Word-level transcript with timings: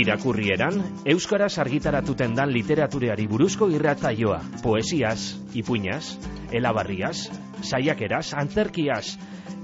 Irakurrieran, 0.00 0.78
Euskaraz 1.04 1.58
argitaratuten 1.60 2.32
dan 2.32 2.48
literatureari 2.54 3.26
buruzko 3.28 3.66
irratzaioa, 3.68 4.38
poesiaz, 4.62 5.36
ipuñaz, 5.52 6.16
elabarriaz, 6.56 7.28
saiakeraz, 7.60 8.30
antzerkiaz, 8.32 9.18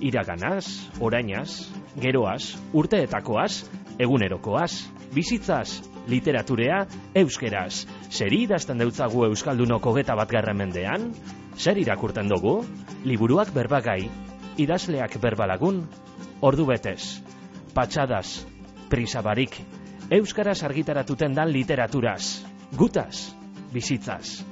iraganaz, 0.04 0.90
orainaz, 1.00 1.70
geroaz, 2.02 2.56
urteetakoaz, 2.76 3.64
egunerokoaz, 3.96 4.72
bizitzaz, 5.14 5.80
literaturea, 6.10 6.82
euskeraz. 7.16 7.86
Zeri 8.10 8.42
idazten 8.44 8.84
deutzagu 8.84 9.24
Euskaldunoko 9.30 9.94
geta 9.96 10.18
bat 10.20 10.36
mendean? 10.52 11.14
Zer 11.56 11.78
irakurten 11.78 12.28
dugu? 12.28 12.60
Liburuak 13.04 13.54
berbagai, 13.54 14.10
idazleak 14.58 15.16
berbalagun, 15.16 15.86
ordu 16.42 16.66
betez, 16.66 17.22
patxadas, 17.72 18.44
prisabarik, 18.90 19.62
Euskaraz 20.10 20.62
argitaratuten 20.62 21.32
dan 21.34 21.50
literaturaz, 21.50 22.44
gutaz, 22.78 23.34
bizitzaz, 23.72 24.44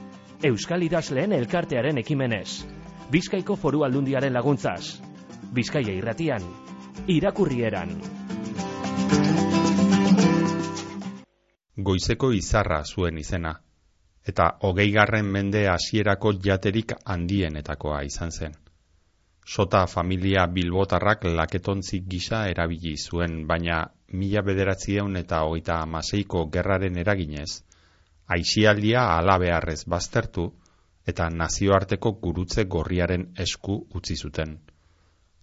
Euskal 0.43 0.83
idazleen 0.83 1.31
elkartearen 1.33 2.01
ekimenez, 2.03 2.65
Bizkaiko 3.13 3.55
foru 3.55 3.85
aldundiaren 3.87 4.35
laguntzaz, 4.35 4.99
Bizkaia 5.55 5.95
irratian, 5.95 6.43
irakurrieran. 7.07 7.95
Goizeko 11.77 12.33
izarra 12.35 12.83
zuen 12.83 13.23
izena, 13.23 13.55
eta 14.27 14.51
hogeigarren 14.67 15.31
mende 15.39 15.69
hasierako 15.71 16.35
jaterik 16.43 16.99
handienetakoa 17.05 18.03
izan 18.03 18.35
zen. 18.35 18.59
Sota 19.47 19.87
familia 19.87 20.49
bilbotarrak 20.51 21.29
laketontzik 21.31 22.09
gisa 22.11 22.49
erabili 22.51 22.97
zuen, 22.99 23.45
baina 23.47 23.85
mila 24.21 24.43
bederatzieun 24.47 25.17
eta 25.21 25.43
hogeita 25.47 25.81
amaseiko 25.83 26.47
gerraren 26.57 26.99
eraginez, 27.03 27.51
aixialdia 28.37 29.05
alabearrez 29.17 29.83
baztertu 29.95 30.47
eta 31.13 31.29
nazioarteko 31.31 32.13
gurutze 32.27 32.65
gorriaren 32.65 33.27
esku 33.47 33.77
utzi 34.01 34.17
zuten. 34.17 34.59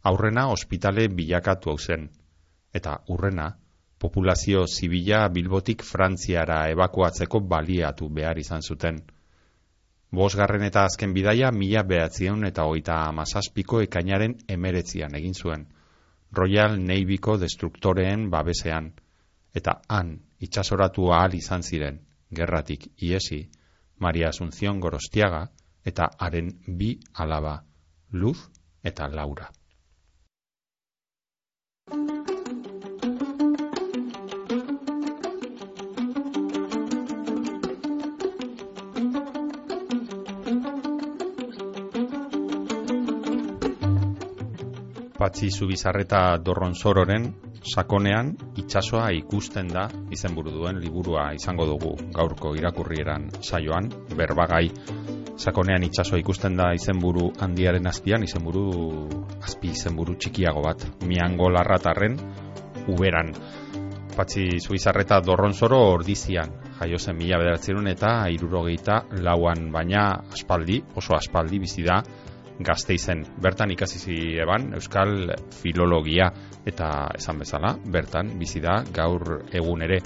Aurrena 0.03 0.47
ospitale 0.49 1.07
bilakatu 1.07 1.69
hau 1.69 1.77
zen, 1.77 2.07
eta 2.73 2.97
urrena, 3.15 3.51
populazio 4.01 4.65
zibila 4.67 5.27
bilbotik 5.29 5.83
frantziara 5.85 6.63
ebakuatzeko 6.73 7.41
baliatu 7.53 8.09
behar 8.09 8.39
izan 8.41 8.65
zuten. 8.65 8.97
Bosgarren 10.11 10.65
eta 10.67 10.85
azken 10.89 11.13
bidaia 11.13 11.51
mila 11.51 11.83
behatzieun 11.91 12.47
eta 12.49 12.65
hogeita 12.67 12.97
amazazpiko 13.11 13.81
ekainaren 13.85 14.33
emeretzian 14.55 15.15
egin 15.19 15.37
zuen. 15.43 15.67
Royal 16.31 16.77
Navyko 16.79 17.37
destruktoreen 17.37 18.29
babesean, 18.31 18.91
eta 19.53 19.81
han 19.87 20.13
itxasoratu 20.39 21.11
ahal 21.11 21.35
izan 21.35 21.63
ziren, 21.63 21.99
gerratik 22.31 22.87
iesi, 22.97 23.49
Maria 23.99 24.29
Asunción 24.29 24.79
Gorostiaga 24.79 25.49
eta 25.85 26.09
haren 26.17 26.53
bi 26.65 26.99
alaba, 27.13 27.63
Luz 28.11 28.37
eta 28.83 29.07
Laura. 29.07 29.51
Patzi 45.21 45.51
Zubizarreta 45.53 46.33
Dorronzororen 46.41 47.27
sakonean 47.61 48.31
itsasoa 48.57 49.11
ikusten 49.13 49.67
da 49.69 49.83
izenburu 50.09 50.49
duen 50.55 50.79
liburua 50.81 51.27
izango 51.37 51.67
dugu 51.69 51.91
gaurko 52.15 52.55
irakurrieran 52.57 53.27
saioan. 53.37 53.91
Berbagai 54.17 54.71
sakonean 55.37 55.85
itsasoa 55.85 56.17
ikusten 56.23 56.57
da 56.57 56.71
izenburu 56.73 57.27
handiaren 57.37 57.85
azpian 57.91 58.25
izenburu 58.25 58.63
azpi 59.45 59.69
izenburu 59.75 60.17
txikiago 60.17 60.65
bat 60.65 60.87
miango 61.05 61.51
larratarren 61.53 62.17
uberan. 62.89 63.29
Patzi 64.17 64.47
Zubizarreta 64.57 65.21
Dorronzoro 65.21 65.83
ordizian 65.91 66.57
jaio 66.79 66.97
zen 66.97 67.21
mila 67.21 67.37
bederatzerun 67.37 67.93
eta 67.93 68.15
irurogeita 68.33 69.03
lauan 69.21 69.69
baina 69.69 70.09
aspaldi, 70.33 70.81
oso 70.97 71.13
aspaldi 71.13 71.61
bizi 71.61 71.85
da 71.85 72.01
gazteizen 72.63 73.23
bertan 73.41 73.71
ikasi 73.71 74.37
eban 74.41 74.73
euskal 74.77 75.31
filologia 75.61 76.29
eta 76.65 77.11
esan 77.17 77.39
bezala 77.41 77.75
bertan 77.85 78.37
bizi 78.39 78.61
da 78.61 78.81
gaur 78.93 79.43
egun 79.51 79.81
ere. 79.87 80.01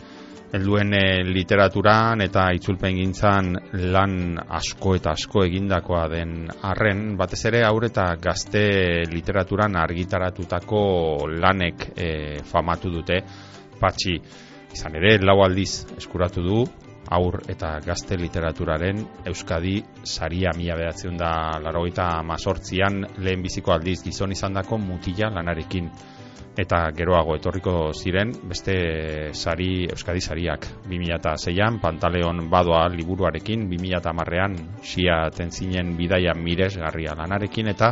Helduen 0.55 0.93
e, 0.93 1.23
literaturan 1.25 2.21
eta 2.21 2.45
itzulpen 2.55 2.95
gintzan 2.95 3.49
lan 3.91 4.38
asko 4.39 4.95
eta 4.95 5.11
asko 5.17 5.43
egindakoa 5.43 6.05
den 6.13 6.45
arren 6.69 7.17
batez 7.17 7.41
ere 7.49 7.66
aur 7.67 7.88
eta 7.89 8.05
gazte 8.21 8.63
literaturan 9.11 9.75
argitaratutako 9.75 10.81
lanek 11.41 11.89
e, 11.97 12.09
famatu 12.45 12.93
dute. 12.93 13.19
Patxi 13.81 14.16
izan 14.75 14.95
ere 15.01 15.17
lau 15.23 15.41
aldiz 15.43 15.85
eskuratu 15.97 16.43
du 16.45 16.63
aur 17.11 17.41
eta 17.49 17.79
gazte 17.85 18.17
literaturaren 18.17 19.01
Euskadi 19.29 19.77
saria 20.03 20.51
mila 20.57 20.77
bedatzen 20.79 21.17
da 21.17 21.59
larogeita 21.61 22.23
mazortzian 22.23 23.03
lehen 23.17 23.43
biziko 23.45 23.73
aldiz 23.73 24.01
gizon 24.03 24.31
izan 24.31 24.53
dako 24.53 24.77
mutila 24.77 25.29
lanarekin. 25.33 25.89
Eta 26.55 26.77
geroago 26.95 27.35
etorriko 27.35 27.91
ziren 27.91 28.29
beste 28.47 28.75
sari 29.35 29.89
Euskadi 29.91 30.21
sariak. 30.23 30.67
2006an 30.88 31.81
Pantaleon 31.83 32.45
badoa 32.49 32.88
liburuarekin 32.93 33.67
2010ean 33.67 34.55
xia 34.79 35.17
tentzinen 35.35 35.97
bidaia 35.97 36.33
miresgarria 36.33 37.16
lanarekin 37.17 37.67
eta 37.75 37.91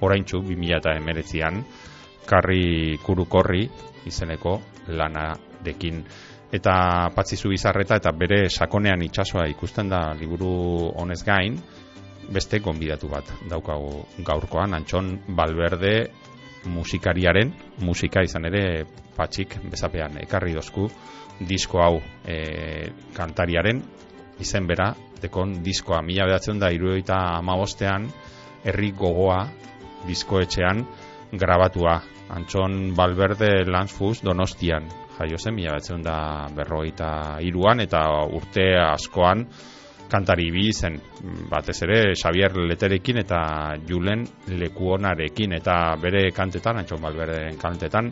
oraintzu 0.00 0.40
2019an 0.48 1.60
karri 2.26 2.96
kurukorri 3.04 3.68
izeneko 4.08 4.56
lanarekin 4.88 6.04
eta 6.52 7.10
patzizu 7.14 7.52
bizarreta 7.52 8.00
eta 8.00 8.12
bere 8.12 8.48
sakonean 8.50 9.02
itsasoa 9.06 9.46
ikusten 9.50 9.88
da 9.88 10.00
liburu 10.18 10.90
honez 10.98 11.22
gain 11.24 11.58
beste 12.30 12.58
gonbidatu 12.58 13.08
bat 13.08 13.30
daukagu 13.50 14.04
gaurkoan 14.26 14.74
antxon 14.74 15.16
balberde 15.28 15.94
musikariaren 16.66 17.52
musika 17.86 18.22
izan 18.22 18.46
ere 18.50 18.84
patxik 19.16 19.56
bezapean 19.70 20.18
ekarri 20.22 20.54
dozku 20.54 20.88
disko 21.40 21.80
hau 21.80 22.00
e, 22.26 22.90
kantariaren 23.16 23.80
izen 24.40 24.66
bera 24.66 24.92
dekon 25.20 25.60
diskoa. 25.64 26.00
Mila 26.02 26.26
bedatzen 26.28 26.60
da 26.60 26.70
irueita 26.72 27.16
amabostean 27.38 28.08
herri 28.64 28.92
gogoa 28.96 29.42
diskoetxean 30.08 30.84
grabatua. 31.32 32.00
Antxon 32.30 32.94
Balberde 32.94 33.64
Lanzfus 33.66 34.20
Donostian 34.22 34.86
jaio 35.20 35.38
zen 35.38 35.54
mila 35.54 35.76
batzen 35.76 36.02
da 36.02 36.48
berrogeita 36.56 37.10
iruan 37.44 37.84
eta 37.84 38.00
urte 38.32 38.72
askoan 38.80 39.44
kantari 40.10 40.50
bi 40.50 40.72
zen. 40.72 40.98
Batez 41.50 41.76
ere 41.86 42.00
Xavier 42.18 42.56
Leterekin 42.66 43.20
eta 43.22 43.40
Julen 43.86 44.24
Lekuonarekin. 44.58 45.54
Eta 45.60 45.76
bere 46.02 46.30
kantetan, 46.34 46.80
antxon 46.82 47.02
balberen 47.04 47.58
kantetan 47.60 48.10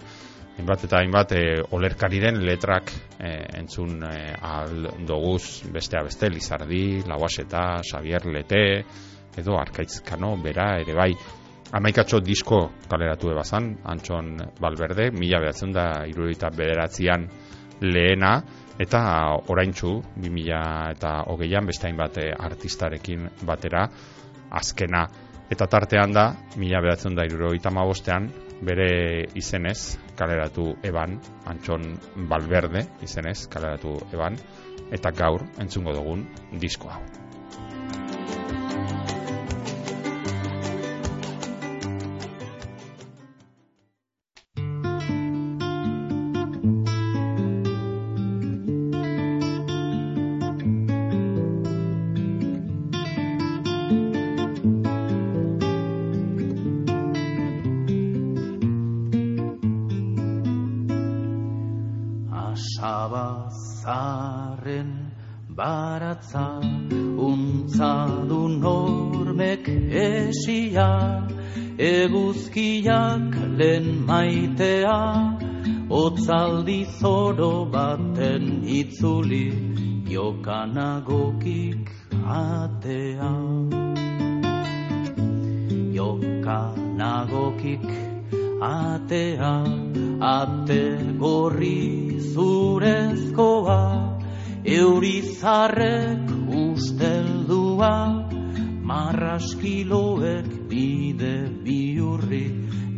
hainbat 0.59 0.85
eta 0.89 0.99
hainbat 0.99 1.33
e, 1.39 1.43
olerkariren 1.75 2.41
letrak 2.47 2.91
e, 3.19 3.33
entzun 3.61 4.03
e, 4.07 4.15
al 4.35 4.89
doguz. 5.07 5.65
Bestea 5.75 6.05
beste 6.07 6.31
Lizardi, 6.31 7.03
Lauaseta, 7.07 7.81
Xavier 7.83 8.27
Lete 8.27 8.63
edo 9.39 9.59
Arkaitzkano 9.59 10.37
bera 10.43 10.73
ere 10.81 10.95
bai 10.99 11.13
amaikatxo 11.73 12.21
disko 12.25 12.61
kaleratu 12.89 13.33
ebazan, 13.33 13.75
Antxon 13.85 14.37
Balberde, 14.61 15.11
mila 15.13 15.41
behatzen 15.43 15.73
da 15.73 16.05
irurita 16.09 16.51
bederatzean 16.55 17.29
lehena, 17.85 18.39
eta 18.81 19.01
oraintzu, 19.51 19.93
bi 20.17 20.31
mila 20.33 20.63
eta 20.95 21.23
hogeian, 21.29 21.67
bestain 21.67 21.97
bate 21.97 22.31
artistarekin 22.33 23.29
batera, 23.47 23.87
azkena. 24.51 25.07
Eta 25.49 25.67
tartean 25.67 26.13
da, 26.13 26.31
mila 26.61 26.81
behatzen 26.85 27.17
da 27.17 27.25
irurita 27.29 27.73
mabostean, 27.73 28.29
bere 28.65 29.29
izenez 29.39 29.99
kaleratu 30.19 30.73
eban, 30.83 31.19
Antxon 31.47 31.95
Balberde 32.29 32.87
izenez 33.05 33.47
kaleratu 33.53 33.97
eban, 34.13 34.37
eta 34.93 35.13
gaur 35.13 35.45
entzungo 35.61 35.95
dugun 35.95 36.27
disko 36.61 36.91
hau. 36.93 37.03
Itzuli 78.65 79.53
jokanagokik 80.09 81.91
atea. 82.25 83.33
Jokanagokik 85.95 87.89
atea 88.61 89.55
ate 90.21 90.99
gorri 91.19 92.19
zurezkoa 92.19 93.81
eurizarrek 94.65 96.27
usteldua 96.51 97.95
marraskiloek 98.83 100.49
bide 100.69 101.37
biurri 101.63 102.47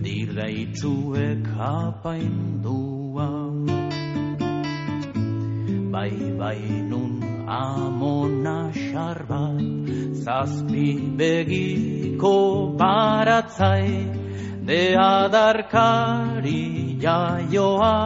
dirreitzuek 0.00 1.44
apaindua 1.58 3.49
bai 5.92 6.16
bai 6.38 6.62
nun 6.90 7.12
amona 7.46 8.70
xarbat 8.70 9.88
zazpi 10.24 10.88
begiko 11.18 12.36
baratzai 12.80 13.88
de 14.68 14.82
adarkari 14.94 16.62
jaioa. 17.04 17.96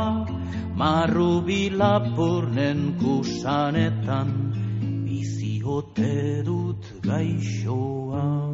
Marru 0.81 1.33
bilapurnen 1.47 2.81
kusanetan 3.01 4.31
biziote 5.05 6.43
dut 6.49 6.83
gaixoa 7.07 8.54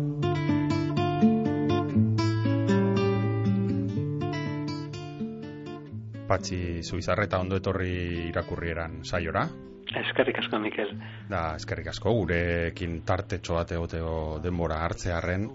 Patxi 6.30 6.84
Zubizarreta 6.86 7.40
ondo 7.42 7.58
etorri 7.58 8.28
irakurrieran 8.28 9.00
saiora. 9.02 9.48
Eskerrik 9.90 10.36
asko, 10.38 10.60
Mikel. 10.62 10.92
Da, 11.30 11.56
eskerrik 11.58 11.90
asko, 11.90 12.12
gurekin 12.20 13.00
tartetxo 13.06 13.56
bat 13.58 13.72
egoteo 13.74 14.12
denbora 14.44 14.84
hartzearen. 14.86 15.48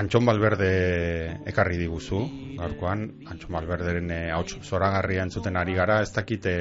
Antxon 0.00 0.22
Balberde 0.22 0.70
ekarri 1.50 1.74
diguzu, 1.80 2.20
gaurkoan, 2.60 3.02
Antxon 3.26 3.50
Balberderen 3.56 4.12
eh, 4.14 4.30
hauts 4.30 4.54
zoragarria 4.62 5.24
entzuten 5.26 5.58
ari 5.58 5.74
gara, 5.74 5.96
ez 6.04 6.12
dakite 6.14 6.54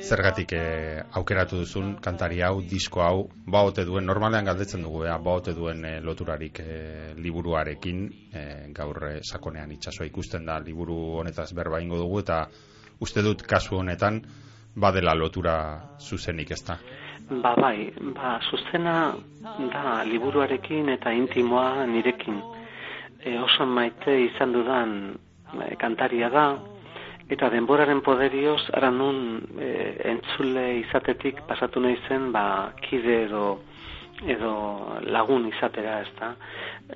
zergatik 0.00 0.54
eh, 0.56 1.04
aukeratu 1.20 1.60
duzun 1.60 1.92
kantari 2.02 2.40
hau, 2.40 2.62
disko 2.64 3.04
hau, 3.04 3.26
baote 3.44 3.84
duen, 3.84 4.08
normalean 4.08 4.48
galdetzen 4.48 4.88
dugu, 4.88 5.04
ea, 5.04 5.18
baote 5.20 5.52
duen 5.54 5.84
eh, 5.84 5.98
loturarik 6.00 6.62
eh, 6.64 7.12
liburuarekin, 7.20 8.02
eh, 8.32 8.58
gaur 8.72 9.04
eh, 9.10 9.16
sakonean 9.20 9.76
itsasoa 9.76 10.08
ikusten 10.08 10.48
da 10.48 10.56
liburu 10.64 10.96
honetaz 11.20 11.50
berba 11.52 11.84
ingo 11.84 12.00
dugu, 12.00 12.24
eta 12.24 12.46
uste 13.00 13.22
dut 13.22 13.42
kasu 13.42 13.76
honetan, 13.78 14.20
badela 14.74 15.14
lotura 15.14 15.56
zuzenik 16.00 16.50
ez 16.50 16.62
da. 16.64 16.78
Ba 17.30 17.54
bai, 17.56 17.92
ba 18.14 18.38
zuzena 18.50 19.14
da 19.72 20.02
liburuarekin 20.04 20.88
eta 20.88 21.12
intimoa 21.12 21.86
nirekin. 21.86 22.40
E, 23.24 23.38
oso 23.38 23.66
maite 23.66 24.16
izan 24.24 24.52
dudan 24.52 25.14
e, 25.62 25.76
kantaria 25.76 26.28
da, 26.28 26.46
eta 27.30 27.48
denboraren 27.48 28.02
poderioz, 28.02 28.60
ara 28.74 28.90
nun 28.90 29.40
e, 29.58 29.68
entzule 30.10 30.80
izatetik 30.80 31.44
pasatu 31.48 31.80
nahi 31.80 31.96
zen, 32.08 32.32
ba, 32.32 32.72
kide 32.82 33.22
edo, 33.26 33.60
edo 34.26 34.52
lagun 35.06 35.46
izatera, 35.48 36.00
ez 36.02 36.10
da. 36.18 36.34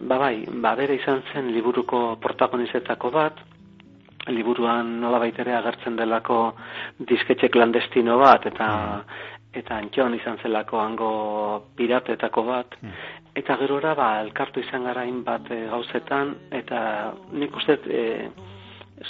Ba 0.00 0.18
bai, 0.18 0.44
ba 0.50 0.74
bere 0.76 0.98
izan 0.98 1.22
zen 1.32 1.52
liburuko 1.54 2.16
protagonizetako 2.20 3.10
bat, 3.14 3.40
liburuan 4.32 5.00
nola 5.00 5.18
baitere 5.22 5.54
agertzen 5.56 5.96
delako 5.96 6.40
disketxe 6.98 7.48
klandestino 7.48 8.18
bat, 8.18 8.46
eta 8.46 8.68
eta 9.56 9.78
antxon 9.80 10.14
izan 10.18 10.36
zelako 10.42 10.80
hango 10.80 11.10
piratetako 11.76 12.42
bat, 12.44 12.74
eta 13.36 13.56
gerora 13.60 13.94
ba, 13.96 14.08
elkartu 14.20 14.60
izan 14.60 14.84
gara 14.84 15.04
bat 15.24 15.50
e, 15.50 15.62
gauzetan, 15.70 16.34
eta 16.50 17.14
nik 17.32 17.56
uste 17.56 17.78
e, 17.88 18.04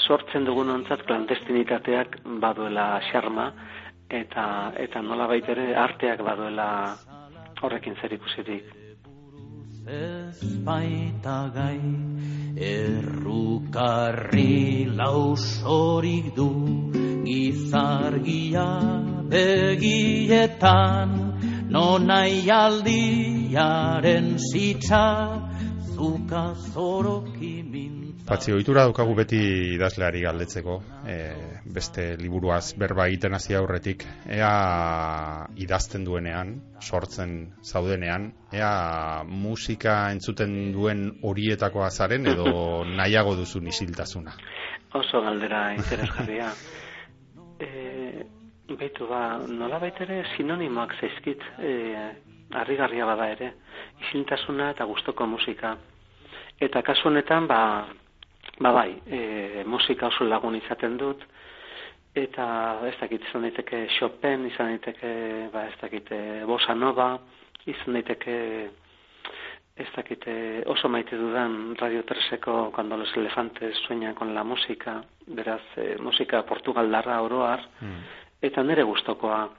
sortzen 0.07 0.45
dugun 0.45 0.71
ontzat 0.71 1.03
klandestinitateak 1.07 2.21
baduela 2.43 3.01
xarma, 3.11 3.51
eta, 4.11 4.73
eta 4.79 5.03
nola 5.03 5.27
baitere 5.27 5.75
arteak 5.75 6.23
baduela 6.23 6.69
horrekin 7.63 7.97
zer 8.01 8.13
ikusirik. 8.13 8.75
Ez 9.87 10.63
baita 10.67 11.37
gai 11.55 11.81
errukarri 12.57 14.49
lausorik 14.97 16.35
du 16.35 16.51
gizargia 17.25 18.69
begietan. 19.29 21.11
Nonai 21.69 22.49
aldiaren 22.49 24.39
zitza 24.39 25.07
zuka 25.93 26.55
zoroki 26.73 27.63
Patzi, 28.27 28.51
ohitura 28.51 28.83
daukagu 28.89 29.13
beti 29.15 29.39
idazleari 29.77 30.25
galdetzeko, 30.25 30.81
e, 31.07 31.17
beste 31.77 32.07
liburuaz 32.19 32.75
berba 32.75 33.05
egiten 33.07 33.37
hasi 33.39 33.55
aurretik, 33.55 34.03
ea 34.27 34.49
idazten 35.63 36.03
duenean, 36.03 36.51
sortzen 36.83 37.37
zaudenean, 37.63 38.33
ea 38.51 38.71
musika 39.31 39.95
entzuten 40.11 40.57
duen 40.75 41.05
horietakoa 41.23 41.91
zaren 41.91 42.27
edo 42.33 42.49
nahiago 43.01 43.37
duzu 43.39 43.63
isiltasuna. 43.63 44.35
Oso 44.99 45.21
galdera 45.23 45.69
interesgarria. 45.77 46.51
e, 47.67 48.27
Baitu 48.67 49.07
ba, 49.07 49.39
nola 49.47 49.79
baitere 49.79 50.25
sinonimoak 50.35 50.97
zaizkit 50.99 51.45
e, 51.63 51.75
harrigarria 52.59 53.07
bada 53.07 53.29
ere, 53.31 53.53
isiltasuna 54.03 54.73
eta 54.75 54.85
gustoko 54.91 55.27
musika. 55.31 55.77
Eta 56.59 56.83
kasu 56.83 57.07
honetan, 57.13 57.47
ba, 57.47 57.61
ba 58.61 58.73
bai, 58.73 58.97
e, 59.07 59.65
musika 59.67 60.09
oso 60.09 60.25
lagun 60.25 60.57
izaten 60.57 60.97
dut, 60.97 61.23
eta 62.17 62.47
ez 62.89 62.95
dakit 63.01 63.29
izan 63.29 63.45
daiteke 63.45 63.87
Chopin, 63.99 64.47
izan 64.49 64.75
daiteke, 64.75 65.13
ba 65.53 65.67
ez 65.69 65.77
dakit, 65.81 66.11
Bossa 66.49 66.75
Nova, 66.75 67.19
izan 67.67 67.99
daiteke 67.99 68.37
ez 69.77 69.89
dakite 69.93 70.63
oso 70.73 70.89
maite 70.89 71.19
dudan 71.21 71.77
Radio 71.77 72.03
Treseko 72.05 72.71
cuando 72.73 72.97
los 72.97 73.15
elefantes 73.17 73.77
sueñan 73.87 74.15
con 74.15 74.35
la 74.35 74.43
música, 74.43 75.05
beraz, 75.27 75.61
e, 75.77 75.97
musika 76.01 76.43
portugaldarra 76.47 77.21
oroar, 77.21 77.61
mm. 77.81 78.01
eta 78.41 78.63
nire 78.65 78.83
gustokoa 78.89 79.51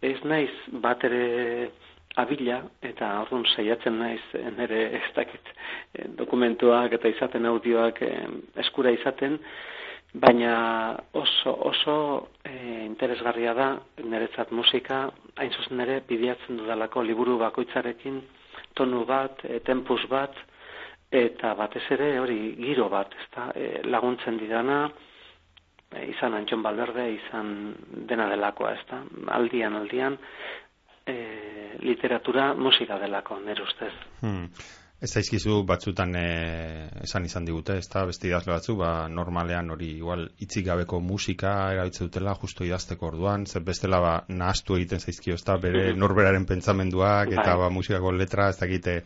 ez 0.00 0.20
naiz 0.24 0.52
bat 0.84 1.02
ere 1.04 1.70
abila, 2.20 2.62
eta 2.82 3.10
orduan 3.22 3.44
saiatzen 3.56 3.98
naiz 3.98 4.22
nire 4.58 4.82
ez 5.00 5.06
dakit 5.16 5.54
dokumentuak 6.18 6.92
eta 6.98 7.08
izaten 7.08 7.46
audioak 7.46 8.02
eskura 8.64 8.92
izaten, 8.94 9.38
baina 10.14 10.96
oso, 11.12 11.52
oso 11.70 11.96
e, 12.46 12.84
interesgarria 12.86 13.54
da 13.54 13.68
niretzat 14.04 14.52
musika, 14.54 15.08
hain 15.36 15.50
zuzen 15.50 15.82
ere 15.82 16.00
bidiatzen 16.08 16.60
dudalako 16.60 17.02
liburu 17.02 17.36
bakoitzarekin, 17.42 18.20
tonu 18.78 19.02
bat, 19.08 19.42
e, 19.42 19.58
tempus 19.66 20.04
bat, 20.10 20.38
eta 21.10 21.54
batez 21.58 21.82
ere 21.96 22.12
hori 22.20 22.38
giro 22.60 22.86
bat, 22.92 23.10
ezta, 23.24 23.50
e, 23.58 23.82
laguntzen 23.90 24.38
didana, 24.38 24.84
izan 26.10 26.34
antxon 26.34 26.62
balberde, 26.62 27.08
izan 27.18 27.74
dena 28.06 28.28
delakoa, 28.30 28.72
ezta, 28.78 29.02
aldian, 29.34 29.76
aldian, 29.82 30.18
e, 31.06 31.16
literatura 31.84 32.52
musika 32.54 32.98
delako, 32.98 33.38
nire 33.44 33.62
ustez. 33.62 33.92
Hmm. 34.22 34.48
Ez 35.04 35.10
daizkizu 35.12 35.58
batzutan 35.68 36.14
e, 36.16 36.28
esan 37.04 37.26
izan 37.28 37.44
digute, 37.44 37.76
ez 37.76 37.88
da, 37.92 38.06
beste 38.08 38.28
idazle 38.30 38.54
batzu, 38.54 38.76
ba, 38.78 38.92
normalean 39.12 39.68
hori 39.74 39.90
igual 39.98 40.22
itzik 40.40 40.64
gabeko 40.70 41.00
musika 41.04 41.52
erabiltze 41.74 42.06
dutela, 42.06 42.32
justo 42.40 42.64
idazteko 42.64 43.10
orduan, 43.10 43.44
zer 43.44 43.66
bestela 43.66 44.00
ba, 44.00 44.14
nahaztu 44.28 44.78
egiten 44.78 45.02
zaizkio, 45.04 45.36
ez 45.36 45.44
da, 45.44 45.58
bere 45.60 45.90
mhm. 45.90 46.00
norberaren 46.00 46.48
pentsamenduak, 46.48 47.34
eta 47.34 47.50
bai. 47.50 47.58
ba, 47.66 47.70
musikako 47.74 48.14
letra, 48.16 48.48
ez 48.54 48.58
dakite, 48.62 48.96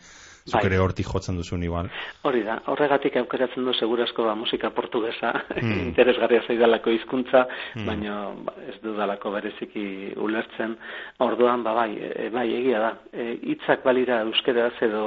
zukere 0.49 0.77
bai. 0.77 0.83
hortik 0.83 1.07
jotzen 1.07 1.39
duzun 1.39 1.63
igual. 1.63 1.89
Hori 2.27 2.43
da, 2.43 2.59
horregatik 2.73 3.17
aukeratzen 3.21 3.65
du 3.65 3.73
segurazko 3.73 4.25
ba, 4.27 4.35
musika 4.35 4.71
portugesa, 4.75 5.33
mm. 5.55 5.79
interesgarria 5.89 6.43
zaidalako 6.47 6.93
hizkuntza, 6.97 7.45
mm. 7.75 7.85
baina 7.87 8.19
ba, 8.45 8.55
ez 8.67 8.77
dudalako 8.83 9.33
bereziki 9.37 9.87
ulertzen, 10.17 10.77
orduan, 11.25 11.63
ba, 11.63 11.75
bai, 11.83 11.91
e, 11.97 12.29
bai, 12.33 12.47
egia 12.61 12.85
da, 12.85 12.93
e, 13.13 13.31
hitzak 13.53 13.85
balira 13.85 14.23
euskeraz 14.27 14.73
edo 14.85 15.05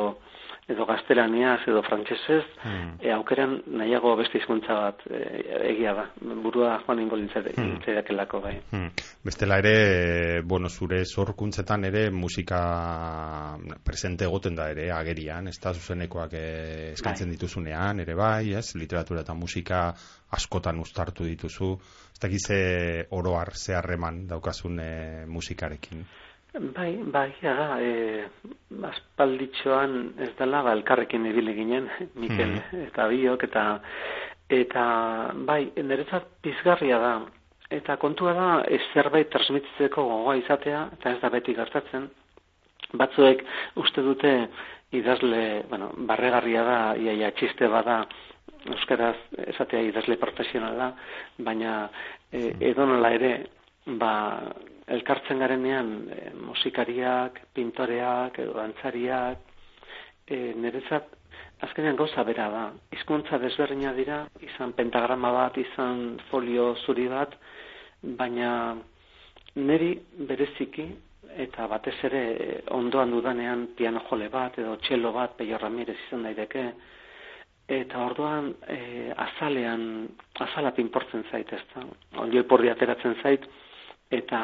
edo 0.72 0.86
gaztelaniaz, 0.88 1.60
edo 1.68 1.82
frantsesez, 1.86 2.44
Hmm. 2.62 2.96
e, 3.00 3.10
aukeran 3.12 3.62
nahiago 3.66 4.16
beste 4.16 4.38
hizkuntza 4.38 4.74
bat 4.74 5.00
e, 5.10 5.20
egia 5.72 5.92
da. 5.94 6.04
Burua 6.42 6.78
joan 6.86 7.00
ingo 7.04 7.16
Hmm. 7.16 7.28
lintzadekelako 7.68 8.40
bai. 8.40 8.56
Hmm. 8.70 8.88
Bestela 9.24 9.58
ere, 9.58 10.42
bueno, 10.42 10.68
zure 10.68 11.04
zorkuntzetan 11.04 11.84
ere 11.84 12.10
musika 12.10 12.60
presente 13.84 14.24
egoten 14.24 14.54
da 14.56 14.70
ere 14.72 14.90
agerian, 14.92 15.48
ez 15.48 15.58
da 15.62 15.72
zuzenekoak 15.74 16.32
eh, 16.34 16.92
eskaintzen 16.92 17.28
Bai. 17.28 17.36
dituzunean, 17.36 18.00
ere 18.00 18.14
bai, 18.14 18.54
ez? 18.54 18.74
Literatura 18.76 19.20
eta 19.20 19.34
musika 19.34 19.92
askotan 20.32 20.78
ustartu 20.80 21.24
dituzu. 21.28 21.72
Ez 22.12 22.20
dakiz 22.22 22.42
ze 22.46 23.06
oroar, 23.10 23.52
ze 23.54 23.74
harreman 23.74 24.26
daukazun 24.26 24.78
eh, 24.80 25.24
musikarekin. 25.26 26.04
Bai, 26.52 27.00
bai, 27.08 27.30
ja 27.40 27.78
e, 27.80 28.26
aspalditxoan 28.84 29.94
ez 30.20 30.32
dela, 30.36 30.60
ba, 30.62 30.74
elkarrekin 30.76 31.24
ibili 31.30 31.54
ginen, 31.56 31.86
Mikel 32.20 32.58
Mhm. 32.58 32.82
eta 32.88 33.06
biok, 33.08 33.44
eta, 33.48 33.62
eta 34.52 34.82
bai, 35.48 35.72
niretzat 35.76 36.26
pizgarria 36.42 36.98
da, 36.98 37.12
eta 37.70 37.96
kontua 37.96 38.34
da, 38.36 38.48
ez 38.68 38.82
zerbait 38.92 39.30
transmititzeko 39.32 40.04
gogoa 40.04 40.36
izatea, 40.36 40.90
eta 40.98 41.14
ez 41.14 41.20
da 41.22 41.30
beti 41.32 41.54
gertatzen, 41.56 42.10
batzuek 43.00 43.40
uste 43.80 44.04
dute 44.04 44.32
idazle, 44.92 45.62
bueno, 45.70 45.88
barregarria 45.96 46.64
da, 46.68 46.78
iaia 47.00 47.30
txiste 47.32 47.68
bada, 47.72 48.02
euskaraz 48.68 49.16
esatea 49.48 49.80
idazle 49.88 50.18
profesionala, 50.20 50.92
baina 51.38 51.88
e, 52.30 52.52
edonola 52.60 53.10
ere, 53.16 53.32
ba, 53.86 54.12
elkartzen 54.86 55.38
garenean 55.38 55.90
e, 56.10 56.30
musikariak, 56.34 57.40
pintoreak, 57.54 58.38
edo 58.38 58.56
dantzariak, 58.58 59.38
e, 60.26 60.52
niretzat 60.58 61.18
azkenean 61.62 61.96
gauza 61.96 62.24
bera 62.26 62.48
da. 62.50 62.64
Hizkuntza 62.96 63.38
desberdina 63.38 63.92
dira, 63.94 64.24
izan 64.42 64.74
pentagrama 64.78 65.30
bat, 65.32 65.58
izan 65.58 66.18
folio 66.30 66.72
zuri 66.86 67.06
bat, 67.08 67.36
baina 68.02 68.52
neri 69.54 69.94
bereziki 70.28 70.88
eta 71.44 71.66
batez 71.66 71.96
ere 72.04 72.22
eh, 72.32 72.56
ondoan 72.76 73.10
dudanean 73.10 73.68
piano 73.76 74.02
jole 74.08 74.28
bat 74.28 74.58
edo 74.58 74.76
txelo 74.84 75.12
bat 75.12 75.36
Peio 75.36 75.58
Ramirez 75.58 75.96
izan 76.08 76.26
daiteke. 76.28 76.64
Eta 77.72 78.02
orduan 78.04 78.50
e, 78.68 79.12
azalean 79.16 80.08
azala 80.44 80.72
pinportzen 80.76 81.22
zait 81.30 81.52
ez 81.52 81.62
da 81.72 81.84
olioi 82.20 82.70
ateratzen 82.72 83.14
zait 83.22 83.46
eta 84.12 84.40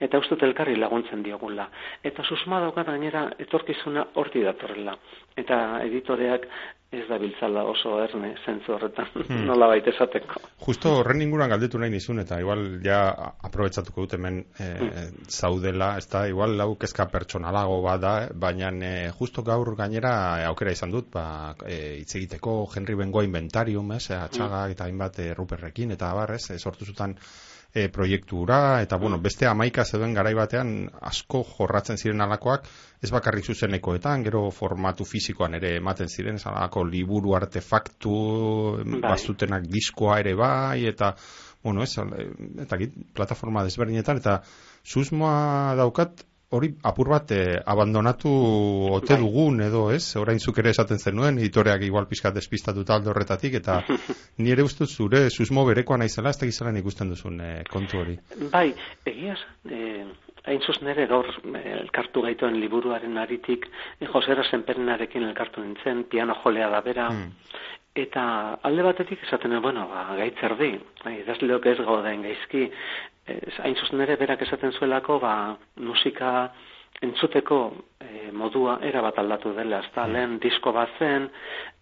eta 0.00 0.18
uste 0.22 0.36
dut 0.36 0.48
elkarri 0.48 0.76
laguntzen 0.78 1.22
diogula. 1.26 1.68
Eta 2.06 2.24
susma 2.24 2.60
daukat 2.64 2.92
gainera 2.92 3.26
etorkizuna 3.38 4.06
horti 4.14 4.44
datorrela. 4.46 4.96
Eta 5.36 5.56
editoreak 5.86 6.46
ez 6.90 7.04
da 7.06 7.20
biltzala 7.22 7.62
oso 7.70 7.92
erne 8.02 8.32
zentzu 8.44 8.72
horretan. 8.74 9.06
Hmm. 9.14 9.44
nola 9.50 9.68
baita 9.70 9.92
esateko. 9.92 10.40
Justo 10.64 10.96
horren 10.98 11.22
inguruan 11.22 11.52
galdetu 11.52 11.78
nahi 11.78 11.92
nizun, 11.92 12.18
eta 12.22 12.40
igual 12.42 12.64
ja 12.82 13.00
aprobetsatuko 13.46 14.06
dut 14.06 14.16
hemen 14.18 14.40
eh, 14.58 15.04
zaudela, 15.28 15.92
ez 16.00 16.08
da, 16.10 16.24
igual 16.30 16.56
lau 16.58 16.72
kezka 16.80 17.06
pertsonalago 17.12 17.78
bat 17.86 18.02
da, 18.02 18.14
eh, 18.24 18.32
baina 18.46 18.72
eh, 18.88 19.12
justo 19.18 19.46
gaur 19.46 19.70
gainera 19.78 20.14
eh, 20.40 20.48
aukera 20.50 20.74
izan 20.74 20.90
dut, 20.94 21.12
ba, 21.14 21.54
eh, 21.66 22.00
hitz 22.00 22.16
egiteko 22.18 22.56
Henry 22.74 22.98
Bengoa 22.98 23.26
inventarium, 23.28 23.94
ez, 23.94 24.08
eh, 24.10 24.18
atxagak 24.18 24.74
eta 24.74 24.90
hainbat 24.90 25.22
eh, 25.22 25.30
ruperrekin, 25.38 25.94
eta 25.94 26.10
abar, 26.10 26.34
ez, 26.40 26.58
sortu 26.58 26.90
zutan 26.90 27.14
e, 27.72 27.88
proiektura, 27.88 28.82
eta 28.82 28.96
bueno, 28.96 29.18
beste 29.22 29.46
amaika 29.46 29.84
zeuden 29.84 30.14
garai 30.14 30.32
batean 30.34 30.72
asko 31.00 31.42
jorratzen 31.46 31.98
ziren 31.98 32.20
alakoak, 32.24 32.66
ez 33.02 33.10
bakarrik 33.14 33.46
zuzenekoetan, 33.46 34.24
gero 34.26 34.48
formatu 34.54 35.06
fisikoan 35.06 35.54
ere 35.60 35.76
ematen 35.78 36.08
ziren, 36.08 36.40
ez 36.40 36.46
alako 36.50 36.84
liburu 36.84 37.36
artefaktu, 37.38 38.16
Bai. 38.84 39.02
bazutenak 39.06 39.68
diskoa 39.70 40.18
ere 40.24 40.34
bai, 40.34 40.86
eta 40.90 41.14
bueno, 41.62 41.84
ez, 41.84 41.92
eta 42.64 42.78
git, 42.80 42.96
plataforma 43.14 43.64
desberdinetan, 43.66 44.18
eta 44.22 44.40
susmoa 44.82 45.76
daukat, 45.76 46.24
hori 46.50 46.72
apur 46.82 47.08
bat 47.12 47.30
eh, 47.30 47.58
abandonatu 47.66 48.30
ote 48.96 49.14
Bai. 49.14 49.20
dugun 49.22 49.60
edo 49.62 49.84
ez, 49.94 50.16
orain 50.18 50.40
zuk 50.42 50.58
ere 50.58 50.72
esaten 50.74 50.98
zenuen, 50.98 51.38
editoreak 51.38 51.84
igual 51.86 52.08
pizkat 52.10 52.34
despistatuta 52.34 52.96
alde 52.96 53.12
horretatik, 53.12 53.54
eta 53.60 53.80
nire 54.44 54.66
uste 54.66 54.86
zure 54.86 55.28
susmo 55.30 55.64
berekoa 55.68 56.00
naizela, 56.02 56.30
ez 56.30 56.38
da 56.40 56.72
ikusten 56.78 57.10
duzun 57.14 57.40
eh, 57.40 57.62
kontu 57.70 58.00
hori. 58.02 58.18
Bai, 58.50 58.72
egiaz, 59.06 59.38
eh, 59.70 60.04
hain 60.48 60.62
zuzen 60.66 60.88
ere 60.88 61.06
gaur 61.06 61.28
eh, 61.54 61.66
elkartu 61.80 62.22
gaituen 62.26 62.58
liburuaren 62.60 63.18
aritik, 63.18 63.68
eh, 64.00 64.08
Josera 64.10 64.44
Senperenarekin 64.50 65.28
elkartu 65.28 65.62
nintzen, 65.62 66.04
piano 66.10 66.34
jolea 66.42 66.70
da 66.70 66.80
bera, 66.80 67.10
Hmm. 67.10 67.32
eta 67.94 68.22
alde 68.62 68.82
batetik 68.82 69.22
esaten, 69.26 69.60
bueno, 69.62 69.86
ba, 69.88 70.14
gaitz 70.16 70.38
erdi, 70.46 70.78
bai, 71.04 71.20
idazleok 71.24 71.66
ez 71.66 71.78
gauden 71.78 72.22
gaizki, 72.22 72.70
hain 73.62 73.76
zuzen 73.76 74.00
ere 74.06 74.16
berak 74.20 74.42
esaten 74.42 74.72
zuelako, 74.72 75.18
ba, 75.22 75.56
musika 75.76 76.50
entzuteko 77.02 77.60
eh, 78.04 78.30
modua 78.32 78.78
era 78.82 79.02
bat 79.02 79.18
aldatu 79.18 79.54
dela, 79.56 79.80
ez 79.80 79.92
da, 79.94 80.06
lehen 80.06 80.38
disko 80.42 80.72
bat 80.76 80.98
zen, 80.98 81.28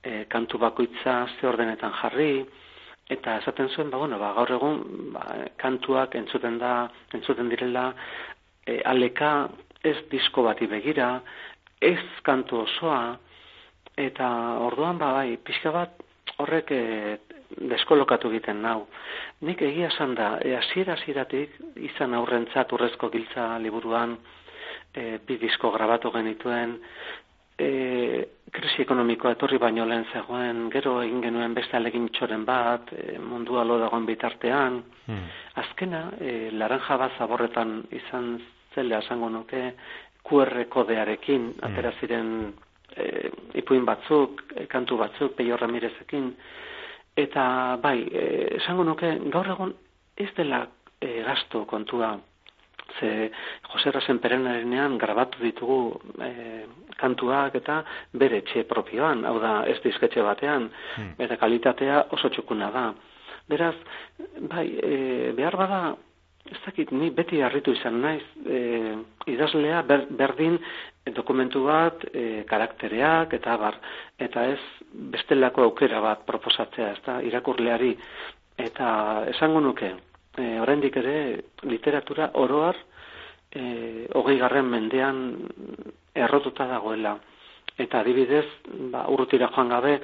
eh, 0.05 0.25
kantu 0.31 0.59
bakoitza 0.63 1.21
ze 1.39 1.47
ordenetan 1.49 1.93
jarri, 2.03 2.47
eta 3.09 3.39
esaten 3.41 3.71
zuen, 3.71 3.91
ba, 3.91 3.99
bueno, 3.99 4.19
ba, 4.21 4.33
gaur 4.37 4.53
egun 4.59 4.83
ba, 5.15 5.25
kantuak 5.57 6.15
entzuten 6.15 6.59
da, 6.61 6.75
entzuten 7.17 7.49
direla, 7.49 7.89
e, 8.69 8.81
aleka 8.85 9.33
ez 9.85 9.97
disko 10.13 10.45
bati 10.45 10.69
begira, 10.69 11.17
ez 11.81 12.03
kantu 12.27 12.65
osoa, 12.67 13.17
eta 13.99 14.29
orduan 14.67 14.99
ba 15.01 15.13
bai, 15.17 15.39
pixka 15.43 15.73
bat 15.75 16.05
horrek 16.39 16.73
e, 16.75 16.83
deskolokatu 17.57 18.31
egiten 18.31 18.63
nau. 18.63 18.87
Nik 19.41 19.63
egia 19.63 19.89
esan 19.89 20.15
da, 20.15 20.37
e, 20.45 20.57
hasieratik 20.57 21.55
izan 21.91 22.15
aurrentzat 22.15 22.73
urrezko 22.73 23.11
giltza 23.11 23.57
liburuan 23.59 24.17
e, 24.95 25.19
bi 25.27 25.39
disko 25.39 25.71
grabatu 25.73 26.13
genituen, 26.13 26.77
e, 27.59 27.71
krisi 28.53 28.83
ekonomikoa 28.83 29.33
etorri 29.37 29.59
baino 29.59 29.87
lehen 29.89 30.07
zegoen, 30.13 30.69
gero 30.71 31.01
egin 31.03 31.23
genuen 31.23 31.55
beste 31.55 31.77
alegin 31.77 32.09
txoren 32.13 32.45
bat, 32.45 32.93
e, 32.93 33.19
mundua 33.19 33.65
lo 33.65 33.79
dagoen 33.79 34.07
bitartean, 34.07 34.83
Hmm. 35.09 35.25
Azkena, 35.57 36.03
e, 36.21 36.51
laranja 36.53 36.99
bat 37.01 37.17
zaborretan 37.17 37.79
izan 37.97 38.35
zela 38.75 39.01
esango 39.01 39.31
nuke, 39.33 39.63
QR 40.29 40.67
kodearekin, 40.69 41.55
atera 41.65 41.95
ziren 42.01 42.33
e, 42.93 43.31
ipuin 43.63 43.87
batzuk, 43.89 44.43
e, 44.55 44.67
kantu 44.69 44.99
batzuk, 45.01 45.33
Peio 45.39 45.57
Ramirezekin, 45.57 46.29
eta 47.19 47.77
bai, 47.83 47.99
e, 48.07 48.25
esango 48.61 48.87
nuke, 48.87 49.11
gaur 49.33 49.51
egun 49.55 49.75
ez 50.19 50.31
dela 50.37 50.65
e, 51.01 51.23
gasto 51.27 51.65
kontua, 51.67 52.17
ze 52.99 53.31
Jose 53.73 53.91
Rasen 53.93 54.19
perenarenean 54.19 54.97
grabatu 54.99 55.43
ditugu 55.43 56.01
e, 56.25 56.31
kantuak 56.99 57.55
eta 57.61 57.83
bere 58.13 58.41
etxe 58.43 58.65
propioan, 58.71 59.25
hau 59.29 59.39
da 59.43 59.63
ez 59.71 59.79
dizketxe 59.85 60.23
batean, 60.23 60.71
Hmm. 60.97 61.15
eta 61.19 61.37
kalitatea 61.37 62.07
oso 62.11 62.29
txukuna 62.29 62.71
da. 62.71 62.93
Beraz, 63.49 63.75
bai, 64.51 64.67
e, 64.83 65.33
behar 65.37 65.57
bada, 65.57 65.97
ez 66.51 66.59
dakit, 66.65 66.91
ni 66.93 67.11
beti 67.11 67.43
harritu 67.43 67.73
izan 67.73 68.01
naiz, 68.01 68.25
e, 68.47 68.97
idazlea 69.27 69.83
ber, 69.83 70.07
berdin 70.11 70.59
dokumentu 71.15 71.65
bat, 71.67 72.05
e, 72.13 72.45
karaktereak, 72.49 73.33
eta 73.39 73.57
bar, 73.61 73.79
eta 74.19 74.45
ez 74.53 74.61
bestelako 75.15 75.69
aukera 75.69 76.01
bat 76.01 76.25
proposatzea, 76.27 76.93
ez 76.93 77.03
da, 77.07 77.19
irakurleari, 77.23 77.95
eta 78.59 78.91
esango 79.35 79.61
nuke, 79.61 79.93
e, 80.37 80.49
oraindik 80.61 80.97
ere 81.01 81.17
literatura 81.63 82.31
oroar, 82.35 82.77
e, 83.51 84.07
hogei 84.15 84.39
garren 84.39 84.69
mendean 84.69 85.23
errotuta 86.15 86.67
dagoela. 86.67 87.17
Eta 87.79 88.01
adibidez, 88.03 88.47
ba, 88.93 89.07
urrutira 89.13 89.51
joan 89.55 89.71
gabe, 89.71 89.99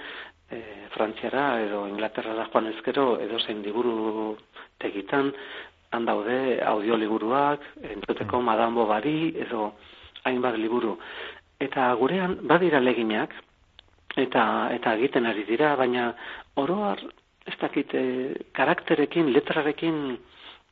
e, 0.50 0.62
Frantziara 0.94 1.60
edo 1.64 1.86
Inglaterrara 1.90 2.48
joan 2.52 2.70
ezkero, 2.70 3.18
edo 3.20 3.40
zein 3.40 3.62
liburu 3.62 4.36
tegitan, 4.78 5.32
han 5.94 6.06
daude 6.06 6.60
audioliburuak, 6.66 7.62
entzuteko 7.94 8.40
Madame 8.42 8.74
Bovary, 8.74 9.34
edo 9.46 9.74
hainbat 10.24 10.58
liburu. 10.58 10.96
Eta 11.60 11.92
gurean 12.00 12.38
badira 12.48 12.80
leginak, 12.80 13.34
eta 14.16 14.44
eta 14.74 14.94
egiten 14.98 15.26
ari 15.26 15.44
dira, 15.48 15.74
baina 15.76 16.12
oroar 16.60 17.02
ez 17.46 17.56
dakit 17.60 17.92
e, 17.94 18.04
karakterekin, 18.56 19.30
letrarekin 19.32 20.00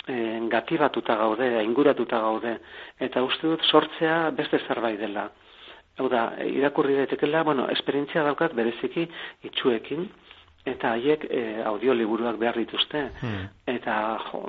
e, 0.08 0.16
gatibatuta 0.52 1.16
gaude, 1.20 1.48
inguratuta 1.64 2.20
gaude, 2.24 2.56
eta 3.00 3.22
uste 3.22 3.50
dut 3.50 3.64
sortzea 3.68 4.30
beste 4.36 4.60
zerbait 4.66 4.98
dela. 5.00 5.28
Hau 6.00 6.08
da, 6.08 6.30
irakurri 6.48 6.96
daitekela, 6.96 7.42
bueno, 7.44 7.68
esperientzia 7.68 8.24
daukat 8.24 8.54
bereziki 8.56 9.04
itxuekin, 9.48 10.06
eta 10.64 10.94
haiek 10.96 11.26
e, 11.28 11.42
audioliburuak 11.68 12.38
behar 12.40 12.56
dituzte. 12.62 13.08
Hmm. 13.20 13.50
Eta, 13.68 13.96
jo, 14.30 14.46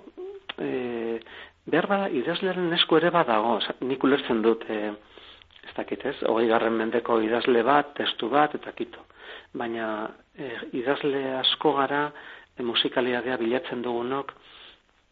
e, 0.61 1.19
behar 1.65 1.87
bada, 1.87 2.09
idazlearen 2.11 2.73
esku 2.77 2.97
ere 2.99 3.11
badago, 3.13 3.57
nik 3.87 4.03
ulertzen 4.03 4.41
dut, 4.43 4.65
e, 4.69 4.93
ez 5.63 5.73
dakit 5.77 6.05
ez, 6.09 6.17
hogei 6.27 6.47
garren 6.51 6.75
mendeko 6.77 7.19
idazle 7.23 7.63
bat, 7.63 7.93
testu 7.97 8.29
bat, 8.29 8.55
eta 8.55 8.73
kito. 8.75 9.05
Baina 9.53 9.87
e, 10.35 10.49
idazle 10.79 11.23
asko 11.39 11.75
gara, 11.77 12.07
e, 12.57 12.63
musikalidadea 12.67 13.37
bilatzen 13.41 13.85
dugunok, 13.85 14.33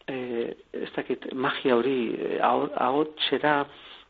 e, 0.08 0.18
ez 0.82 0.92
dakit, 0.96 1.32
magia 1.34 1.78
hori, 1.80 2.00
hau 2.42 3.06
txera, 3.24 3.62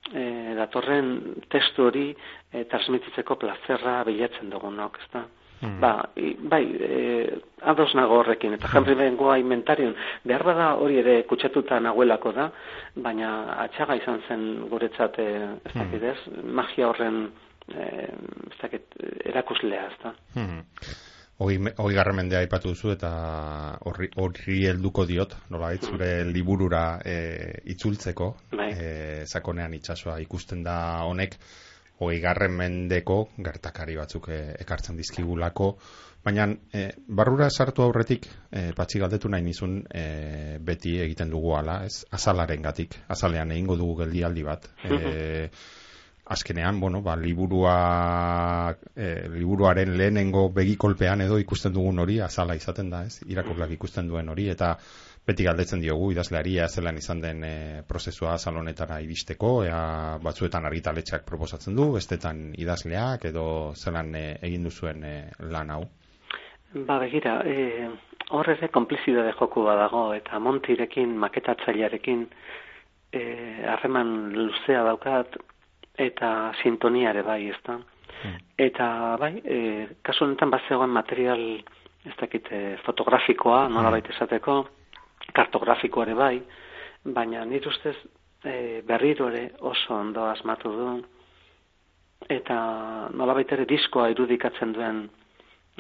e, 0.10 0.24
datorren 0.58 1.14
testu 1.52 1.86
hori 1.92 2.08
e, 2.12 2.66
transmititzeko 2.72 3.38
plazerra 3.44 4.02
bilatzen 4.08 4.50
dugunok, 4.50 4.98
ez 5.04 5.14
da? 5.14 5.28
Hmm. 5.62 5.78
Ba, 5.80 6.10
bai, 6.50 6.64
e, 6.82 7.28
ados 7.70 7.92
nago 7.94 8.18
horrekin, 8.22 8.56
eta 8.58 8.70
Henry 8.74 8.96
Bengoa 8.98 9.38
inventarion, 9.38 9.94
behar 10.26 10.44
bada 10.48 10.72
hori 10.82 10.98
ere 11.04 11.20
kutsatuta 11.30 11.78
nahuelako 11.80 12.34
da, 12.34 12.48
baina 12.96 13.30
atxaga 13.68 14.00
izan 14.00 14.24
zen 14.28 14.48
guretzat, 14.72 15.22
e, 15.22 15.30
ez 15.62 15.76
hmm. 15.76 15.84
dakit 15.84 16.10
ez, 16.14 16.18
magia 16.62 16.90
horren, 16.90 17.24
e, 17.70 17.88
ez 18.50 18.60
dakit, 18.64 19.00
erakuslea, 19.34 19.86
ez 19.92 19.98
da. 20.02 20.16
Hmm. 20.34 20.66
Hoi 21.42 21.94
garra 21.96 22.14
mendea 22.14 22.44
ipatu 22.46 22.70
duzu 22.76 22.92
eta 22.94 23.10
horri, 23.90 24.12
horri 24.22 24.60
helduko 24.70 25.08
diot, 25.10 25.34
nola 25.50 25.72
zure 25.82 26.10
liburura 26.28 27.00
e, 27.06 27.16
itzultzeko, 27.74 28.28
bai. 28.54 28.68
e, 28.70 28.92
zakonean 29.26 29.74
itxasua 29.74 30.20
ikusten 30.22 30.62
da 30.66 30.76
honek, 31.08 31.38
hogei 32.02 32.20
garren 32.22 32.56
mendeko 32.58 33.18
gertakari 33.38 33.98
batzuk 34.00 34.30
e, 34.34 34.40
ekartzen 34.64 34.98
dizkigulako, 34.98 35.76
baina 36.26 36.48
e, 36.74 36.88
barrura 37.08 37.50
sartu 37.50 37.86
aurretik 37.86 38.28
e, 38.50 38.72
patxi 38.78 39.02
galdetu 39.02 39.30
nahi 39.30 39.46
nizun 39.46 39.78
e, 39.86 40.58
beti 40.60 40.98
egiten 41.06 41.30
dugu 41.34 41.56
ala, 41.58 41.82
ez, 41.86 42.04
azalaren 42.18 42.66
gatik, 42.66 42.98
azalean 43.08 43.54
egingo 43.54 43.78
dugu 43.78 44.02
geldialdi 44.04 44.50
bat. 44.50 44.68
E, 44.84 45.48
azkenean, 46.32 46.80
bueno, 46.80 47.02
ba, 47.04 47.18
liburua, 47.20 48.74
e, 48.96 49.08
liburuaren 49.34 49.98
lehenengo 50.00 50.46
begikolpean 50.56 51.26
edo 51.26 51.40
ikusten 51.42 51.74
dugun 51.76 52.00
hori, 52.00 52.22
azala 52.24 52.56
izaten 52.56 52.92
da, 52.94 53.04
ez, 53.04 53.20
irakurlak 53.28 53.74
ikusten 53.76 54.08
duen 54.08 54.30
hori, 54.32 54.48
eta 54.54 54.78
beti 55.28 55.46
galdetzen 55.46 55.82
diogu 55.84 56.12
idazleari 56.12 56.56
zelan 56.68 56.98
izan 56.98 57.22
den 57.22 57.44
e, 57.44 57.56
prozesua 57.88 58.38
salonetara 58.38 59.00
iristeko, 59.06 59.64
ea 59.64 60.18
batzuetan 60.24 60.66
argitaletxeak 60.66 61.26
proposatzen 61.28 61.76
du, 61.78 61.92
bestetan 61.94 62.54
idazleak 62.58 63.26
edo 63.30 63.46
zelan 63.76 64.16
e, 64.16 64.26
egin 64.42 64.66
duzuen 64.66 65.04
e, 65.04 65.14
lan 65.54 65.70
hau. 65.70 65.84
Ba 66.88 66.98
begira, 67.04 67.42
e, 67.46 67.88
hor 68.32 68.50
ere 68.50 68.72
komplizidade 68.74 69.36
joku 69.38 69.64
badago 69.68 70.10
eta 70.16 70.40
montirekin, 70.40 71.18
maketatzailearekin 71.20 72.28
harreman 73.12 74.12
luzea 74.32 74.86
daukat 74.88 75.36
eta 76.00 76.54
sintoniare 76.64 77.26
bai, 77.28 77.42
ez 77.52 77.58
da. 77.68 77.76
Hmm. 78.22 78.38
Eta 78.58 78.86
bai, 79.20 79.34
e, 79.44 79.58
kasu 80.02 80.24
honetan 80.26 80.54
bat 80.54 80.64
zegoen 80.70 80.94
material 80.96 81.44
ez 82.08 82.16
dakit, 82.18 82.48
fotografikoa, 82.86 83.68
nola 83.70 83.92
baita 83.94 84.16
esateko, 84.16 84.56
kartografiko 85.34 86.04
ere 86.04 86.14
bai, 86.18 86.36
baina 87.04 87.46
nire 87.46 87.70
ustez 87.70 87.96
e, 88.44 88.82
berriro 88.88 89.30
ere 89.30 89.52
oso 89.60 89.96
ondo 89.96 90.26
asmatu 90.30 90.72
du, 90.76 90.92
eta 92.30 93.10
nolabait 93.18 93.52
ere 93.52 93.66
diskoa 93.70 94.10
irudikatzen 94.14 94.74
duen, 94.76 95.02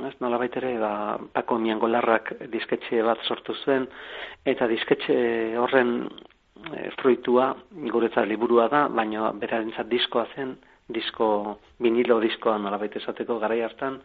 ez, 0.01 0.13
nolabait 0.24 0.55
ere 0.58 0.74
ba, 0.81 0.93
pako 1.34 1.60
miangolarrak 1.62 2.34
disketxe 2.53 3.01
bat 3.05 3.22
sortu 3.27 3.55
zuen, 3.63 3.88
eta 4.46 4.67
disketxe 4.72 5.15
horren 5.62 5.96
e, 6.72 6.89
fruitua 6.98 7.51
guretzat 7.93 8.27
liburua 8.29 8.67
da, 8.72 8.88
baina 8.89 9.31
berarentzat 9.38 9.89
diskoa 9.91 10.27
zen, 10.35 10.55
disko, 10.92 11.57
vinilo 11.79 12.20
diskoa 12.20 12.57
nolabait 12.59 12.96
esateko 13.00 13.40
garai 13.40 13.61
hartan, 13.66 14.00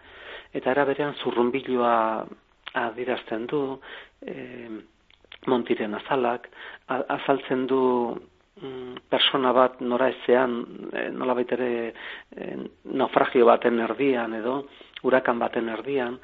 eta 0.55 0.71
era 0.71 0.85
berean 0.89 1.17
zurrumbiloa 1.23 1.95
adirazten 2.77 3.47
du, 3.51 3.63
e, 4.23 4.37
montiren 5.47 5.95
azalak, 5.95 6.49
azaltzen 6.89 7.67
du 7.71 7.81
mm, 8.63 9.07
persona 9.11 9.53
bat 9.53 9.81
nora 9.81 10.09
ezean, 10.15 10.57
e, 10.93 11.09
nola 11.13 11.37
baitere 11.39 11.71
e, 11.87 12.49
naufragio 12.97 13.47
baten 13.47 13.79
erdian 13.85 14.35
edo, 14.41 14.63
urakan 15.07 15.39
baten 15.39 15.69
erdian, 15.69 16.19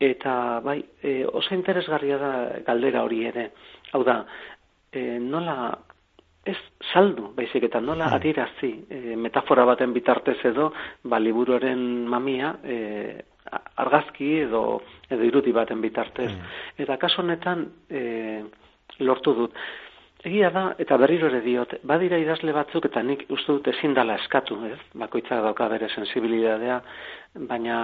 eta 0.00 0.60
bai, 0.64 0.80
e, 1.00 1.22
oso 1.24 1.54
interesgarria 1.54 2.18
da 2.18 2.34
galdera 2.66 3.04
hori 3.06 3.24
ere. 3.30 3.50
Hau 3.92 4.02
da, 4.04 4.24
nola 5.22 5.72
ez 6.44 6.56
saldu, 6.92 7.30
baizik 7.36 7.68
eta 7.70 7.80
nola 7.80 8.08
hmm. 8.08 8.16
adirazi 8.18 8.72
e, 8.88 9.16
metafora 9.16 9.64
baten 9.68 9.94
bitartez 9.96 10.38
edo, 10.50 10.70
ba, 11.08 11.18
liburuaren 11.18 11.80
mamia, 12.10 12.54
e, 12.62 12.76
argazki 13.52 14.30
edo 14.44 14.82
edo 15.10 15.24
irudi 15.26 15.52
baten 15.52 15.82
bitartez. 15.84 16.30
Mm. 16.32 16.52
Eta 16.84 16.96
kaso 17.00 17.22
honetan 17.22 17.66
e, 17.90 18.42
lortu 19.00 19.34
dut. 19.36 19.58
Egia 20.24 20.48
da, 20.50 20.64
eta 20.80 20.96
berriro 20.96 21.28
ere 21.28 21.42
diot, 21.44 21.74
badira 21.84 22.16
idazle 22.16 22.54
batzuk, 22.56 22.86
eta 22.88 23.02
nik 23.04 23.26
uste 23.28 23.58
dut 23.58 23.66
ezin 23.74 23.92
dala 23.96 24.16
eskatu, 24.22 24.56
ez? 24.70 24.78
Bakoitzak 24.96 25.42
dauka 25.44 25.68
bere 25.68 25.90
sensibilidadea, 25.92 26.78
baina 27.50 27.80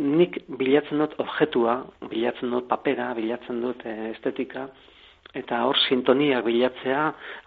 nik 0.00 0.38
bilatzen 0.48 1.02
dut 1.04 1.16
objetua, 1.20 1.82
bilatzen 2.08 2.54
dut 2.56 2.70
papera, 2.70 3.10
bilatzen 3.18 3.60
dut 3.60 3.84
e, 3.84 4.14
estetika, 4.14 4.70
eta 5.36 5.60
hor 5.68 5.76
sintonia 5.84 6.40
bilatzea, 6.46 7.02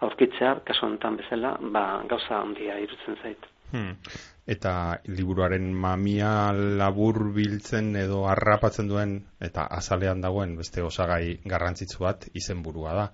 aurkitzea, 0.06 0.60
kaso 0.68 0.86
honetan 0.86 1.18
bezala, 1.18 1.56
ba, 1.74 1.86
gauza 2.06 2.38
handia 2.44 2.78
irutzen 2.84 3.18
zait. 3.24 3.50
Hmm 3.72 3.98
eta 4.46 5.00
liburuaren 5.06 5.72
mamia 5.72 6.52
labur 6.52 7.30
biltzen 7.34 7.94
edo 7.96 8.24
harrapatzen 8.26 8.88
duen 8.90 9.20
eta 9.40 9.68
azalean 9.70 10.20
dagoen 10.20 10.56
beste 10.58 10.82
osagai 10.82 11.38
garrantzitsu 11.44 12.02
bat 12.02 12.26
izenburua 12.34 12.94
da. 12.94 13.12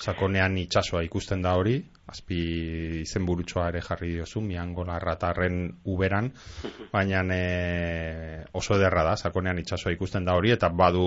Sakonean 0.00 0.56
itsasoa 0.56 1.02
ikusten 1.04 1.42
da 1.44 1.50
hori, 1.60 1.74
azpi 2.08 2.38
izenburutsoa 3.02 3.66
ere 3.68 3.82
jarri 3.84 4.14
diozu, 4.14 4.40
miangola 4.40 4.96
ratarren 4.98 5.58
uberan, 5.84 6.30
baina 6.94 7.20
e, 7.34 8.46
oso 8.56 8.78
ederra 8.78 9.04
da, 9.04 9.16
sakonean 9.16 9.60
itsasoa 9.60 9.92
ikusten 9.92 10.24
da 10.24 10.38
hori, 10.38 10.54
eta 10.56 10.70
badu 10.72 11.04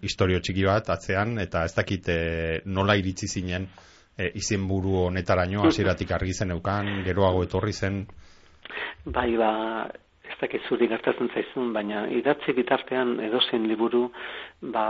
historio 0.00 0.40
txiki 0.40 0.64
bat 0.64 0.88
atzean, 0.96 1.36
eta 1.44 1.66
ez 1.68 1.74
dakit 1.76 2.08
e, 2.08 2.20
nola 2.64 2.96
iritzi 2.96 3.28
zinen 3.28 3.68
e, 4.16 4.30
izenburu 4.40 4.96
honetaraino, 5.10 5.66
hasieratik 5.68 6.16
argi 6.16 6.32
zen 6.32 6.56
eukan, 6.56 6.88
geroago 7.04 7.44
etorri 7.44 7.76
zen, 7.76 8.06
Bai, 9.04 9.36
ba, 9.36 9.52
ez 10.28 10.38
dakit 10.40 10.64
zuri 10.68 10.88
gertatzen 10.90 11.30
zaizun, 11.34 11.72
baina 11.74 12.06
idatzi 12.10 12.54
bitartean 12.56 13.18
edozein 13.20 13.66
liburu, 13.68 14.06
ba, 14.74 14.86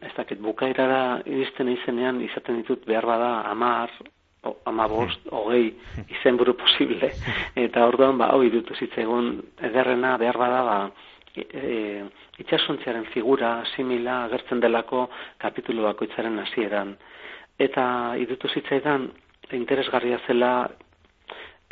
ez 0.00 0.12
dakit 0.16 0.40
bukairara 0.40 1.20
iristen 1.28 1.68
izenean 1.68 2.20
izaten 2.24 2.62
ditut 2.62 2.86
behar 2.88 3.06
bada 3.06 3.30
amar, 3.50 3.92
o, 4.42 4.56
ama 4.66 4.88
bost, 4.88 5.20
hmm. 5.26 5.36
hogei 5.36 5.74
izen 6.16 6.38
buru 6.40 6.56
posible. 6.58 7.12
Eta 7.66 7.86
orduan, 7.86 8.18
ba, 8.18 8.32
hoi 8.36 8.50
dutu 8.50 8.74
zitzegun 8.78 9.34
ederrena 9.70 10.16
behar 10.22 10.38
bada, 10.40 10.62
ba, 10.68 10.78
e, 11.34 11.44
e, 11.44 12.04
itxasuntziaren 12.42 13.10
figura, 13.12 13.58
simila, 13.74 14.22
agertzen 14.26 14.60
delako 14.60 15.08
kapitulu 15.42 15.86
bakoitzaren 15.90 16.40
hasieran. 16.42 16.96
Eta 17.60 17.84
idutu 18.18 18.48
zitzaidan, 18.48 19.10
interesgarria 19.52 20.18
zela 20.26 20.52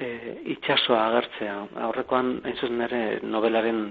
e, 0.00 0.36
itxasoa 0.54 1.00
agertzea. 1.08 1.56
Aurrekoan, 1.86 2.38
hain 2.44 2.56
zuzen 2.56 2.80
ere, 2.86 3.02
novelaren, 3.22 3.82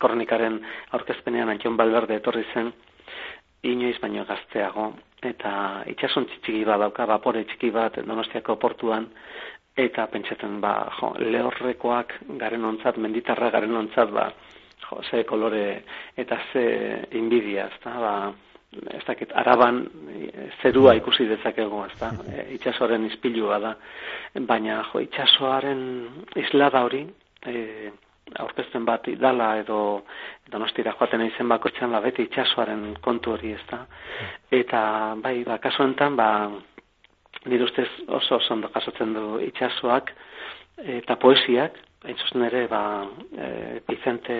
kronikaren 0.00 0.60
aurkezpenean 0.96 1.52
Antion 1.52 1.76
Balberde 1.76 2.18
etorri 2.20 2.44
zen, 2.54 2.72
inoiz 3.68 3.96
baino 4.02 4.24
gazteago, 4.28 4.92
eta 5.26 5.52
itxason 5.90 6.28
txiki 6.30 6.64
bat 6.66 6.80
dauka, 6.84 7.06
vapore 7.10 7.44
txiki 7.50 7.70
bat 7.74 7.98
donostiako 8.06 8.56
portuan, 8.62 9.08
eta 9.78 10.06
pentsatzen, 10.10 10.58
ba, 10.62 10.74
jo, 10.98 11.12
lehorrekoak 11.22 12.14
garen 12.40 12.64
ontzat, 12.72 12.98
menditarra 12.98 13.50
garen 13.54 13.76
ontzat, 13.84 14.12
ba, 14.14 14.28
jo, 14.88 15.02
ze 15.10 15.24
kolore 15.26 15.82
eta 16.16 16.38
ze 16.52 16.64
inbidia, 17.18 17.66
ez 17.66 17.80
da, 17.84 17.94
ba, 18.02 18.14
ez 18.72 19.04
dakit, 19.06 19.32
araban 19.32 19.86
zerua 20.62 20.94
ikusi 20.98 21.26
dezakegu, 21.28 21.84
ez 21.86 21.94
da, 22.00 22.10
e, 22.28 22.44
itxasoaren 22.58 23.06
izpilua 23.08 23.58
da, 23.62 23.72
baina 24.48 24.82
jo, 24.90 25.00
itxasoaren 25.06 25.80
islada 26.36 26.84
hori, 26.84 27.06
e, 27.46 27.90
aurkezten 28.36 28.84
bat 28.84 29.08
dala 29.16 29.54
edo 29.62 30.02
donostira 30.52 30.92
joaten 30.98 31.24
izen 31.24 31.48
bako 31.48 31.72
txan, 31.72 31.94
ba, 31.96 32.02
beti 32.04 32.28
itxasoaren 32.28 32.98
kontu 33.04 33.32
hori, 33.36 33.54
ez 33.56 33.64
da, 33.70 33.84
eta 34.52 34.82
bai, 35.22 35.38
ba, 35.48 35.58
kasu 35.64 35.86
enten, 35.88 36.16
ba, 36.20 36.30
nire 37.48 37.64
ustez 37.64 37.88
oso 38.06 38.36
oso 38.36 38.52
ondo 38.54 38.68
jasotzen 38.74 39.14
du 39.16 39.38
itxasoak, 39.48 40.12
eta 40.98 41.16
poesiak, 41.16 41.80
hain 42.04 42.44
ere, 42.44 42.66
ba, 42.68 42.82
e, 43.32 43.80
Vicente, 43.88 44.38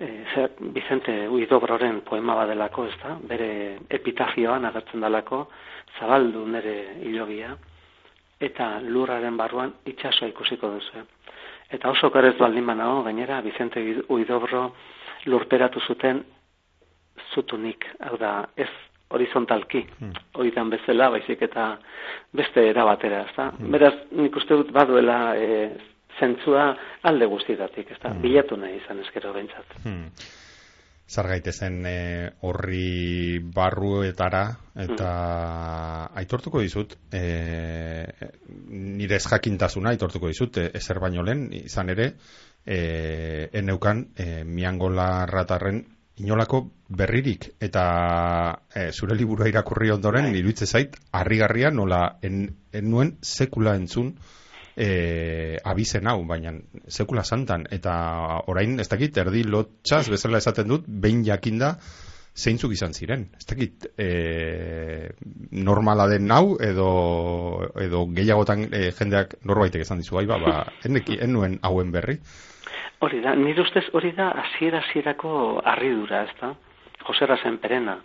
e, 0.00 0.48
Vicente 0.60 1.28
Uidobroren 1.28 2.00
poema 2.06 2.34
badelako, 2.38 2.86
ez 2.86 2.96
da, 3.02 3.16
bere 3.30 3.50
epitafioan 3.90 4.64
agertzen 4.68 5.00
dalako, 5.04 5.46
zabaldu 5.98 6.44
nere 6.46 6.76
hilobia, 7.02 7.54
eta 8.40 8.78
lurraren 8.84 9.36
barruan 9.36 9.74
itsasoa 9.86 10.28
ikusiko 10.30 10.70
duzu. 10.76 11.04
Eta 11.70 11.90
oso 11.90 12.10
karez 12.10 12.36
baldin 12.38 12.66
banago, 12.66 13.02
gainera, 13.04 13.40
Vicente 13.44 13.82
Uidobro 14.08 14.70
lurperatu 15.26 15.80
zuten 15.80 16.22
zutunik, 17.34 17.84
hau 18.00 18.16
da, 18.16 18.48
ez 18.56 18.70
horizontalki, 19.10 19.82
hmm. 19.98 20.24
oidan 20.40 20.70
bezala, 20.70 21.10
baizik 21.10 21.42
eta 21.42 21.70
beste 22.36 22.64
erabatera, 22.70 23.24
ezta? 23.28 23.50
Hmm. 23.56 23.70
Beraz, 23.72 23.94
nik 24.12 24.36
uste 24.36 24.56
dut 24.60 24.72
baduela 24.72 25.18
e, 25.36 25.70
zentzua 26.18 26.68
alde 27.02 27.26
guztietatik, 27.26 27.90
ezta? 27.96 28.12
Hmm. 28.12 28.22
Bilatu 28.22 28.56
nahi 28.56 28.80
izan 28.82 29.00
eskero 29.06 29.32
bentsat. 29.36 29.80
Hmm 29.84 30.12
zar 31.08 31.26
gaitezen 31.32 31.80
e, 31.88 31.98
horri 32.44 33.40
barruetara 33.40 34.42
eta 34.76 35.08
mm. 35.08 36.18
aitortuko 36.20 36.60
dizut 36.60 36.94
e, 37.10 37.22
nire 38.68 39.16
ez 39.16 39.24
jakintasuna 39.24 39.94
aitortuko 39.94 40.28
dizut 40.28 40.60
e, 40.60 40.66
ezer 40.76 41.00
baino 41.00 41.24
lehen 41.24 41.46
izan 41.62 41.94
ere 41.94 42.10
e, 42.66 42.80
eneukan 43.62 44.04
e, 44.16 44.44
miangola 44.44 45.24
ratarren 45.30 45.80
inolako 46.20 46.66
berririk 47.00 47.54
eta 47.64 47.86
e, 48.68 48.90
zure 48.92 49.16
liburua 49.16 49.48
irakurri 49.48 49.90
ondoren 49.94 50.28
bai. 50.28 50.42
iruitze 50.42 50.68
zait 50.68 51.00
harrigarria 51.12 51.70
nola 51.72 52.18
en, 52.20 52.44
en 52.72 52.90
nuen 52.90 53.16
sekula 53.22 53.78
entzun 53.80 54.12
e, 54.78 55.58
abizen 55.66 56.06
hau, 56.06 56.20
baina 56.26 56.52
sekula 56.86 57.24
santan, 57.24 57.66
eta 57.74 57.94
orain, 58.50 58.78
ez 58.78 58.88
dakit, 58.88 59.16
erdi 59.24 59.42
lotxaz, 59.44 60.06
bezala 60.12 60.38
esaten 60.38 60.70
dut, 60.70 60.86
behin 60.86 61.24
jakinda, 61.26 61.74
zeintzuk 62.38 62.72
izan 62.76 62.94
ziren. 62.94 63.26
Ez 63.38 63.46
dakit, 63.50 63.88
e, 63.98 65.10
normala 65.58 66.06
den 66.10 66.30
hau, 66.30 66.54
edo, 66.62 66.90
edo 67.82 68.04
gehiagotan 68.14 68.68
e, 68.70 68.84
jendeak 68.98 69.40
norbaitek 69.48 69.82
esan 69.82 70.04
dizu, 70.04 70.20
ba, 70.30 70.38
ba, 70.44 70.54
enneki, 70.86 71.18
ennuen 71.26 71.58
hauen 71.66 71.90
berri. 71.94 72.20
Hori 73.02 73.20
da, 73.22 73.34
nire 73.38 73.62
ustez 73.62 73.84
hori 73.94 74.12
da, 74.14 74.30
asiera 74.44 74.82
asierako 74.84 75.58
arridura, 75.64 76.24
ez 76.26 76.38
da? 76.40 76.54
Josera 77.06 77.38
zen 77.42 77.58
perena. 77.62 77.98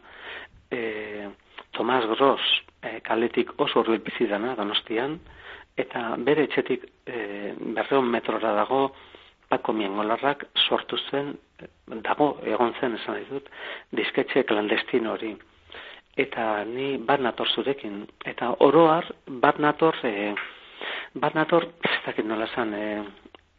E, 0.72 1.30
Tomas 1.74 2.06
Gross, 2.10 2.46
e, 2.82 3.00
kaletik 3.06 3.54
oso 3.62 3.82
horrel 3.82 4.02
bizidana, 4.06 4.54
donostian, 4.58 5.20
eta 5.78 6.16
bere 6.18 6.46
etxetik 6.48 6.86
e, 7.06 7.54
berreon 7.76 8.10
metrora 8.10 8.54
dago 8.54 8.84
pako 9.50 9.74
miengolarrak 9.74 10.46
sortu 10.68 10.98
zen 11.10 11.34
dago 12.06 12.38
egon 12.44 12.74
zen 12.80 12.96
esan 13.00 13.24
dut 13.30 13.50
disketxe 13.92 14.44
klandestin 14.50 15.08
hori. 15.08 15.34
Eta 16.18 16.64
ni 16.70 16.98
bat 16.98 17.22
nator 17.22 17.50
zurekin. 17.50 18.04
Eta 18.26 18.52
oroar 18.66 19.08
bat 19.46 19.60
nator 19.60 19.98
e, 20.06 20.34
bat 21.14 21.34
nator 21.38 21.70
ez 21.82 22.00
dakit 22.06 22.26
nola 22.26 22.48
zan 22.56 22.74
e, 22.74 22.86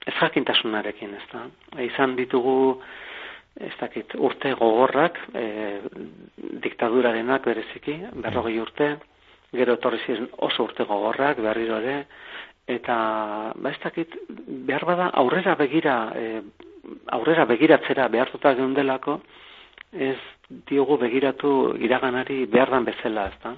ez 0.06 0.14
jakintasunarekin 0.20 1.14
ez 1.14 1.24
da 1.32 1.46
e, 1.76 1.86
izan 1.86 2.14
ditugu 2.16 2.80
ez 3.60 3.74
dakit 3.80 4.14
urte 4.18 4.54
gogorrak 4.58 5.18
e, 5.34 5.80
diktadurarenak 6.62 7.44
bereziki 7.46 7.98
berrogei 8.22 8.58
urte 8.60 8.96
gero 9.56 9.76
etorri 9.78 10.00
ziren 10.06 10.28
oso 10.46 10.64
urte 10.64 10.86
gogorrak 10.88 11.40
berriro 11.42 11.78
ere. 11.82 12.04
Eta 12.66 12.96
ba 13.56 13.70
ez 13.70 13.80
dakit 13.82 14.14
behar 14.68 14.84
bada 14.88 15.10
aurrera 15.20 15.54
begira 15.60 15.96
e, 16.16 16.40
aurrera 17.16 17.44
begiratzera 17.44 18.08
behartuta 18.08 18.54
geundelako 18.54 19.18
ez 19.92 20.18
diogu 20.68 20.96
begiratu 20.98 21.74
iraganari 21.80 22.44
behar 22.46 22.70
dan 22.70 22.88
bezala 22.88 23.28
ezta? 23.32 23.54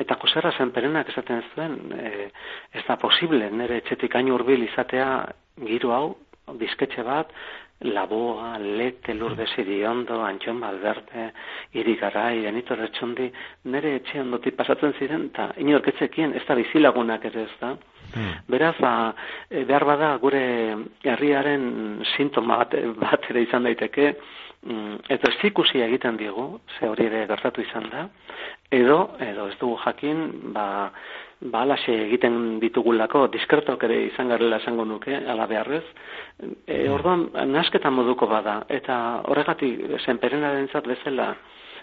Eta 0.00 0.16
koserra 0.16 0.52
zen 0.56 0.72
perenak 0.72 1.08
esaten 1.12 1.42
zuen 1.54 1.76
e, 1.92 2.30
ez 2.72 2.84
da 2.88 2.96
posible 2.96 3.50
nire 3.50 3.82
etxetik 3.82 4.16
hain 4.16 4.32
urbil 4.32 4.64
izatea 4.64 5.10
giro 5.66 5.92
hau 5.92 6.06
disketxe 6.60 7.04
bat 7.04 7.32
Laboa, 7.80 8.58
Lete, 8.58 9.14
Lurde 9.14 9.46
Siriondo, 9.54 10.20
Antxon 10.22 10.60
Balberte, 10.60 11.32
Irigarai, 11.72 12.42
Benito 12.42 12.74
Retxondi, 12.76 13.30
nire 13.72 13.94
etxe 14.00 14.20
ondotik 14.20 14.56
pasatzen 14.58 14.92
ziren, 14.98 15.30
eta 15.30 15.48
inorketzekien 15.56 16.34
ez 16.36 16.44
da 16.48 16.58
bizilagunak 16.58 17.24
ere 17.30 17.46
ez 17.46 17.56
da. 17.60 17.72
Hmm. 18.12 18.34
Beraz, 18.52 18.74
ba, 18.82 18.92
e, 19.48 19.64
behar 19.64 19.86
bada 19.88 20.10
gure 20.20 20.42
herriaren 21.06 22.04
sintoma 22.16 22.60
bat, 22.64 22.76
bat 23.00 23.30
ere 23.30 23.46
izan 23.46 23.64
daiteke, 23.64 24.12
mm, 24.66 25.00
eta 25.16 25.32
ez 25.32 25.48
ikusi 25.48 25.80
egiten 25.80 26.20
diegu, 26.20 26.50
ze 26.76 26.88
hori 26.88 27.08
ere 27.08 27.24
gertatu 27.30 27.64
izan 27.64 27.88
da, 27.88 28.08
edo, 28.70 29.00
edo 29.24 29.48
ez 29.48 29.56
dugu 29.62 29.78
jakin, 29.86 30.26
ba, 30.52 30.66
ba 31.40 31.62
alaxe 31.64 31.92
egiten 32.06 32.58
ditugulako 32.60 33.26
diskretok 33.32 33.84
ere 33.88 33.96
izan 34.06 34.28
garela 34.28 34.58
esango 34.60 34.84
nuke 34.84 35.14
ala 35.16 35.46
beharrez. 35.46 35.84
E, 36.66 36.88
orduan 36.92 37.28
nasketa 37.52 37.90
moduko 37.90 38.28
bada 38.28 38.62
eta 38.68 38.96
horregatik 39.28 40.00
zenperenarentzat 40.04 40.86
bezala 40.86 41.34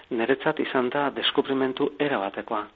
niretzat 0.09 0.59
izan 0.59 0.89
da 0.89 1.09
deskubrimentu 1.15 1.91
era 1.99 2.19
batekoa. 2.21 2.67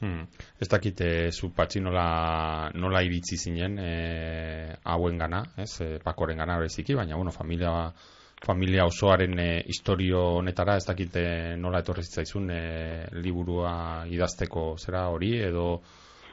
Hmm. 0.00 0.26
Ez 0.60 0.68
dakit 0.68 1.00
e, 1.00 1.10
zu 1.32 1.52
patxi 1.56 1.80
nola, 1.80 2.70
nola 2.74 3.00
iritzi 3.06 3.38
zinen 3.38 3.78
e, 3.78 3.90
hauen 4.84 5.18
gana, 5.18 5.44
ez, 5.56 5.70
e, 5.80 5.88
pakoren 6.04 6.42
gana 6.42 6.58
horreziki, 6.58 6.96
baina, 6.98 7.16
bueno, 7.16 7.32
familia 7.32 7.70
familia 8.44 8.84
osoaren 8.86 9.38
e, 9.38 9.48
historio 9.66 10.20
honetara 10.38 10.76
ez 10.76 10.86
dakite 10.86 11.24
nola 11.56 11.80
etorri 11.84 12.04
zitzaizun 12.04 12.50
e, 12.50 12.62
liburua 13.24 14.04
idazteko 14.10 14.74
zera 14.78 15.06
hori 15.12 15.36
edo 15.50 15.68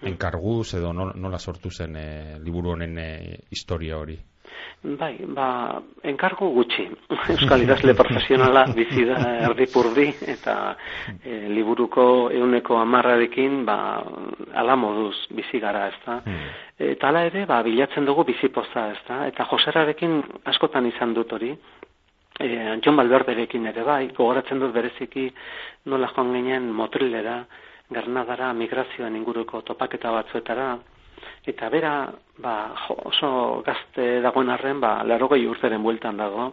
enkarguz 0.02 0.74
edo 0.80 0.92
nola 0.94 1.40
sortu 1.40 1.70
zen 1.72 1.96
e, 1.96 2.10
liburu 2.44 2.76
honen 2.76 2.98
e, 2.98 3.10
historia 3.52 3.98
hori. 3.98 4.18
Bai, 4.82 5.14
ba, 5.30 5.78
enkargo 6.10 6.48
gutxi. 6.56 6.88
Euskal 7.34 7.62
idazle 7.62 7.94
profesionala 7.94 8.64
bizi 8.74 9.04
da 9.06 9.20
erdipurdi 9.46 10.08
eta 10.34 10.56
e, 11.22 11.36
liburuko 11.54 12.06
euneko 12.34 12.80
amarrarekin 12.82 13.62
ba, 13.66 13.78
ala 14.58 14.76
moduz 14.76 15.14
bizi 15.38 15.62
gara, 15.62 15.86
ez 15.92 16.00
da. 16.06 16.18
Hmm. 16.26 16.50
Eta 16.96 17.12
ala 17.12 17.28
ere, 17.30 17.46
ba, 17.46 17.62
bilatzen 17.62 18.10
dugu 18.10 18.26
bizipoza, 18.32 18.88
ez 18.96 19.04
da. 19.08 19.22
Eta 19.30 19.46
joserarekin 19.52 20.18
askotan 20.50 20.90
izan 20.90 21.14
dut 21.14 21.38
hori, 21.38 21.54
e, 22.40 22.80
John 22.84 22.96
Balberderekin 22.96 23.68
ere 23.72 23.84
bai, 23.84 24.08
gogoratzen 24.16 24.60
dut 24.60 24.74
bereziki 24.74 25.28
nola 25.92 26.12
joan 26.16 26.34
ginen 26.34 26.72
motrilera, 26.72 27.42
garnadara, 27.92 28.54
migrazioan 28.54 29.16
inguruko 29.16 29.62
topaketa 29.68 30.12
batzuetara, 30.12 30.68
eta 31.46 31.70
bera, 31.70 31.96
ba, 32.42 32.56
oso 33.12 33.62
gazte 33.66 34.22
dagoen 34.22 34.50
arren, 34.50 34.80
ba, 34.80 35.02
larogei 35.04 35.46
urteren 35.48 35.84
bueltan 35.84 36.18
dago, 36.18 36.52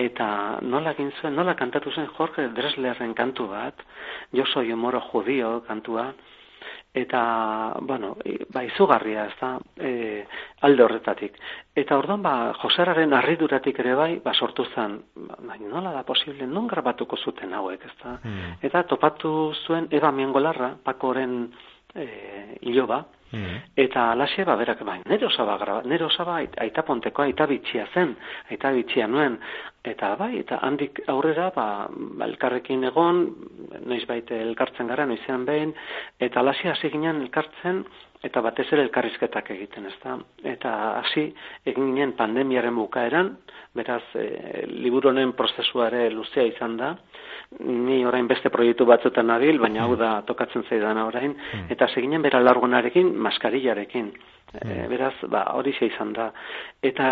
eta 0.00 0.58
nola 0.62 0.94
egin 0.96 1.12
zuen, 1.20 1.34
nola 1.36 1.54
kantatu 1.58 1.92
zen 1.92 2.08
Jorge 2.16 2.48
Dreslerren 2.56 3.14
kantu 3.14 3.48
bat, 3.50 3.82
jo 4.32 4.46
soy 4.46 4.74
moro 4.74 5.00
judio 5.10 5.60
kantua, 5.66 6.10
eta, 6.94 7.20
bueno, 7.82 8.16
ba, 8.54 8.64
izugarria, 8.64 9.26
ez 9.26 9.36
da, 9.40 9.52
e, 9.76 10.24
alde 10.66 10.84
horretatik. 10.84 11.38
Eta 11.74 11.98
orduan, 11.98 12.22
ba, 12.22 12.34
Joseraren 12.62 13.14
arriduratik 13.14 13.78
ere 13.84 13.94
bai, 13.94 14.10
ba, 14.24 14.34
sortu 14.34 14.66
zen, 14.74 14.98
ba, 15.14 15.58
nola 15.60 15.92
da 15.92 16.02
posible, 16.04 16.46
non 16.46 16.66
grabatuko 16.66 17.16
zuten 17.16 17.54
hauek, 17.54 17.86
ez 17.86 17.96
da. 18.02 18.18
Mm. 18.22 18.58
Eta 18.70 18.84
topatu 18.90 19.52
zuen, 19.66 19.88
eba 19.90 20.10
miengolarra, 20.12 20.74
pakoren 20.84 21.40
e, 21.94 22.06
iloba, 22.62 23.04
Mm. 23.30 23.58
Eta 23.78 24.10
alaxe, 24.12 24.42
ba, 24.44 24.56
berak, 24.58 24.80
bai, 24.82 24.98
nire 25.06 25.26
osaba, 25.28 25.54
nire 25.86 26.04
osaba, 26.04 26.40
aita 26.64 26.82
ponteko, 26.82 27.22
aita 27.22 27.46
bitxia 27.46 27.86
zen, 27.94 28.16
aita 28.50 28.72
bitxia 28.74 29.06
nuen, 29.06 29.38
eta 29.84 30.12
bai, 30.20 30.34
eta 30.42 30.58
handik 30.66 31.00
aurrera, 31.08 31.48
ba, 31.54 31.88
elkarrekin 32.26 32.84
egon, 32.90 33.22
noiz 33.88 34.04
baite 34.08 34.36
elkartzen 34.42 34.90
gara, 34.92 35.06
noizean 35.08 35.46
behin, 35.48 35.72
eta 36.20 36.40
alaxe 36.40 36.68
hasi 36.68 36.90
ginen 36.92 37.22
elkartzen, 37.24 37.84
eta 38.22 38.42
batez 38.44 38.66
ere 38.74 38.84
elkarrizketak 38.84 39.48
egiten, 39.54 39.86
ez 39.88 39.96
da? 40.02 40.18
Eta 40.44 40.72
hasi 40.98 41.30
egin 41.64 41.94
ginen 41.94 42.12
pandemiaren 42.18 42.76
bukaeran, 42.76 43.32
beraz, 43.76 44.02
e, 44.14 44.66
liburonen 44.68 45.32
prozesuare 45.38 46.10
luzea 46.12 46.44
izan 46.50 46.76
da, 46.76 46.94
ni 47.64 48.04
orain 48.06 48.28
beste 48.28 48.52
proiektu 48.52 48.84
batzutan 48.86 49.26
nabil, 49.32 49.58
baina 49.58 49.86
hau 49.86 49.96
da 49.98 50.10
tokatzen 50.28 50.66
zaidan 50.68 51.00
orain, 51.02 51.32
hmm. 51.32 51.70
eta 51.72 51.88
seginen 51.94 52.22
bera 52.22 52.42
largunarekin, 52.44 53.14
maskarillarekin. 53.16 54.12
E, 54.50 54.86
beraz, 54.90 55.14
ba, 55.30 55.44
hori 55.54 55.74
izan 55.86 56.12
da. 56.12 56.30
Eta 56.82 57.08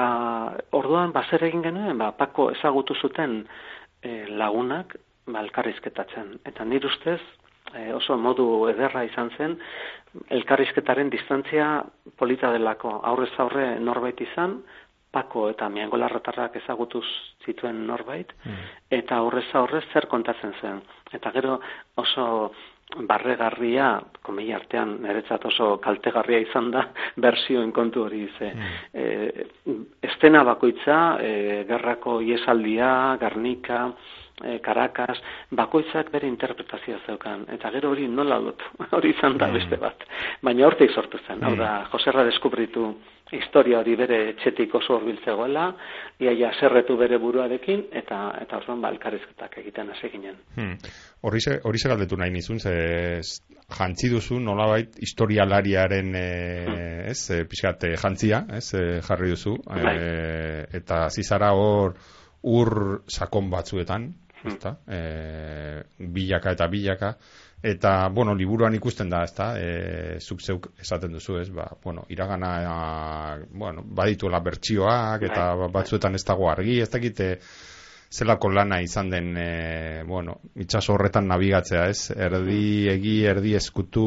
orduan, 0.75 1.13
bazer 1.15 1.45
egin 1.47 1.63
genuen, 1.63 1.99
ba, 1.99 2.11
pako 2.19 2.51
ezagutu 2.57 2.95
zuten 2.95 3.45
e, 4.03 4.25
lagunak, 4.41 4.97
ba, 5.27 5.43
elkarrizketatzen. 5.45 6.39
Eta 6.51 6.65
nire 6.65 6.91
ustez, 6.91 7.21
e, 7.75 7.93
oso 7.95 8.17
modu 8.19 8.49
ederra 8.73 9.05
izan 9.07 9.31
zen, 9.37 9.57
elkarrizketaren 10.35 11.11
distantzia 11.15 11.69
polita 12.19 12.51
delako 12.53 12.99
aurrez 13.05 13.33
aurre 13.39 13.69
norbait 13.79 14.21
izan, 14.25 14.59
pako 15.13 15.49
eta 15.53 15.69
miangolarratarrak 15.73 16.59
ezagutuz 16.61 17.07
zituen 17.47 17.87
norbait, 17.87 18.33
mm. 18.45 18.67
eta 18.99 19.23
horrez 19.25 19.47
aurrez 19.57 19.85
zer 19.93 20.09
kontatzen 20.11 20.53
zen. 20.61 20.83
Eta 21.17 21.33
gero 21.33 21.61
oso 21.97 22.27
barregarria 22.97 23.89
komei 24.25 24.53
artean 24.57 24.95
niretzat 25.03 25.45
oso 25.45 25.75
kaltegarria 25.85 26.41
izan 26.47 26.71
da 26.73 26.87
bersioen 27.25 27.73
kontu 27.73 28.07
hori 28.07 28.23
ze 28.39 28.53
mm. 28.55 28.79
e, 28.95 29.05
estena 30.03 30.45
bakoitza 30.45 31.19
e, 31.21 31.65
gerrako 31.69 32.21
iesaldia, 32.25 33.17
garnika 33.21 33.91
e, 34.45 34.59
Caracas, 34.65 35.19
bakoitzak 35.51 36.11
bere 36.15 36.29
interpretazioa 36.29 37.01
zeukan, 37.07 37.47
eta 37.55 37.71
gero 37.75 37.93
hori 37.93 38.09
nola 38.09 38.41
dut, 38.45 38.65
hori 38.99 39.15
izan 39.17 39.39
da 39.39 39.49
mm. 39.49 39.61
beste 39.61 39.81
bat. 39.83 40.09
Baina 40.43 40.67
hortik 40.67 40.95
sortu 40.95 41.21
zen, 41.27 41.45
hau 41.45 41.55
da, 41.57 41.71
mm. 41.83 41.93
Joserra 41.93 42.27
deskubritu 42.29 42.93
historia 43.37 43.81
hori 43.83 43.95
bere 43.99 44.19
etxetik 44.31 44.75
oso 44.79 44.97
horbiltzegoela, 44.97 45.69
iaia 46.23 46.51
zerretu 46.61 46.97
bere 46.97 47.19
buruarekin, 47.21 47.85
eta 48.01 48.21
eta 48.41 48.61
orduan 48.61 48.81
ba, 48.83 48.93
elkarrizketak 48.95 49.59
egiten 49.63 49.93
hasi 49.93 50.11
ginen. 50.13 50.39
Hmm. 50.57 50.77
Hori 51.29 51.41
ze 51.41 51.89
galdetu 51.89 52.17
nahi 52.17 52.33
nizun, 52.33 52.59
ze 52.59 53.21
jantzi 53.79 54.09
duzu 54.09 54.39
nolabait 54.41 54.97
historialariaren 54.99 56.15
e, 56.15 56.29
hmm. 56.67 57.01
ez, 57.13 57.19
e, 57.31 57.43
pixkat, 57.45 57.85
e, 57.85 57.97
jantzia, 58.01 58.45
ez, 58.57 58.73
e, 58.75 58.87
jarri 59.05 59.35
duzu, 59.35 59.59
e, 59.77 60.65
eta 60.81 61.09
zizara 61.11 61.53
hor 61.53 61.99
ur 62.49 63.03
sakon 63.11 63.51
batzuetan, 63.51 64.09
Hmm. 64.09 64.28
Ezta? 64.53 64.77
E, 64.87 65.83
bilaka 65.99 66.57
eta 66.57 66.69
bilaka 66.69 67.15
eta 67.63 68.09
bueno, 68.09 68.35
liburuan 68.35 68.75
ikusten 68.75 69.11
da, 69.11 69.25
ezta? 69.27 69.49
Eh, 69.59 70.19
zuk 70.21 70.43
zeuk 70.43 70.69
esaten 70.79 71.13
duzu, 71.13 71.39
ez? 71.41 71.49
Ba, 71.51 71.67
bueno, 71.83 72.05
iragana 72.09 73.39
bueno, 73.51 73.83
badituela 73.83 74.39
bertsioak 74.41 75.27
eta 75.27 75.49
bai, 75.55 75.65
bai. 75.65 75.73
batzuetan 75.81 76.15
ez 76.15 76.25
dago 76.25 76.51
argi, 76.51 76.79
ez 76.81 76.91
dakite 76.91 77.33
zelako 78.11 78.49
lana 78.49 78.81
izan 78.81 79.11
den 79.11 79.37
e, 79.37 80.03
bueno, 80.07 80.39
itxaso 80.57 80.95
horretan 80.95 81.29
nabigatzea, 81.29 81.85
ez? 81.93 82.11
Erdi 82.17 82.89
egi, 82.89 83.15
erdi 83.29 83.55
eskutu 83.59 84.05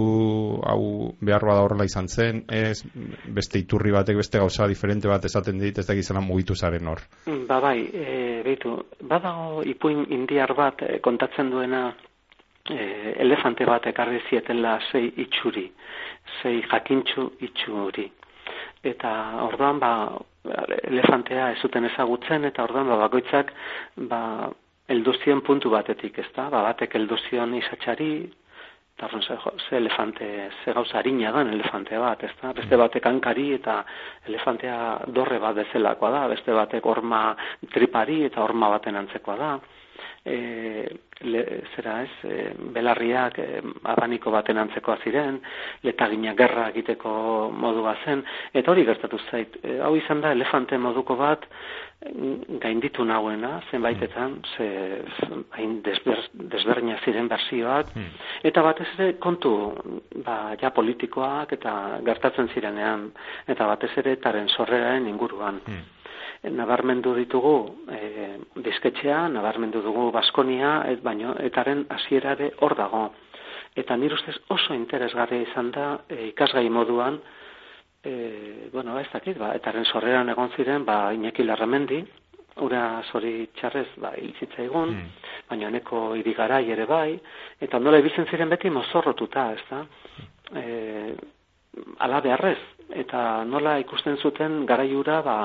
hau 0.66 1.12
behar 1.22 1.46
bada 1.46 1.66
horrela 1.66 1.86
izan 1.86 2.10
zen, 2.10 2.44
ez? 2.50 2.82
Beste 3.30 3.62
iturri 3.62 3.94
batek, 3.94 4.18
beste 4.24 4.42
gauza 4.42 4.68
diferente 4.68 5.10
bat 5.12 5.26
esaten 5.26 5.60
dit, 5.62 5.78
ez 5.78 5.86
da 5.88 5.98
gizela 5.98 6.24
mugitu 6.26 6.56
zaren 6.56 6.88
hor. 6.90 7.04
Ba 7.48 7.60
bai, 7.62 7.78
e, 7.94 8.08
behitu, 8.46 8.78
badago 9.02 9.62
ipuin 9.70 10.08
indiar 10.10 10.56
bat 10.58 10.82
e, 10.88 10.98
kontatzen 11.06 11.54
duena 11.54 11.92
e, 12.70 13.14
elefante 13.22 13.70
bat 13.70 13.86
ekarri 13.94 14.24
zietela 14.30 14.80
sei 14.90 15.12
itxuri, 15.26 15.68
sei 16.42 16.64
jakintxu 16.66 17.30
itxuri. 17.48 18.10
Eta 18.82 19.12
orduan, 19.46 19.78
ba, 19.78 19.94
elefantea 20.44 21.52
ez 21.52 21.60
zuten 21.62 21.86
ezagutzen 21.86 22.46
eta 22.50 22.64
orduan 22.64 22.90
ba 22.90 22.98
bakoitzak 23.06 23.54
ba 24.10 24.22
elduzien 24.92 25.42
puntu 25.42 25.70
batetik, 25.70 26.18
ezta? 26.18 26.50
Ba 26.50 26.64
batek 26.68 26.96
elduzion 27.00 27.54
isatxari 27.56 28.12
eta 28.98 29.06
orduan 29.08 29.24
ze, 29.24 29.38
ze 29.70 29.76
elefante 29.78 30.50
ze 30.64 30.74
gauza 30.74 30.98
arina 31.00 31.32
da 31.32 31.42
elefante 31.42 31.98
bat, 31.98 32.24
ezta? 32.24 32.54
Beste 32.54 32.78
batek 32.78 33.06
hankari 33.06 33.54
eta 33.54 33.84
elefantea 34.28 34.78
dorre 35.08 35.40
bat 35.40 35.56
bezelakoa 35.56 36.12
da, 36.12 36.28
beste 36.28 36.52
batek 36.54 36.86
horma 36.86 37.36
tripari 37.72 38.24
eta 38.26 38.44
horma 38.44 38.70
baten 38.70 38.96
antzekoa 38.96 39.38
da 39.38 39.54
e, 40.26 41.00
le, 41.22 41.44
zera 41.76 42.02
ez, 42.04 42.12
e, 42.24 42.54
belarriak 42.74 43.38
e, 43.40 43.48
abaniko 43.94 44.32
baten 44.34 44.58
antzekoa 44.62 44.98
ziren, 45.04 45.40
letagina 45.84 46.34
gerra 46.38 46.70
egiteko 46.70 47.14
modua 47.54 47.96
zen, 48.06 48.24
eta 48.54 48.72
hori 48.72 48.86
gertatu 48.86 49.20
zait. 49.30 49.58
E, 49.64 49.80
hau 49.82 49.96
izan 49.98 50.22
da, 50.22 50.34
elefante 50.38 50.78
moduko 50.78 51.18
bat, 51.20 51.48
gainditu 52.02 53.04
nahuena, 53.06 53.60
zenbaitetan, 53.70 54.40
ze, 54.56 54.68
hain 55.54 55.76
desber, 55.86 56.24
desberdina 56.34 56.98
ziren 57.06 57.30
berzioak, 57.30 57.94
hmm. 57.94 58.28
eta 58.50 58.64
batez 58.66 58.88
ere 58.98 59.12
kontu, 59.22 59.54
ba, 60.26 60.56
ja 60.62 60.74
politikoak 60.74 61.54
eta 61.60 61.76
gertatzen 62.06 62.50
zirenean, 62.56 63.12
eta 63.48 63.70
batez 63.70 63.94
ere 64.02 64.18
taren 64.24 64.50
sorreraren 64.50 65.10
inguruan. 65.14 65.62
Hmm 65.68 65.90
nabarmendu 66.50 67.14
ditugu 67.16 67.56
e, 67.94 68.38
disketxea, 68.66 69.28
nabarmendu 69.30 69.82
dugu 69.86 70.10
Baskonia, 70.12 70.82
et 70.90 71.04
baino 71.04 71.36
etaren 71.40 71.86
hasierare 71.90 72.52
hor 72.62 72.76
dago. 72.76 73.04
Eta 73.78 73.96
nire 73.96 74.18
ustez 74.18 74.36
oso 74.50 74.74
interesgarria 74.74 75.46
izan 75.46 75.70
da 75.72 75.92
e, 76.10 76.32
ikasgai 76.32 76.68
moduan, 76.70 77.20
e, 78.04 78.70
bueno, 78.74 78.98
ez 79.00 79.08
dakit, 79.14 79.38
ba, 79.38 79.54
etaren 79.56 79.86
sorreran 79.86 80.34
egon 80.34 80.50
ziren, 80.58 80.86
ba, 80.86 81.14
Iñaki 81.14 81.46
Larramendi, 81.46 82.02
ura 82.66 83.02
zori 83.12 83.48
txarrez, 83.56 83.88
ba, 84.02 84.16
ilitzitza 84.18 84.64
egun, 84.66 84.96
mm. 84.98 85.30
baina 85.50 85.70
neko 85.70 86.16
irigarai 86.20 86.66
ere 86.74 86.88
bai, 86.90 87.14
eta 87.62 87.80
nola 87.80 88.02
ibizen 88.02 88.26
ziren 88.28 88.50
beti 88.50 88.74
mozorrotuta, 88.74 89.52
ez 89.54 89.64
da? 89.70 89.86
E, 90.58 90.66
ala 92.00 92.20
beharrez, 92.22 92.60
eta 93.04 93.44
nola 93.48 93.78
ikusten 93.80 94.18
zuten 94.18 94.66
garaiura 94.68 95.22
ba 95.24 95.36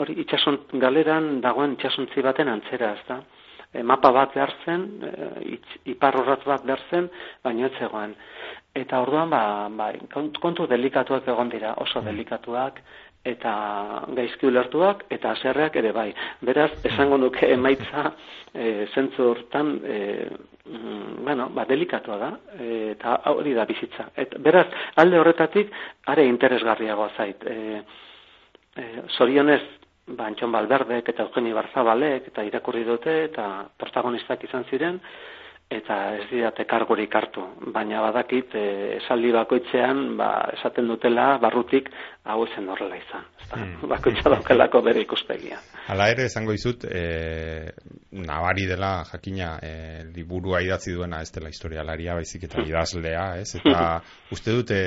hori 0.00 0.16
itsason 0.22 0.58
galeran 0.80 1.40
dagoen 1.44 1.76
itsasontzi 1.76 2.22
baten 2.24 2.48
antzera 2.48 2.92
ezta? 2.98 3.20
E, 3.72 3.82
mapa 3.82 4.12
bat 4.12 4.34
behar 4.34 4.54
zen 4.64 4.86
e, 5.04 5.58
ipar 5.92 6.16
bat 6.24 6.64
behar 6.64 6.82
zen 6.90 7.10
baina 7.44 7.66
ez 7.66 7.74
zegoen. 7.78 8.14
Eta 8.74 9.00
orduan 9.00 9.30
ba, 9.30 9.68
ba 9.68 9.92
kontu 10.40 10.66
delikatuak 10.66 11.28
egon 11.28 11.48
dira 11.48 11.74
oso 11.76 12.00
mm. 12.00 12.04
delikatuak 12.04 12.80
eta 13.26 13.52
gaizki 14.16 14.46
ulertuak 14.46 15.04
eta 15.10 15.32
haserreak 15.34 15.76
ere 15.80 15.92
bai. 15.92 16.08
Beraz, 16.46 16.70
esango 16.86 17.18
nuke 17.18 17.48
emaitza 17.52 18.10
e, 18.52 18.86
zentzu 18.94 19.30
hortan 19.30 19.72
e, 19.84 19.98
mm, 20.64 21.24
bueno, 21.24 21.48
ba, 21.54 21.66
delikatua 21.68 22.18
da 22.22 22.30
eta 22.62 23.20
hori 23.34 23.54
da 23.54 23.66
bizitza. 23.68 24.10
Et, 24.16 24.36
beraz, 24.42 24.66
alde 25.02 25.18
horretatik 25.18 25.72
are 26.12 26.26
interesgarriagoa 26.26 27.10
zait. 27.16 27.46
E, 27.46 27.82
e, 28.76 28.86
zorionez, 29.16 29.62
ba, 30.06 30.28
Antxon 30.30 30.52
Balberdek 30.54 31.10
eta 31.12 31.26
Eugeni 31.26 31.54
Barzabalek 31.56 32.30
eta 32.30 32.44
irakurri 32.46 32.84
dute 32.86 33.24
eta 33.26 33.48
protagonistak 33.78 34.44
izan 34.46 34.68
ziren, 34.70 35.00
eta 35.66 35.96
ez 36.14 36.26
didate 36.30 36.62
kargorik 36.70 37.14
hartu, 37.18 37.42
baina 37.74 37.98
badakit 38.04 38.54
e, 38.54 38.66
esaldi 39.00 39.32
bakoitzean 39.34 40.02
ba, 40.18 40.28
esaten 40.54 40.86
dutela 40.86 41.24
barrutik 41.42 41.90
hau 42.22 42.44
ezen 42.46 42.68
horrela 42.70 42.94
izan. 43.00 43.24
Hmm. 43.50 43.74
Bakoitza 43.90 44.30
daukelako 44.30 44.82
bere 44.86 45.02
ikuspegia. 45.02 45.58
Hala 45.90 46.08
ere, 46.12 46.28
esango 46.30 46.54
izut, 46.54 46.86
e, 46.86 47.72
nabari 48.14 48.68
dela 48.70 48.92
jakina 49.10 49.56
e, 49.58 49.72
liburua 50.14 50.62
idatzi 50.62 50.94
duena 50.94 51.20
ez 51.22 51.32
dela 51.34 51.50
historialaria, 51.50 52.14
baizik 52.14 52.46
eta 52.46 52.62
idazlea, 52.62 53.26
ez? 53.42 53.56
Eta 53.58 54.02
uste 54.34 54.54
dute 54.54 54.80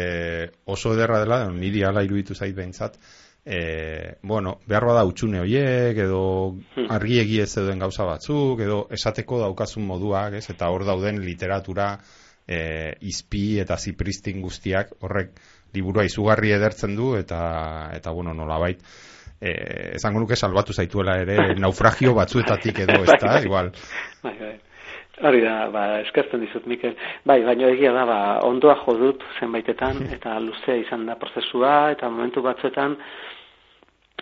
oso 0.64 0.96
ederra 0.96 1.20
dela, 1.26 1.44
niri 1.52 1.84
ala 1.88 2.08
iruditu 2.08 2.36
zait 2.36 2.56
behintzat, 2.56 2.96
e, 3.46 4.16
bueno, 4.22 4.60
behar 4.68 4.86
bada 4.86 5.04
utxune 5.08 5.42
horiek, 5.42 5.98
edo 6.06 6.24
hmm. 6.54 6.90
argiegi 6.96 7.40
ez 7.44 7.50
zeuden 7.54 7.80
gauza 7.80 8.06
batzuk, 8.08 8.62
edo 8.66 8.82
esateko 8.96 9.40
daukazun 9.44 9.86
moduak, 9.88 10.40
ez, 10.40 10.48
eta 10.54 10.70
hor 10.70 10.86
dauden 10.88 11.22
literatura 11.26 11.94
e, 12.48 12.96
izpi 13.10 13.60
eta 13.64 13.78
zipristin 13.78 14.42
guztiak 14.42 14.96
horrek 15.02 15.38
liburua 15.74 16.06
izugarri 16.08 16.54
edertzen 16.56 16.96
du, 16.98 17.14
eta, 17.18 17.42
eta 17.96 18.12
bueno, 18.12 18.34
nolabait, 18.34 18.82
e, 19.40 19.54
esango 20.00 20.24
nuke 20.24 20.36
salbatu 20.36 20.74
zaituela 20.74 21.20
ere 21.22 21.54
naufragio 21.64 22.16
batzuetatik 22.18 22.84
edo, 22.88 23.04
ez 23.04 23.20
da, 23.22 23.38
igual. 23.46 23.72
Hori 25.20 25.42
da, 25.44 25.56
ba, 25.74 25.84
eskertzen 26.00 26.40
dizut, 26.40 26.68
Mikel. 26.70 26.94
Bai, 27.28 27.42
baina 27.44 27.68
egia 27.74 27.92
da, 27.96 28.06
ba, 28.08 28.20
ondoa 28.48 28.78
jodut 28.86 29.24
zenbaitetan, 29.40 30.06
eta 30.16 30.38
luzea 30.44 30.80
izan 30.80 31.06
da 31.10 31.18
prozesua, 31.20 31.92
eta 31.96 32.10
momentu 32.12 32.44
batzuetan, 32.46 32.96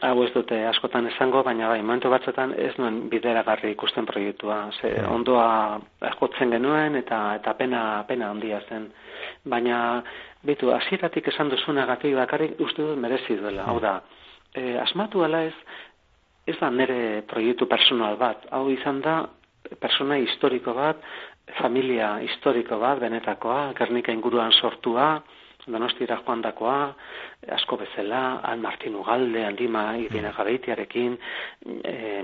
hau 0.06 0.16
ez 0.26 0.32
dute 0.34 0.58
askotan 0.70 1.08
esango, 1.10 1.44
baina 1.46 1.70
bai, 1.72 1.80
momentu 1.82 2.10
batzuetan 2.14 2.54
ez 2.58 2.74
nuen 2.82 3.04
bideragarri 3.12 3.72
ikusten 3.76 4.06
proiektua. 4.10 4.60
Ze, 4.80 4.92
mm. 4.94 5.14
ondoa 5.14 6.12
jotzen 6.20 6.54
genuen, 6.54 6.98
eta 7.00 7.22
eta 7.38 7.54
pena, 7.58 7.84
pena 8.10 8.32
ondia 8.34 8.62
zen. 8.70 8.90
Baina, 9.46 10.02
bitu, 10.46 10.74
hasieratik 10.74 11.30
esan 11.34 11.54
duzuna 11.54 11.86
gati 11.90 12.14
bakarrik 12.18 12.60
uste 12.62 12.82
dut 12.82 13.02
merezi 13.02 13.38
duela. 13.38 13.70
Hau 13.70 13.80
da, 13.84 14.00
e, 14.54 14.78
asmatu 14.82 15.24
ala 15.26 15.46
ez, 15.46 15.56
ez 16.48 16.58
da 16.60 16.70
nire 16.74 17.24
proiektu 17.30 17.68
personal 17.70 18.18
bat. 18.18 18.46
Hau 18.52 18.68
izan 18.74 19.02
da, 19.06 19.22
persona 19.80 20.18
historiko 20.18 20.74
bat, 20.74 21.02
familia 21.62 22.18
historiko 22.24 22.80
bat, 22.80 23.00
benetakoa, 23.00 23.74
Gernika 23.78 24.12
inguruan 24.16 24.52
sortua, 24.52 25.18
Donostira 25.68 26.22
joan 26.24 26.42
dakoa, 26.42 26.94
asko 27.52 27.76
bezala, 27.82 28.40
Al 28.40 28.62
Martin 28.64 28.96
Ugalde, 28.96 29.44
Andima 29.44 29.98
Irina 30.00 30.32
Gabeitiarekin, 30.32 31.18
e, 31.84 32.24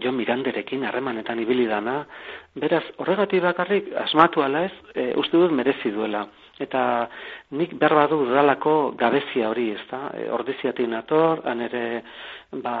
John 0.00 0.16
Miranderekin 0.16 0.86
harremanetan 0.88 1.42
ibili 1.42 1.66
dana. 1.68 1.98
Beraz, 2.56 2.84
horregatik 2.96 3.42
bakarrik 3.44 3.90
asmatu 4.06 4.40
ala 4.46 4.64
ez, 4.68 4.72
e, 4.94 5.10
uste 5.20 5.36
dut 5.36 5.52
merezi 5.52 5.92
duela. 5.92 6.24
Eta 6.60 6.82
nik 7.56 7.72
behar 7.80 7.94
badu 8.02 8.20
udalako 8.26 8.74
gabezia 9.00 9.48
hori, 9.48 9.70
ez 9.72 9.86
da? 9.90 10.10
E, 10.14 10.26
ordiziatik 10.30 10.88
nator, 10.92 11.40
han 11.48 11.62
ere 11.64 11.84
ba, 12.62 12.74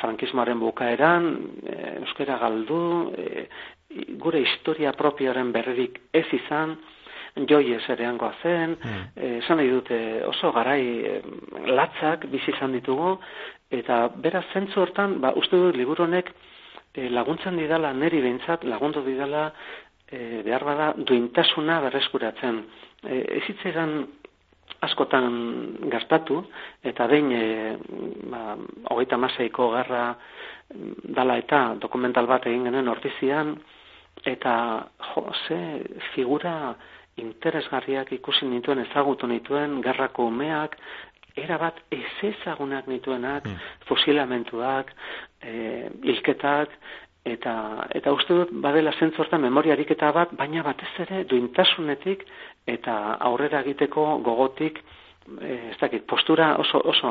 frankismoaren 0.00 0.60
bukaeran, 0.60 1.30
e, 1.64 1.78
euskera 2.02 2.36
galdu, 2.42 2.82
e, 3.16 3.46
gure 4.20 4.42
historia 4.44 4.92
propioaren 4.92 5.52
berrerik 5.54 5.98
ez 6.12 6.26
izan, 6.36 6.76
joiez 7.44 7.82
ereangoa 7.92 8.32
zen, 8.42 8.76
eh, 9.16 9.38
esan 9.38 9.58
nahi 9.60 9.68
dute 9.68 9.98
oso 10.24 10.52
garai 10.52 11.20
latzak 11.66 12.26
bizi 12.32 12.52
izan 12.54 12.72
ditugu, 12.72 13.16
eta 13.70 14.08
beraz 14.16 14.44
zentzu 14.54 14.80
hortan, 14.80 15.20
ba, 15.20 15.34
uste 15.36 15.56
dut 15.56 15.76
liburu 15.76 16.04
honek 16.04 16.32
eh, 16.94 17.10
laguntzen 17.10 17.58
didala, 17.60 17.92
neri 17.92 18.22
behintzat, 18.22 18.64
lagundu 18.64 19.04
didala, 19.04 19.50
eh, 20.12 20.42
behar 20.44 20.64
bada, 20.64 20.92
duintasuna 20.96 21.80
berreskuratzen. 21.86 22.62
Eh, 23.04 23.24
ez 23.38 23.44
hitzeran 23.48 23.98
askotan 24.86 25.30
gertatu, 25.90 26.42
eta 26.84 27.06
behin 27.10 27.30
e, 27.32 27.44
ba, 28.30 28.56
hogeita 28.90 29.16
maseiko 29.16 29.70
garra 29.72 30.10
mm, 30.12 31.14
dala 31.16 31.38
eta 31.40 31.62
dokumental 31.80 32.26
bat 32.26 32.46
egin 32.46 32.68
genuen 32.68 32.90
ordizian, 32.92 33.54
eta 34.24 34.54
jo, 35.12 35.26
ze 35.46 35.58
figura 36.14 36.74
interesgarriak 37.16 38.12
ikusi 38.12 38.46
nituen, 38.48 38.84
ezagutu 38.84 39.28
nituen, 39.30 39.80
gerrako 39.84 40.26
umeak, 40.28 40.76
erabat 41.36 41.78
ez 41.92 42.32
ezagunak 42.32 42.86
nituenak, 42.88 43.44
Hmm. 43.44 43.56
fusilamentuak, 43.88 44.92
e, 45.42 45.88
hilketak, 46.02 46.70
eta, 47.26 47.54
eta 47.94 48.12
uste 48.14 48.34
dut 48.34 48.52
badela 48.62 48.92
zentzu 48.98 49.22
hortan 49.22 49.42
memoria 49.42 49.74
ariketa 49.74 50.12
bat, 50.14 50.32
baina 50.38 50.62
batez 50.66 50.92
ere 51.06 51.24
duintasunetik 51.30 52.22
eta 52.66 53.16
aurrera 53.28 53.62
egiteko 53.64 54.06
gogotik 54.26 54.78
eh, 55.40 55.72
ez 55.72 55.78
dakit, 55.80 56.06
postura 56.06 56.54
oso, 56.62 56.80
oso 56.92 57.10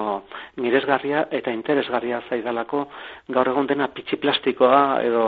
miresgarria 0.63 1.27
eta 1.31 1.51
interesgarria 1.51 2.21
zaidalako 2.29 2.87
gaur 3.35 3.51
egun 3.51 3.67
dena 3.67 3.89
pitxi 3.91 4.19
plastikoa 4.23 4.81
edo 5.03 5.27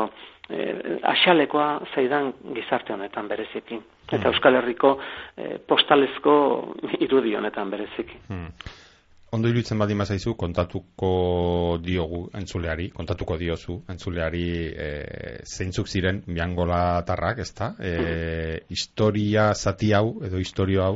eh, 0.49 0.97
axalekoa 1.03 1.69
zaidan 1.93 2.33
gizarte 2.55 2.93
honetan 2.93 3.27
bereziki. 3.27 3.79
Eta 4.07 4.23
Mm. 4.23 4.33
Euskal 4.33 4.55
Herriko 4.55 4.97
eh, 5.35 5.57
postalezko 5.67 6.35
irudi 6.99 7.35
honetan 7.35 7.69
bereziki. 7.69 8.23
Hmm. 8.29 8.51
Ondo 9.37 9.51
iruditzen 9.51 9.77
badi 9.77 9.93
mazaizu, 9.93 10.31
kontatuko 10.33 11.07
diogu 11.85 12.23
entzuleari, 12.39 12.87
kontatuko 12.89 13.35
diozu 13.37 13.75
entzuleari 13.93 14.45
e, 14.73 14.87
zeintzuk 15.45 15.85
ziren 15.85 16.23
biangola 16.25 16.79
tarrak, 17.05 17.43
ezta? 17.43 17.67
E, 17.77 17.91
historia 18.73 19.51
zati 19.53 19.91
hau, 19.93 20.15
edo 20.25 20.41
historio 20.41 20.81
hau, 20.87 20.95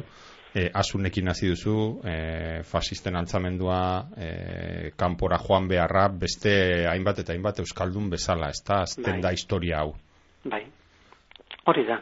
e, 0.56 0.64
asunekin 0.74 1.30
hasi 1.30 1.52
duzu, 1.52 1.76
e, 2.02 2.16
fasisten 2.72 3.20
altzamendua, 3.20 3.82
e, 4.18 4.32
kanpora 4.98 5.38
joan 5.46 5.70
beharra, 5.70 6.08
beste 6.26 6.56
hainbat 6.90 7.22
eta 7.22 7.36
hainbat 7.36 7.62
euskaldun 7.62 8.10
bezala, 8.16 8.50
ezta? 8.50 8.82
Azten 8.88 9.20
Bai. 9.20 9.22
da 9.28 9.36
historia 9.38 9.84
hau. 9.84 9.94
Bai. 10.50 10.64
Hori 11.70 11.86
da. 11.86 12.02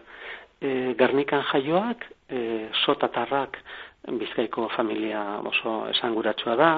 E, 0.62 0.96
Gernikan 1.04 1.44
jaioak, 1.52 2.08
e, 2.32 2.70
sotatarrak 2.86 3.60
bizkaiko 4.08 4.70
familia 4.76 5.22
oso 5.46 5.88
esanguratsua 5.92 6.56
da, 6.56 6.70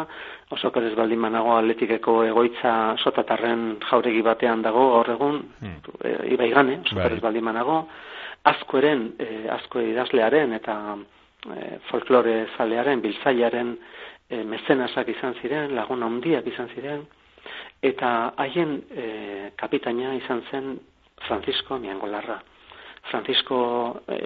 oso 0.51 0.71
kerez 0.71 0.95
baldin 0.97 1.19
manago 1.21 1.53
atletikeko 1.57 2.23
egoitza 2.25 2.95
sotatarren 2.97 3.77
jauregi 3.89 4.21
batean 4.25 4.61
dago 4.61 4.89
gaur 4.95 5.09
egun, 5.15 5.41
Hmm. 5.61 5.77
e, 6.03 6.33
ibai 6.33 6.49
gane, 6.49 6.79
oso 6.85 6.95
Bai. 6.95 7.03
kerez 7.07 7.21
baldin 7.21 7.43
manago, 7.43 7.87
askoeren, 8.43 9.13
e, 9.19 9.47
asko 9.49 9.79
idazlearen 9.81 10.53
eta 10.53 10.97
e, 11.45 11.79
folklore 11.89 12.47
zalearen, 12.57 13.01
biltzaiaren 13.01 13.77
e, 14.29 14.43
mezenasak 14.43 15.07
izan 15.09 15.35
ziren, 15.41 15.75
lagun 15.75 16.03
handiak 16.03 16.47
izan 16.47 16.69
ziren, 16.75 17.05
eta 17.81 18.33
haien 18.37 18.81
e, 18.91 19.51
kapitaina 19.57 20.15
izan 20.15 20.41
zen 20.51 20.79
Francisco 21.27 21.77
Miangolarra. 21.77 22.39
Francisco 23.09 24.01
e, 24.07 24.17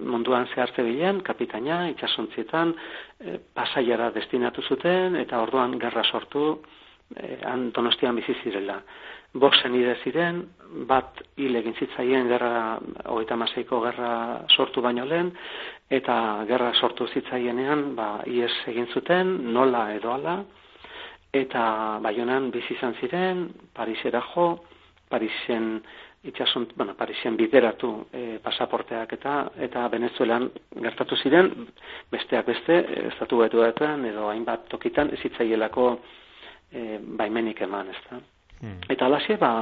munduan 0.00 0.48
zehartze 0.54 0.82
bilen, 0.86 1.20
kapitaina, 1.26 1.84
itxasontzietan, 1.92 2.74
e, 3.20 3.38
pasaiara 3.54 4.10
destinatu 4.14 4.62
zuten, 4.62 5.16
eta 5.20 5.42
orduan 5.44 5.76
gerra 5.82 6.04
sortu, 6.04 6.46
e, 7.14 7.36
han 7.44 7.70
donostian 7.76 8.16
bizi 8.16 8.34
zirela. 8.42 8.80
Boxen 9.32 9.74
ide 9.76 9.94
ziren, 10.04 10.42
bat 10.88 11.22
hil 11.40 11.56
egin 11.56 11.76
zitzaien 11.80 12.28
gerra, 12.28 12.78
hogeita 13.08 13.36
maseiko 13.36 13.80
gerra 13.84 14.12
sortu 14.48 14.82
baino 14.84 15.06
lehen, 15.08 15.32
eta 15.88 16.16
gerra 16.48 16.72
sortu 16.74 17.06
zitzaienean, 17.08 17.94
ba, 17.96 18.10
ies 18.26 18.52
egin 18.72 18.88
zuten, 18.92 19.38
nola 19.52 19.86
edo 19.94 20.12
ala, 20.12 20.42
eta 21.32 21.98
Baionan 22.04 22.50
bizi 22.52 22.76
izan 22.76 22.94
ziren, 23.00 23.48
Parisera 23.72 24.20
jo, 24.34 24.46
Parisen 25.08 25.80
itxasun, 26.24 26.68
bueno, 26.76 26.94
Parisen 26.94 27.36
bideratu 27.36 27.90
e, 28.12 28.38
pasaporteak 28.42 29.12
eta 29.16 29.34
eta 29.66 29.88
Venezuelan 29.90 30.48
gertatu 30.84 31.16
ziren, 31.16 31.50
besteak 32.12 32.46
beste, 32.46 32.78
e, 32.78 33.06
estatu 33.08 33.40
batuetan 33.42 34.04
edo 34.06 34.28
hainbat 34.30 34.68
tokitan 34.70 35.10
ez 35.12 35.18
zitzaielako 35.22 35.88
e, 36.70 37.00
baimenik 37.18 37.64
eman, 37.66 37.90
ezta. 37.90 38.20
Hmm. 38.60 38.78
Eta 38.88 39.10
alaxe, 39.10 39.36
ba, 39.40 39.52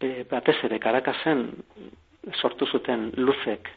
e, 0.00 0.22
batez 0.30 0.56
ere 0.70 0.78
Karakasen 0.78 1.48
sortu 2.38 2.66
zuten 2.66 3.10
luzek 3.16 3.70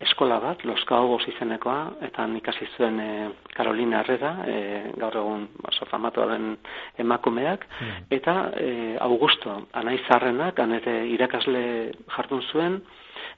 eskola 0.00 0.38
bat, 0.40 0.64
Los 0.64 0.84
Caobos 0.84 1.22
izenekoa, 1.28 1.94
eta 2.02 2.26
ikasi 2.36 2.66
zuen 2.76 2.98
e, 3.00 3.10
Carolina 3.54 4.00
Herrera, 4.00 4.32
e, 4.46 4.56
gaur 5.00 5.16
egun 5.16 5.46
oso 5.70 5.86
famatua 5.86 6.26
den 6.32 6.56
emakumeak, 6.98 7.66
Hmm. 7.80 8.04
eta 8.10 8.50
e, 8.56 8.96
Augusto, 9.00 9.68
anaizarrenak, 9.72 10.58
han 10.58 10.72
ere 10.72 11.06
irakasle 11.08 11.92
jardun 12.16 12.42
zuen, 12.52 12.82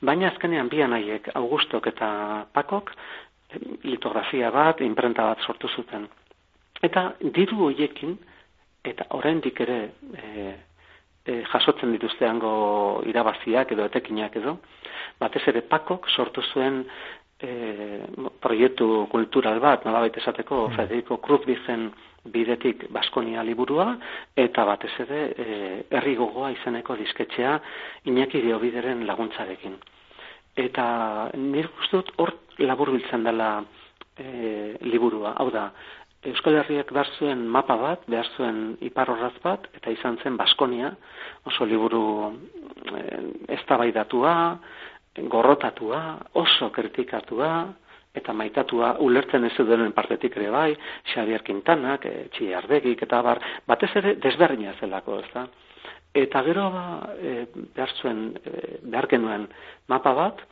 baina 0.01 0.29
azkenean 0.29 0.69
bi 0.69 0.83
anaiek, 0.83 1.31
Augustok 1.35 1.87
eta 1.87 2.47
Pakok, 2.53 2.91
litografia 3.85 4.51
bat, 4.51 4.81
imprenta 4.81 5.23
bat 5.23 5.45
sortu 5.47 5.69
zuten. 5.69 6.09
Eta 6.83 7.13
diru 7.21 7.69
hoiekin, 7.69 8.17
eta 8.85 9.07
oraindik 9.11 9.61
ere 9.61 9.79
e, 10.15 10.55
e, 11.27 11.43
jasotzen 11.51 11.93
dituzte 11.97 12.27
hango 12.29 13.03
irabaziak 13.11 13.73
edo 13.75 13.87
etekinak 13.91 14.37
edo, 14.41 14.57
batez 15.21 15.43
ere 15.53 15.63
pakok 15.67 16.09
sortu 16.09 16.43
zuen 16.53 16.85
e, 17.41 17.51
proiektu 18.41 19.07
kultural 19.13 19.61
bat, 19.61 19.85
nolabait 19.85 20.17
esateko, 20.17 20.69
Federico 20.77 21.19
Cruz 21.25 21.43
bizen 21.47 21.91
bidetik 22.33 22.89
Baskonia 22.91 23.45
liburua, 23.47 23.93
eta 24.37 24.65
batez 24.67 24.93
ere 25.07 25.21
e, 25.31 25.59
herri 25.91 26.17
gogoa 26.19 26.51
izeneko 26.55 26.97
disketxea 26.99 27.59
Iñaki 28.11 28.43
Diobideren 28.43 29.07
laguntzarekin. 29.07 29.77
Eta 30.57 30.87
nire 31.37 31.69
gustut 31.77 32.15
hor 32.17 32.33
laburbiltzen 32.59 33.27
dela 33.27 33.51
e, 34.17 34.77
liburua, 34.89 35.37
hau 35.37 35.51
da, 35.53 35.69
Euskal 36.27 36.59
Herriak 36.59 36.91
behar 36.95 37.09
zuen 37.19 37.45
mapa 37.47 37.77
bat, 37.79 38.03
behar 38.11 38.27
zuen 38.37 38.77
iparrorraz 38.83 39.35
bat, 39.45 39.69
eta 39.79 39.93
izan 39.95 40.19
zen 40.23 40.37
Baskonia, 40.39 40.91
oso 41.47 41.67
liburu 41.69 42.03
e, 42.91 43.03
eztabaidatua, 43.59 44.33
gorrotatua, 45.33 46.01
oso 46.43 46.71
kritikatua, 46.75 47.51
eta 48.17 48.33
maitatua 48.33 48.95
ulertzen 49.05 49.45
ez 49.47 49.55
duen 49.59 49.93
partetik 49.93 50.37
ere 50.41 50.51
bai, 50.51 50.71
Xavier 51.13 51.45
Quintanak, 51.47 52.07
e, 52.07 52.27
Txiardegik, 52.35 53.07
eta 53.07 53.23
bar, 53.23 53.43
batez 53.69 53.93
ere 54.03 54.17
desberdina 54.23 54.75
zelako, 54.81 55.21
ez 55.21 55.31
da? 55.35 55.47
Eta 56.17 56.43
gero 56.43 56.71
ba, 56.73 56.85
e, 57.21 57.47
behar 57.77 57.93
zuen, 58.01 58.31
e, 58.43 58.79
behar 58.83 59.07
genuen 59.13 59.47
mapa 59.93 60.15
bat, 60.17 60.43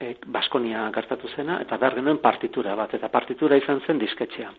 e, 0.00 0.14
Baskonia 0.26 0.86
gertatu 0.94 1.28
zena, 1.36 1.60
eta 1.64 1.78
behar 1.80 1.98
genuen 1.98 2.22
partitura 2.22 2.76
bat, 2.76 2.94
eta 2.94 3.08
partitura 3.12 3.56
izan 3.56 3.82
zen 3.86 3.98
disketxea. 3.98 4.52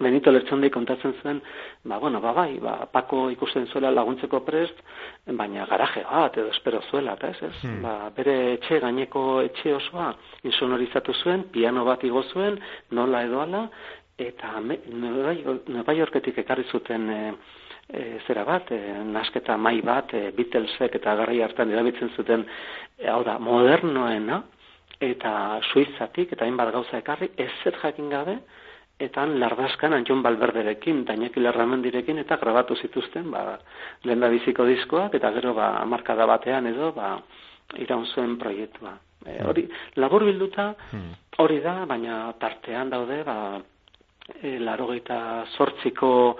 Benito 0.00 0.32
Lertxondi 0.32 0.70
kontatzen 0.72 1.12
zuen, 1.20 1.42
ba, 1.84 1.98
bueno, 2.00 2.22
ba, 2.24 2.32
bai, 2.32 2.54
ba, 2.60 2.86
Pako 2.92 3.26
ikusten 3.34 3.66
zuela 3.68 3.90
laguntzeko 3.92 4.40
prest, 4.46 4.78
baina 5.36 5.66
garaje 5.68 6.04
bat, 6.08 6.38
edo 6.40 6.48
espero 6.54 6.80
zuela, 6.88 7.18
eta 7.18 7.28
ez, 7.34 7.42
ez? 7.50 7.56
Hmm. 7.66 7.82
Ba, 7.84 7.94
bere 8.16 8.36
etxe, 8.54 8.78
gaineko 8.80 9.24
etxe 9.44 9.74
osoa, 9.76 10.14
insonorizatu 10.48 11.12
zuen, 11.20 11.44
piano 11.52 11.84
bat 11.84 12.04
igo 12.08 12.22
zuen, 12.32 12.56
nola 12.96 13.24
edo 13.28 13.42
ala, 13.44 13.66
eta 14.20 14.60
Nueva 14.60 15.96
Yorketik 15.96 16.38
ekarri 16.42 16.64
zuten 16.72 17.08
e, 17.12 17.20
e, 17.88 18.04
zera 18.26 18.44
bat, 18.48 18.72
e, 18.72 18.80
nasketa 19.04 19.56
mai 19.56 19.80
bat, 19.84 20.14
e, 20.16 20.30
Beatlesek 20.36 20.96
eta 20.96 21.14
garrai 21.20 21.42
hartan 21.44 21.72
erabiltzen 21.72 22.12
zuten, 22.16 22.46
e, 22.96 23.08
hau 23.08 23.20
da, 23.24 23.36
modernoena, 23.40 24.42
eta 25.00 25.60
Suizatik, 25.72 26.34
eta 26.34 26.44
hainbat 26.44 26.72
gauza 26.74 26.98
ekarri, 27.00 27.30
ez 27.40 27.50
zer 27.64 27.78
jakin 27.82 28.10
gabe, 28.12 28.36
eta 29.00 29.22
han 29.22 29.38
lardaskan 29.40 29.96
Antxon 29.96 30.22
Balberderekin, 30.22 31.04
Dainaki 31.08 31.40
Lerramendirekin, 31.40 32.20
eta 32.20 32.36
grabatu 32.36 32.76
zituzten, 32.76 33.30
ba, 33.32 33.58
lehen 34.04 34.26
biziko 34.36 34.66
diskoak, 34.68 35.16
eta 35.16 35.32
gero, 35.32 35.54
ba, 35.56 35.72
markada 35.88 36.26
batean 36.28 36.68
edo, 36.68 36.92
ba, 36.92 37.14
iraun 37.80 38.04
zuen 38.12 38.36
proiektua. 38.38 38.98
E, 39.24 39.38
hori, 39.44 39.66
labur 39.96 40.24
bilduta, 40.28 40.74
Hmm. 40.92 41.14
hori 41.38 41.60
da, 41.60 41.86
baina 41.86 42.34
tartean 42.38 42.90
daude, 42.90 43.22
ba, 43.24 43.60
e, 44.42 44.58
larogeita 44.58 45.46
zortziko 45.56 46.36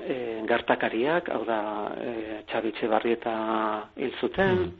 e, 0.00 0.42
gertakariak, 0.46 1.28
hau 1.30 1.44
da, 1.44 1.60
e, 1.98 2.42
Txabitxe 2.46 2.88
Barrieta 2.88 3.34
hil 3.96 4.14
zuten, 4.20 4.72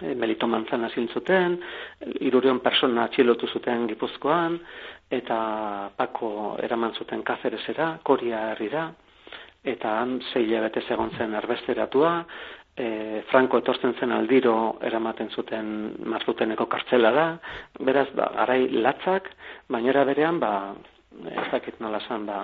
e, 0.00 0.14
Melito 0.14 0.46
Manzana 0.46 0.90
zuten, 1.12 1.58
irurion 2.20 2.60
persona 2.60 3.04
atxilotu 3.04 3.46
zuten 3.46 3.86
Gipuzkoan, 3.88 4.58
eta 5.10 5.90
Pako 5.96 6.56
eraman 6.62 6.94
zuten 6.94 7.22
Kazeresera, 7.22 7.98
Koria 8.02 8.50
herrira, 8.52 8.92
eta 9.64 9.98
han 10.00 10.20
zei 10.32 10.46
betez 10.60 10.86
egon 10.90 11.10
zen 11.18 11.34
erbesteratua, 11.34 12.24
e, 12.76 13.22
Franco 13.30 13.58
etortzen 13.58 13.94
zen 13.98 14.12
aldiro 14.12 14.78
eramaten 14.82 15.30
zuten 15.30 15.94
marzuteneko 16.06 16.66
kartzela 16.66 17.10
da, 17.12 17.26
beraz, 17.80 18.08
ba, 18.14 18.30
arai 18.44 18.68
latzak, 18.70 19.28
bainera 19.68 20.04
berean, 20.04 20.38
ba, 20.40 20.74
ez 21.30 21.48
dakit 21.52 21.80
nola 21.80 22.00
zan, 22.06 22.26
ba, 22.26 22.40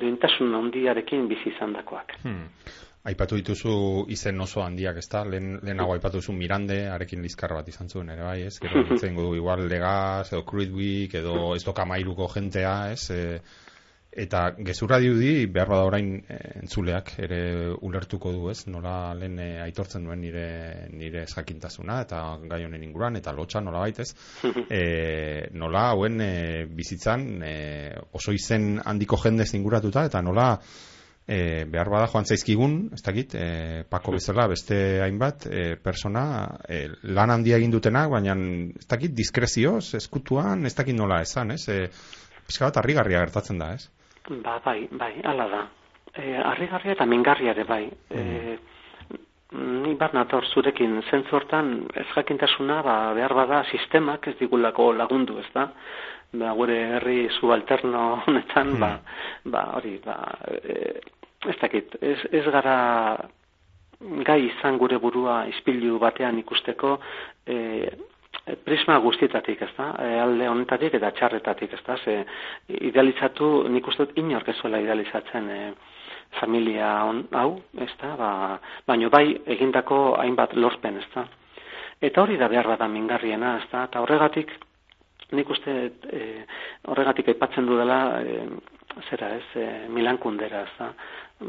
duintasun 0.00 0.54
handiarekin 0.58 1.28
bizi 1.30 1.52
izan 1.54 1.76
dakoak. 1.76 2.16
Hmm. 2.24 2.48
Aipatu 3.06 3.36
dituzu 3.38 3.72
izen 4.10 4.40
oso 4.42 4.64
handiak, 4.64 4.96
ezta? 4.98 5.20
Lehen, 5.30 5.60
lehenago 5.62 5.94
aipatu 5.94 6.18
duzu 6.18 6.32
Mirande, 6.34 6.80
arekin 6.90 7.22
lizkar 7.22 7.52
bat 7.54 7.68
izan 7.70 7.86
zuen, 7.92 8.08
ere 8.10 8.24
bai, 8.26 8.40
ez? 8.48 8.56
Gero 8.64 8.98
zen 8.98 9.14
du 9.14 9.28
igual 9.38 9.62
Legaz, 9.70 10.32
edo 10.32 10.42
Cruidwick, 10.48 11.14
edo 11.20 11.54
ez 11.54 11.62
doka 11.62 11.84
mairuko 11.86 12.26
jentea, 12.32 12.72
ez? 12.96 13.04
E, 13.14 13.38
eta 14.24 14.40
gezurra 14.56 14.98
diudi, 14.98 15.44
behar 15.52 15.70
bada 15.70 15.84
orain 15.86 16.08
e, 16.18 16.40
entzuleak 16.62 17.12
ere 17.28 17.38
ulertuko 17.86 18.32
du, 18.34 18.50
ez? 18.50 18.64
Nola 18.74 18.96
lehen 19.14 19.38
e, 19.38 19.48
aitortzen 19.68 20.08
duen 20.08 20.24
nire, 20.24 20.48
nire 20.90 21.28
jakintasuna, 21.30 22.00
eta 22.08 22.24
gai 22.50 22.62
honen 22.66 22.82
inguruan, 22.88 23.20
eta 23.22 23.36
lotxa 23.36 23.62
nola 23.62 23.84
baitez. 23.86 24.08
E, 24.66 24.82
nola 25.54 25.86
hauen 25.92 26.18
e, 26.26 26.34
bizitzan 26.66 27.30
e, 27.46 27.54
oso 28.18 28.34
izen 28.34 28.80
handiko 28.82 29.22
jendez 29.22 29.52
inguratuta, 29.54 30.08
eta 30.10 30.26
nola 30.26 30.50
e, 31.26 31.64
behar 31.70 31.90
bada 31.90 32.06
joan 32.10 32.26
zaizkigun, 32.26 32.76
ez 32.94 33.02
dakit, 33.02 33.34
e, 33.34 33.82
pako 33.90 34.16
bezala, 34.16 34.46
beste 34.50 34.78
hainbat, 35.02 35.48
e, 35.50 35.64
persona, 35.82 36.24
e, 36.68 36.86
lan 37.02 37.34
handia 37.34 37.58
egin 37.58 37.74
dutenak, 37.74 38.10
baina 38.12 38.36
ez 38.36 38.86
dakit, 38.88 39.14
diskrezioz, 39.16 39.96
eskutuan, 39.98 40.66
ez 40.66 40.74
dakit 40.78 40.96
nola 40.96 41.20
esan, 41.26 41.52
ez? 41.56 41.66
E, 41.68 41.86
Pizka 42.46 42.68
bat, 42.68 42.76
harrigarria 42.78 43.24
gertatzen 43.24 43.58
da, 43.58 43.72
ez? 43.74 43.88
Ba, 44.44 44.60
bai, 44.62 44.86
bai, 44.94 45.12
ala 45.26 45.48
da. 45.50 45.62
E, 46.14 46.36
harrigarria 46.38 46.94
eta 46.94 47.06
mingarria 47.10 47.56
ere, 47.56 47.64
bai. 47.66 47.84
E, 48.10 48.22
ni 49.86 49.94
bat 49.98 50.14
nator 50.16 50.44
zurekin. 50.52 50.98
Zentzu 51.10 51.38
hortan 51.38 51.72
ez 51.94 52.06
jakintasuna 52.14 52.80
ba, 52.86 52.96
behar 53.16 53.34
bada 53.38 53.62
sistemak 53.70 54.26
ez 54.30 54.36
digulako 54.40 54.90
lagundu, 54.96 55.38
ez 55.42 55.48
da? 55.54 55.68
Ba, 56.36 56.52
gure 56.58 56.76
herri 56.96 57.28
subalterno 57.38 58.06
honetan, 58.26 58.74
ba, 58.82 58.92
ba, 59.44 59.64
hori, 59.78 59.96
ba, 60.04 60.18
e, 60.50 60.98
ez 61.46 61.56
dakit, 61.62 61.96
ez, 62.02 62.18
ez 62.34 62.44
gara 62.50 62.76
gai 64.26 64.42
izan 64.50 64.76
gure 64.78 64.98
burua 65.00 65.44
ispilu 65.48 66.00
batean 66.02 66.38
ikusteko 66.42 66.96
e, 67.46 67.56
prisma 68.66 68.98
guztietatik, 69.02 69.62
ez 69.62 69.72
da, 69.78 69.92
e, 70.02 70.10
alde 70.20 70.48
honetatik 70.50 70.98
eta 70.98 71.12
txarretatik, 71.16 71.72
ez 71.72 71.84
da, 71.86 71.96
ze 71.96 72.18
idealizatu, 72.90 73.68
nik 73.72 73.86
uste 73.88 74.04
dut 74.04 74.18
inork 74.18 74.50
idealizatzen 74.50 75.48
e, 75.50 75.60
familia 76.40 76.88
on, 77.04 77.24
hau, 77.32 77.60
ez 77.82 77.90
da, 78.00 78.14
ba, 78.18 78.30
baino 78.86 79.10
bai 79.10 79.36
egindako 79.56 80.16
hainbat 80.20 80.54
lorpen, 80.54 81.00
ez 81.02 81.08
da. 81.14 81.26
Eta 82.00 82.22
hori 82.22 82.36
da 82.36 82.48
behar 82.52 82.76
da 82.78 82.88
mingarriena, 82.88 83.56
ez 83.62 83.68
da, 83.72 83.84
eta 83.88 84.02
horregatik, 84.04 84.52
nik 85.32 85.50
uste 85.50 85.76
e, 86.12 86.24
horregatik 86.86 87.32
aipatzen 87.32 87.66
du 87.66 87.78
dela, 87.78 88.00
e, 88.20 88.46
zera 89.08 89.32
ez, 89.36 89.46
e, 89.56 89.68
Milan 89.92 90.18
kundera, 90.22 90.62
ez 90.66 90.74
da, 90.78 90.90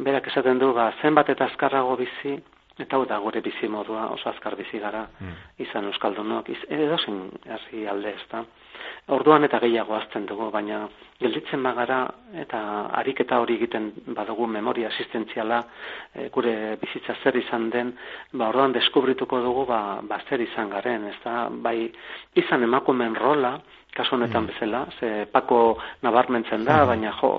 berak 0.07 0.31
esaten 0.31 0.59
du, 0.59 0.71
ba, 0.73 0.91
zenbat 1.01 1.29
eta 1.35 1.49
azkarrago 1.51 1.97
bizi, 1.99 2.37
eta 2.79 2.97
hau 2.97 3.05
da 3.05 3.17
gure 3.19 3.41
bizi 3.41 3.67
modua 3.67 4.07
oso 4.13 4.29
azkar 4.29 4.55
bizi 4.55 4.79
gara, 4.79 5.07
mm. 5.19 5.35
izan 5.65 5.89
euskaldunok, 5.89 6.49
iz, 6.49 6.59
edo 6.69 6.97
hasi 6.97 7.87
alde 7.87 8.13
ez 8.13 8.25
da. 8.31 8.43
Orduan 9.15 9.47
eta 9.47 9.59
gehiago 9.63 9.95
azten 9.95 10.25
dugu, 10.27 10.49
baina 10.51 10.81
gelditzen 11.21 11.63
bagara 11.63 12.01
eta 12.43 12.59
ariketa 12.99 13.39
hori 13.39 13.55
egiten 13.55 13.89
badugu 14.15 14.47
memoria 14.51 14.89
asistentziala 14.91 15.61
e, 16.13 16.27
gure 16.33 16.75
bizitza 16.81 17.15
zer 17.23 17.37
izan 17.39 17.69
den, 17.73 17.93
ba 18.33 18.49
orduan 18.51 18.75
deskubrituko 18.75 19.39
dugu 19.41 19.65
ba, 19.69 19.79
ba 20.03 20.19
zer 20.29 20.43
izan 20.43 20.69
garen, 20.69 21.07
ez 21.07 21.15
da, 21.23 21.47
bai 21.49 21.89
izan 22.35 22.67
emakumen 22.67 23.15
rola, 23.15 23.55
kasu 23.95 24.15
honetan 24.15 24.43
mm. 24.43 24.47
bezala, 24.51 24.85
ze 24.99 25.25
pako 25.31 25.77
nabarmentzen 26.05 26.67
da, 26.67 26.83
mm. 26.83 26.87
baina 26.91 27.15
jo, 27.21 27.31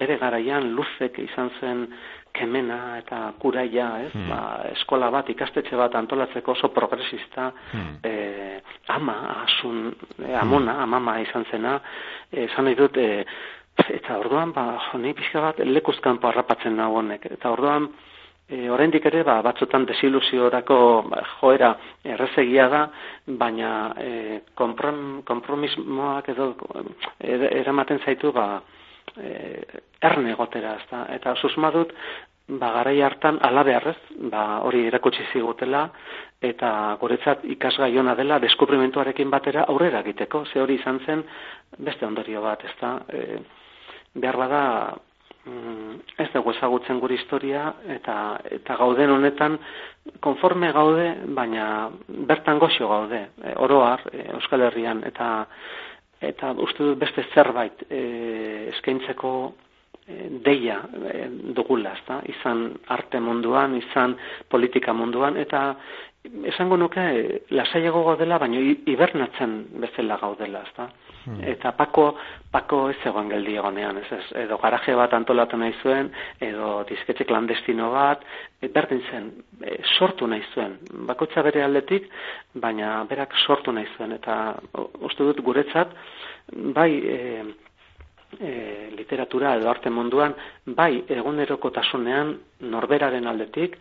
bere 0.00 0.16
garaian 0.22 0.72
luzek 0.76 1.18
izan 1.18 1.50
zen 1.60 1.86
kemena 2.32 2.98
eta 2.98 3.22
kuraia, 3.40 3.88
ez? 4.06 4.12
Mm. 4.14 4.28
Ba, 4.30 4.40
eskola 4.72 5.10
bat, 5.12 5.28
ikastetxe 5.32 5.76
bat 5.78 5.94
antolatzeko 5.98 6.54
oso 6.56 6.72
progresista, 6.74 7.50
mm. 7.72 7.90
e, 8.04 8.14
ama, 8.96 9.16
asun, 9.42 9.90
e, 10.18 10.32
amona, 10.34 10.78
mm. 10.78 10.86
amama 10.86 11.18
izan 11.24 11.44
zena, 11.50 11.78
esan 12.46 12.68
nahi 12.68 12.78
dut, 12.78 12.96
e, 12.96 13.24
eta 13.98 14.18
orduan, 14.20 14.54
ba, 14.56 14.66
ni 15.00 15.14
pixka 15.16 15.44
bat 15.44 15.60
lekuzkanpo 15.66 16.28
harrapatzen 16.28 16.76
nagonek, 16.76 17.30
eta 17.38 17.52
orduan, 17.52 17.92
E, 18.52 18.66
oraindik 18.68 19.06
ere 19.08 19.22
ba, 19.24 19.38
batzutan 19.40 19.86
desilusiorako 19.88 20.76
ba, 21.08 21.22
joera 21.38 21.70
errezegia 22.04 22.66
da, 22.68 22.82
baina 23.40 23.70
e, 23.96 24.40
kompromismoak 24.58 26.28
edo 26.34 26.50
eramaten 27.22 28.02
zaitu 28.04 28.32
ba, 28.34 28.60
e, 29.20 29.62
erne 30.00 30.34
gotera, 30.34 30.76
ezta? 30.80 31.06
eta 31.14 31.34
susmadut 31.36 31.92
ba, 32.48 32.72
garai 32.78 33.00
hartan 33.02 33.38
alabearrez, 33.42 33.98
ba, 34.30 34.60
hori 34.66 34.86
erakutsi 34.86 35.24
zigutela, 35.32 35.86
eta 36.42 36.96
guretzat 37.00 37.44
ikasgaiona 37.54 38.14
dela 38.18 38.40
deskubrimentuarekin 38.42 39.30
batera 39.30 39.66
aurrera 39.68 40.02
egiteko, 40.02 40.44
ze 40.46 40.60
hori 40.60 40.80
izan 40.80 41.00
zen 41.06 41.24
beste 41.78 42.06
ondorio 42.06 42.42
bat, 42.42 42.64
ezta? 42.64 42.98
E, 43.08 43.38
behar 44.14 44.36
bada 44.36 44.62
mm, 45.46 45.94
ez 46.18 46.28
dugu 46.34 46.52
ezagutzen 46.52 47.00
gure 47.00 47.16
historia 47.16 47.72
eta 47.96 48.16
eta 48.50 48.76
gauden 48.80 49.14
honetan 49.16 49.58
konforme 50.20 50.72
gaude 50.72 51.06
baina 51.38 51.66
bertan 52.28 52.58
goxo 52.58 52.88
gaude 52.88 53.22
e, 53.42 53.54
oroar 53.56 54.04
e, 54.12 54.28
Euskal 54.36 54.66
Herrian 54.68 55.02
eta 55.08 55.46
eta 56.22 56.52
uste 56.64 56.84
dut 56.84 56.98
beste 57.00 57.24
zerbait 57.34 57.84
e, 57.88 58.00
eskaintzeko 58.72 59.32
e, 60.06 60.28
deia 60.44 60.78
e, 61.12 61.26
dugula, 61.56 61.94
ezta? 61.98 62.20
Izan 62.30 62.68
arte 62.96 63.20
munduan, 63.20 63.76
izan 63.80 64.16
politika 64.50 64.94
munduan 64.96 65.36
eta 65.40 65.64
esango 66.52 66.78
nuke 66.78 67.04
lasaiago 67.50 68.04
gaudela, 68.06 68.38
baina 68.38 68.60
hibernatzen 68.62 69.56
bezala 69.82 70.18
gaudela, 70.20 70.62
ezta? 70.68 70.88
Hmm. 71.24 71.38
Eta 71.52 71.70
pako, 71.78 72.08
pako 72.50 72.88
ez 72.90 72.98
egon 73.06 73.28
geldi 73.30 73.54
egonean, 73.60 74.00
ez, 74.00 74.08
ez, 74.16 74.24
edo 74.42 74.56
garaje 74.58 74.94
bat 74.98 75.12
antolatu 75.14 75.58
nahi 75.60 75.74
zuen, 75.82 76.10
edo 76.42 76.80
disketxe 76.88 77.26
klandestino 77.28 77.92
bat, 77.94 78.24
e, 78.58 78.68
berdin 78.74 79.02
zen, 79.10 79.28
e, 79.62 79.76
sortu 79.98 80.26
nahi 80.26 80.42
zuen, 80.52 80.78
bakotza 81.06 81.44
bere 81.46 81.62
aldetik, 81.62 82.08
baina 82.54 82.96
berak 83.10 83.36
sortu 83.46 83.74
nahi 83.74 83.86
zuen, 83.96 84.16
eta 84.18 84.38
uste 85.06 85.28
dut 85.28 85.44
guretzat, 85.46 85.94
bai 86.74 86.90
e, 86.98 87.18
e, 88.40 88.52
literatura 88.98 89.54
edo 89.60 89.70
arte 89.70 89.90
munduan, 89.90 90.34
bai 90.66 91.04
egunerokotasunean 91.06 92.34
norberaren 92.72 93.30
aldetik, 93.30 93.78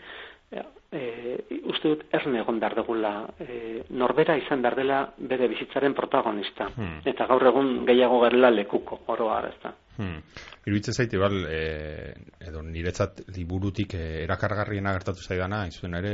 e, 0.91 1.61
uste 1.71 1.87
dut 1.87 2.03
erne 2.11 2.41
egon 2.43 2.59
behar 2.59 2.75
degula 2.81 3.13
e, 3.39 3.83
norbera 3.95 4.35
izan 4.39 4.61
behar 4.61 4.75
dela 4.75 5.01
bere 5.17 5.47
bizitzaren 5.51 5.95
protagonista 5.95 6.67
hmm. 6.75 7.03
eta 7.07 7.27
gaur 7.29 7.47
egun 7.47 7.85
gehiago 7.87 8.19
garela 8.25 8.51
lekuko 8.51 8.99
oroa 9.15 9.41
ez 9.47 9.57
da 9.63 9.73
hmm. 9.97 10.17
Iruitze 10.61 10.93
zaite, 10.93 11.15
igual, 11.17 11.39
e, 11.49 12.13
edo 12.45 12.59
niretzat 12.61 13.23
liburutik 13.33 13.95
e, 13.97 14.03
erakargarriena 14.27 14.91
gertatu 14.93 15.23
zaidana, 15.25 15.63
izuen 15.65 15.95
ere, 15.97 16.11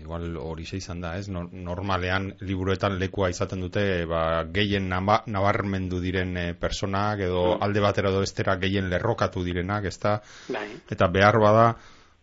igual 0.00 0.38
hori 0.40 0.64
izan 0.78 1.02
da, 1.04 1.10
ez? 1.20 1.26
normalean 1.28 2.30
liburuetan 2.40 2.96
lekua 2.96 3.28
izaten 3.28 3.60
dute, 3.60 4.06
ba, 4.08 4.46
gehien 4.48 4.88
nabarmendu 4.88 6.00
diren 6.00 6.32
e, 6.38 6.46
personak, 6.56 7.20
edo 7.28 7.42
hmm. 7.50 7.66
alde 7.68 7.84
batera 7.84 8.08
edo 8.08 8.22
estera 8.24 8.56
gehien 8.56 8.88
lerrokatu 8.88 9.44
direnak, 9.44 9.90
ez 9.92 9.98
da? 10.00 10.14
Bai. 10.48 10.70
Eta 10.88 11.10
behar 11.12 11.36
bada, 11.42 11.66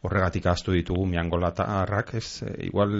horregatik 0.01 0.45
astu 0.47 0.71
ditugu 0.75 1.05
miangolatarrak, 1.11 2.13
ez, 2.15 2.43
e, 2.47 2.53
igual 2.69 2.93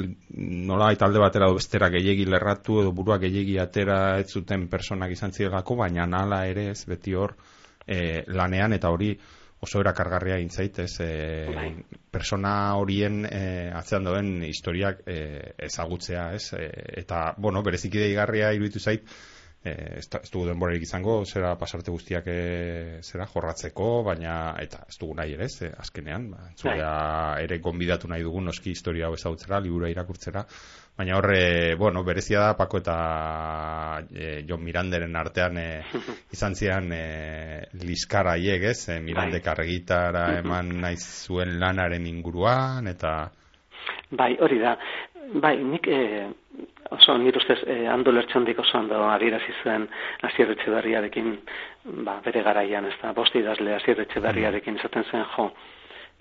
nola 0.69 0.89
alde 0.91 1.21
batera 1.23 1.47
do 1.47 1.55
bestera 1.55 1.89
gehiegi 1.93 2.25
lerratu 2.27 2.81
edo 2.81 2.91
burua 2.91 3.17
gehiegi 3.21 3.57
atera 3.59 4.19
ez 4.19 4.27
zuten 4.33 4.67
personak 4.67 5.15
izan 5.15 5.31
zirgako, 5.31 5.77
baina 5.79 6.05
nala 6.05 6.45
ere 6.47 6.69
ez 6.73 6.83
beti 6.85 7.15
hor 7.15 7.37
e, 7.87 8.23
lanean 8.27 8.75
eta 8.75 8.91
hori 8.91 9.13
oso 9.59 9.79
erakargarria 9.83 10.37
intzait, 10.39 10.79
ez, 10.79 10.99
e, 11.03 11.71
persona 12.11 12.53
horien 12.79 13.25
e, 13.27 13.71
atzean 13.75 14.07
doen 14.07 14.29
historiak 14.47 15.03
e, 15.07 15.17
ezagutzea, 15.67 16.29
ez, 16.35 16.53
e, 16.55 16.69
eta, 17.01 17.33
bueno, 17.37 17.63
bereziki 17.63 17.99
deigarria 17.99 18.53
iruditu 18.55 18.79
zait, 18.79 19.07
e, 19.63 19.71
ez, 19.99 20.07
ez 20.07 20.29
dugu 20.31 20.47
denborarik 20.47 20.83
izango, 20.85 21.19
zera 21.25 21.53
pasarte 21.59 21.91
guztiak 21.91 22.27
e, 22.31 22.99
zera 23.03 23.27
jorratzeko, 23.29 23.89
baina 24.07 24.35
eta 24.61 24.85
ez 24.87 24.97
dugu 24.99 25.17
nahi 25.19 25.35
ere, 25.35 25.49
ez, 25.49 25.71
azkenean, 25.83 26.29
ba, 26.33 26.45
zura 26.55 26.91
ere 27.43 27.59
gonbidatu 27.63 28.07
nahi 28.11 28.23
dugu 28.25 28.41
noski 28.45 28.71
historia 28.75 29.07
hau 29.07 29.17
ezagutzera, 29.17 29.59
libura 29.63 29.89
irakurtzera, 29.91 30.45
baina 30.99 31.17
horre, 31.17 31.75
bueno, 31.79 32.03
berezia 32.03 32.41
da 32.43 32.55
Pako 32.59 32.81
eta 32.83 32.95
e, 34.11 34.43
Jon 34.47 34.63
Miranderen 34.63 35.15
artean 35.15 35.59
e, 35.59 35.67
izan 36.35 36.55
zian 36.55 36.91
e, 36.95 37.03
liskara 37.83 38.37
hiek, 38.39 38.69
ez, 38.71 38.79
e, 38.89 38.99
Mirandek 39.03 39.45
bai. 39.45 39.57
argitara 39.57 40.25
eman 40.43 40.79
naiz 40.85 41.03
zuen 41.27 41.57
lanaren 41.59 42.07
inguruan, 42.07 42.87
eta... 42.91 43.19
Bai, 44.09 44.33
hori 44.41 44.57
da, 44.57 44.73
bai, 45.33 45.57
nik... 45.63 45.87
E 45.87 46.29
oso 46.89 47.17
nire 47.17 47.37
ustez 47.37 47.59
e, 47.67 47.87
ando 47.87 48.11
lertxondik 48.11 48.59
oso 48.59 48.77
ondo 48.77 49.03
adierazi 49.09 49.53
zuen 49.61 49.87
azierretxe 50.25 50.71
berriarekin 50.73 51.35
ba, 52.05 52.19
bere 52.25 52.41
garaian, 52.43 52.87
ez 52.89 52.95
da, 53.01 53.13
bosti 53.13 53.43
idazle 53.43 53.75
azierretxe 53.75 54.21
berriarekin 54.23 54.79
esaten 54.79 55.05
zen 55.11 55.25
jo. 55.35 55.49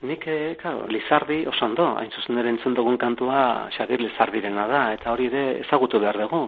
Nik, 0.09 0.27
e, 0.31 0.57
claro, 0.61 0.87
Lizardi 0.87 1.41
oso 1.51 1.65
ondo, 1.65 1.89
hain 1.99 2.13
zuzen 2.15 2.39
ere 2.39 2.53
entzun 2.55 2.77
dugun 2.77 2.99
kantua 2.99 3.69
Xadir 3.75 4.05
Lizardirena 4.05 4.67
da, 4.71 4.83
eta 4.95 5.13
hori 5.13 5.31
de 5.33 5.47
ezagutu 5.65 6.01
behar 6.05 6.21
dugu. 6.21 6.45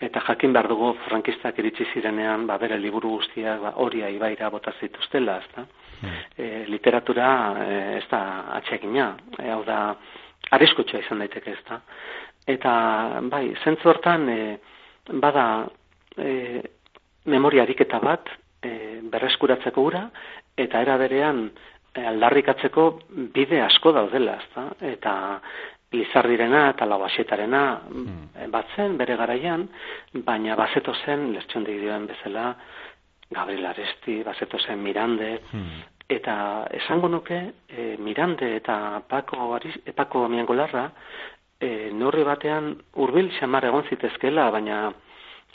Eta 0.00 0.22
jakin 0.28 0.52
behar 0.54 0.68
dugu 0.70 0.92
frankistak 1.08 1.58
iritsi 1.58 1.84
zirenean, 1.92 2.46
ba, 2.46 2.56
bere 2.62 2.78
liburu 2.78 3.16
guztiak 3.18 3.60
ba, 3.60 3.74
hori 3.82 4.04
aibaira 4.06 4.48
bota 4.54 4.72
zituztela, 4.78 5.40
ez 5.42 5.50
da. 5.56 5.66
Mm. 5.98 6.16
E, 6.38 6.64
literatura 6.70 7.28
e, 7.66 7.76
ez 7.98 8.06
da 8.08 8.22
atxegina, 8.60 9.10
e, 9.34 9.50
hau 9.50 9.64
da, 9.66 9.96
arriskutxa 10.50 11.02
izan 11.04 11.22
daiteke 11.24 11.52
ez 11.52 11.62
da. 11.68 11.80
Eta, 12.48 12.72
bai, 13.28 13.46
zentzu 13.64 13.90
hortan, 13.90 14.28
e, 14.28 14.58
bada 15.20 15.46
e, 16.16 16.62
memoria 17.28 17.64
ariketa 17.66 18.00
bat 18.00 18.30
e, 18.62 19.00
berreskuratzeko 19.12 19.84
ura, 19.90 20.06
eta 20.56 20.80
era 20.84 20.96
berean 21.00 21.44
e, 21.92 22.04
aldarrikatzeko 22.12 22.88
bide 23.34 23.60
asko 23.64 23.92
daudela, 23.96 24.38
ezta? 24.44 24.68
Eta 24.94 25.14
Lizardirena 25.92 26.66
eta 26.74 26.84
Lauaxetarena 26.84 27.62
hmm. 27.88 28.50
batzen 28.52 28.98
bere 29.00 29.16
garaian, 29.16 29.62
baina 30.26 30.56
bazeto 30.56 30.92
zen, 31.04 31.30
lertxon 31.32 31.64
dioen 31.64 32.04
bezala, 32.10 32.50
Gabriel 33.32 33.70
Aresti, 33.70 34.18
bazeto 34.24 34.60
zen 34.60 34.82
Mirande, 34.84 35.30
hmm. 35.52 35.80
Eta 36.08 36.66
esango 36.72 37.08
nuke, 37.08 37.38
e, 37.68 37.96
Mirande 38.00 38.56
eta 38.56 39.02
Paco, 39.06 39.54
Aris, 39.54 39.76
Paco 39.94 40.26
Miangolarra, 40.28 40.90
e, 41.60 41.90
norri 41.92 42.24
batean 42.24 42.72
hurbil 42.94 43.30
xamar 43.38 43.66
egon 43.68 43.84
zitezkela, 43.90 44.48
baina 44.50 44.86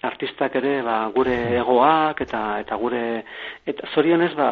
artistak 0.03 0.55
ere 0.59 0.81
ba, 0.83 0.97
gure 1.15 1.35
egoak 1.57 2.21
eta 2.25 2.43
eta 2.59 2.75
gure 2.75 3.23
eta 3.65 3.87
zorionez 3.95 4.33
ba 4.35 4.49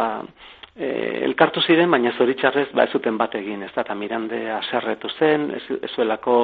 e, 0.75 0.87
elkartu 1.27 1.61
ziren 1.61 1.91
baina 1.91 2.13
zoritxarrez 2.17 2.69
ba 2.73 2.85
ez 2.87 2.91
zuten 2.95 3.17
bat 3.17 3.35
egin, 3.35 3.63
ez 3.63 3.71
da, 3.75 3.83
eta 3.83 3.95
mirande 3.95 4.41
aserretu 4.57 5.09
zen, 5.19 5.49
ez, 5.57 5.63
zuelako 5.95 6.37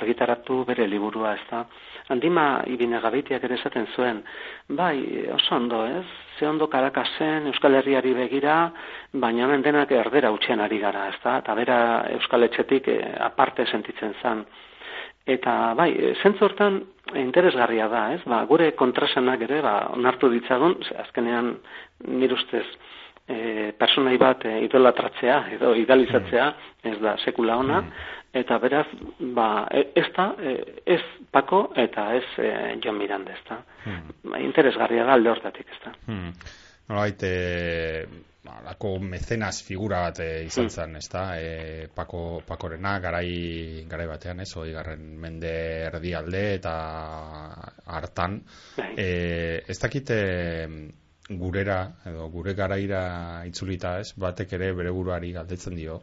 argitaratu 0.00 0.64
bere 0.64 0.86
liburua, 0.86 1.34
ez 1.34 1.64
da. 2.04 2.14
Handima 2.14 2.62
ibine 2.66 3.00
gabitiak 3.00 3.44
ere 3.44 3.54
esaten 3.54 3.86
zuen, 3.96 4.22
bai, 4.68 5.26
oso 5.32 5.54
ondo, 5.56 5.84
ez? 5.86 6.04
Ze 6.38 6.46
ondo 6.46 6.66
karakasen 6.66 7.46
Euskal 7.46 7.74
Herriari 7.74 8.12
begira, 8.14 8.70
baina 9.12 9.44
hemen 9.44 9.62
denak 9.62 9.90
erdera 9.90 10.30
utxean 10.32 10.60
ari 10.60 10.78
gara, 10.78 11.08
ez 11.08 11.18
da? 11.22 11.38
Eta 11.38 11.54
bera 11.54 11.78
Euskal 12.12 12.42
Etxetik 12.42 12.88
eh, 12.88 13.14
aparte 13.20 13.66
sentitzen 13.66 14.14
zen. 14.22 14.44
Eta 15.26 15.74
bai, 15.74 15.90
zentzortan 16.22 16.82
interesgarria 17.14 17.88
da, 17.88 18.12
ez? 18.12 18.20
Ba, 18.26 18.44
gure 18.44 18.72
kontrasenak 18.72 19.40
ere, 19.40 19.62
ba, 19.62 19.88
onartu 19.92 20.28
ditzagun, 20.28 20.76
azkenean 21.06 21.56
nire 22.08 22.34
ustez, 22.34 22.66
e, 23.26 23.72
personai 23.78 24.16
bat 24.20 24.44
e, 24.44 24.58
idolatratzea 24.66 25.38
edo 25.56 25.72
idealizatzea 25.80 26.48
mm. 26.50 26.92
ez 26.92 26.98
da 27.00 27.16
sekula 27.24 27.56
ona 27.56 27.80
mm. 27.80 28.12
Eta 28.34 28.58
beraz 28.58 28.86
ba 29.36 29.66
e, 29.70 29.86
ez 29.94 30.08
da 30.16 30.32
e, 30.38 30.56
ez 30.96 31.00
Pako 31.30 31.68
eta 31.76 32.10
ez 32.18 32.26
e, 32.38 32.50
John 32.84 32.98
Miranda 32.98 33.32
ez 33.32 33.42
da 33.48 33.62
mm. 33.86 34.20
ba, 34.30 34.38
interesgarria 34.42 35.04
da 35.04 35.16
alde 35.18 35.30
hortatik 35.30 35.70
ez 35.70 35.80
da 35.84 35.94
mm. 36.06 36.30
Nolait, 36.88 37.22
e, 37.22 38.06
alako 38.44 38.98
mecenas 39.00 39.62
figura 39.64 40.02
bat 40.04 40.18
e, 40.20 40.26
izan 40.44 40.66
mm. 40.66 40.74
zen, 40.76 40.96
ez 41.00 41.08
da, 41.08 41.22
e, 41.40 41.86
Pako, 41.94 42.42
Pakorena 42.44 42.98
garai, 43.00 43.86
garai 43.88 44.06
batean, 44.10 44.42
ez, 44.44 44.50
hori 44.60 44.74
garren 44.76 45.06
mende 45.20 45.54
erdialde 45.86 46.42
eta 46.58 46.74
hartan. 47.96 48.36
Bai. 48.76 48.90
E, 49.00 49.08
ez 49.64 49.78
dakite, 49.80 50.18
gurera 51.40 51.78
edo 52.10 52.28
gure 52.28 52.52
garaira 52.54 53.02
itzulita, 53.48 53.96
ez? 54.04 54.12
Batek 54.20 54.52
ere 54.58 54.72
bere 54.76 54.92
buruari 54.92 55.32
galdetzen 55.32 55.80
dio. 55.80 56.02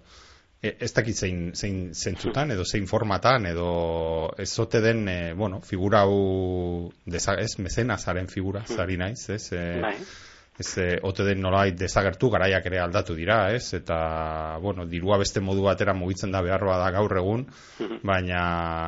E, 0.61 0.75
ez 0.79 0.91
dakit 0.93 1.17
zein, 1.17 1.39
zein 1.57 1.77
zentzutan 1.93 2.53
edo 2.53 2.65
zein 2.65 2.85
formatan 2.87 3.47
edo 3.49 3.69
ez 4.37 4.49
zote 4.49 4.81
den, 4.81 5.07
e, 5.09 5.33
bueno, 5.33 5.61
figura 5.65 6.03
hau, 6.05 6.91
ez, 7.09 7.53
mezenazaren 7.57 8.29
figura, 8.29 8.61
zari 8.67 8.99
naiz, 9.01 9.29
ez? 9.29 9.47
E, 9.57 9.63
bai 9.81 9.95
ez 10.61 10.77
e, 10.77 10.87
ote 11.03 11.25
den 11.25 11.41
nolait 11.43 11.75
desagertu 11.77 12.29
garaiak 12.33 12.65
ere 12.69 12.79
aldatu 12.81 13.15
dira, 13.17 13.39
ez? 13.53 13.73
Eta 13.77 14.57
bueno, 14.61 14.85
dirua 14.89 15.17
beste 15.21 15.41
modu 15.43 15.65
batera 15.65 15.93
mugitzen 15.97 16.31
da 16.33 16.41
behar 16.45 16.63
da 16.69 16.89
gaur 16.93 17.17
egun, 17.17 17.45
mhm. 17.79 18.01
baina 18.07 18.41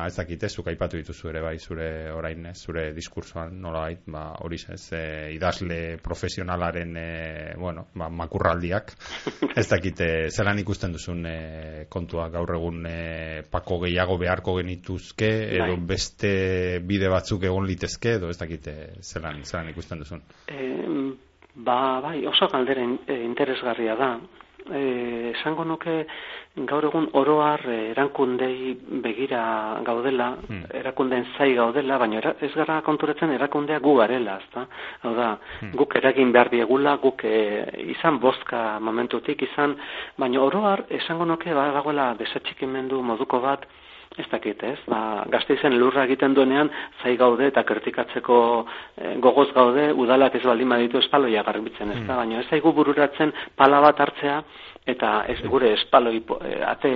ez 0.06 0.14
dakit 0.16 0.46
ez 0.46 0.52
zuk 0.54 0.70
aipatu 0.72 1.00
dituzu 1.00 1.30
ere 1.32 1.42
bai 1.44 1.56
zure 1.58 1.88
orain, 2.14 2.46
ez? 2.50 2.56
Zure 2.64 2.86
diskursoan 2.96 3.58
nolait, 3.60 4.04
ba 4.06 4.26
hori 4.44 4.58
ez, 4.70 4.82
e, 4.94 5.02
idazle 5.34 5.98
profesionalaren 6.02 6.96
e, 6.96 7.08
bueno, 7.58 7.88
ba, 7.98 8.08
makurraldiak 8.08 8.94
ez 9.60 9.66
dakit 9.70 10.02
zelan 10.30 10.62
ikusten 10.62 10.94
duzun 10.94 11.26
e, 11.26 11.36
kontua 11.90 12.28
gaur 12.32 12.54
egun 12.56 12.84
e, 12.88 13.42
pako 13.50 13.82
gehiago 13.84 14.18
beharko 14.20 14.56
genituzke 14.60 15.30
edo 15.58 15.74
bai. 15.74 15.82
beste 15.94 16.32
bide 16.86 17.10
batzuk 17.12 17.44
egon 17.50 17.66
litezke 17.68 18.16
edo 18.20 18.30
ez 18.30 18.38
dakit 18.38 18.70
zelan, 19.02 19.42
zelan 19.44 19.70
ikusten 19.74 20.04
duzun. 20.04 20.22
Ba, 21.54 22.00
bai, 22.02 22.26
oso 22.26 22.48
galdera 22.48 22.82
eh, 23.06 23.22
interesgarria 23.22 23.94
da. 23.94 24.18
E, 24.64 25.32
esango 25.34 25.62
nuke 25.68 26.06
gaur 26.56 26.86
egun 26.88 27.10
oroar 27.20 27.60
eh, 27.68 27.90
erankundei 27.92 28.72
begira 29.04 29.42
gaudela, 29.86 30.30
hmm. 30.48 30.64
erakundeen 30.80 31.26
zai 31.36 31.52
gaudela, 31.54 31.98
baina 31.98 32.34
ez 32.40 32.50
gara 32.56 32.80
konturatzen 32.82 33.36
erakundea 33.36 33.78
gu 33.78 33.94
garela, 34.00 34.38
ezta? 34.42 34.66
Hau 35.02 35.14
da, 35.14 35.28
hmm. 35.60 35.76
guk 35.78 35.94
eragin 36.00 36.32
behar 36.32 36.50
diegula, 36.50 36.96
guk 37.02 37.22
e, 37.28 37.36
izan 37.94 38.18
bozka 38.18 38.80
momentutik 38.80 39.46
izan, 39.46 39.76
baina 40.18 40.42
oroar 40.42 40.86
esango 40.88 41.28
nuke 41.28 41.54
ba, 41.54 41.70
dagoela 41.76 42.14
desatxikimendu 42.18 43.02
moduko 43.02 43.42
bat, 43.44 43.68
ez 44.16 44.26
dakit, 44.30 44.62
ez? 44.62 44.78
Ba, 44.86 45.24
gazte 45.30 45.56
izen 45.58 45.74
lurra 45.78 46.04
egiten 46.06 46.34
duenean, 46.36 46.70
zai 47.02 47.16
gaude 47.18 47.48
eta 47.50 47.64
kritikatzeko 47.66 48.36
e, 48.96 49.14
gogoz 49.22 49.48
gaude, 49.56 49.88
udalak 49.92 50.36
ez 50.38 50.44
baldin 50.46 50.70
baditu 50.70 51.00
espaloia 51.02 51.42
garbitzen, 51.42 51.90
ez 51.90 52.02
da? 52.04 52.14
Mm. 52.14 52.20
Baina 52.20 52.42
ez 52.42 52.46
daigu 52.50 52.72
bururatzen 52.76 53.34
pala 53.58 53.80
bat 53.82 54.00
hartzea, 54.00 54.38
eta 54.86 55.24
ez 55.32 55.40
gure 55.48 55.72
espaloi, 55.74 56.20
e, 56.20 56.54
ate 56.68 56.92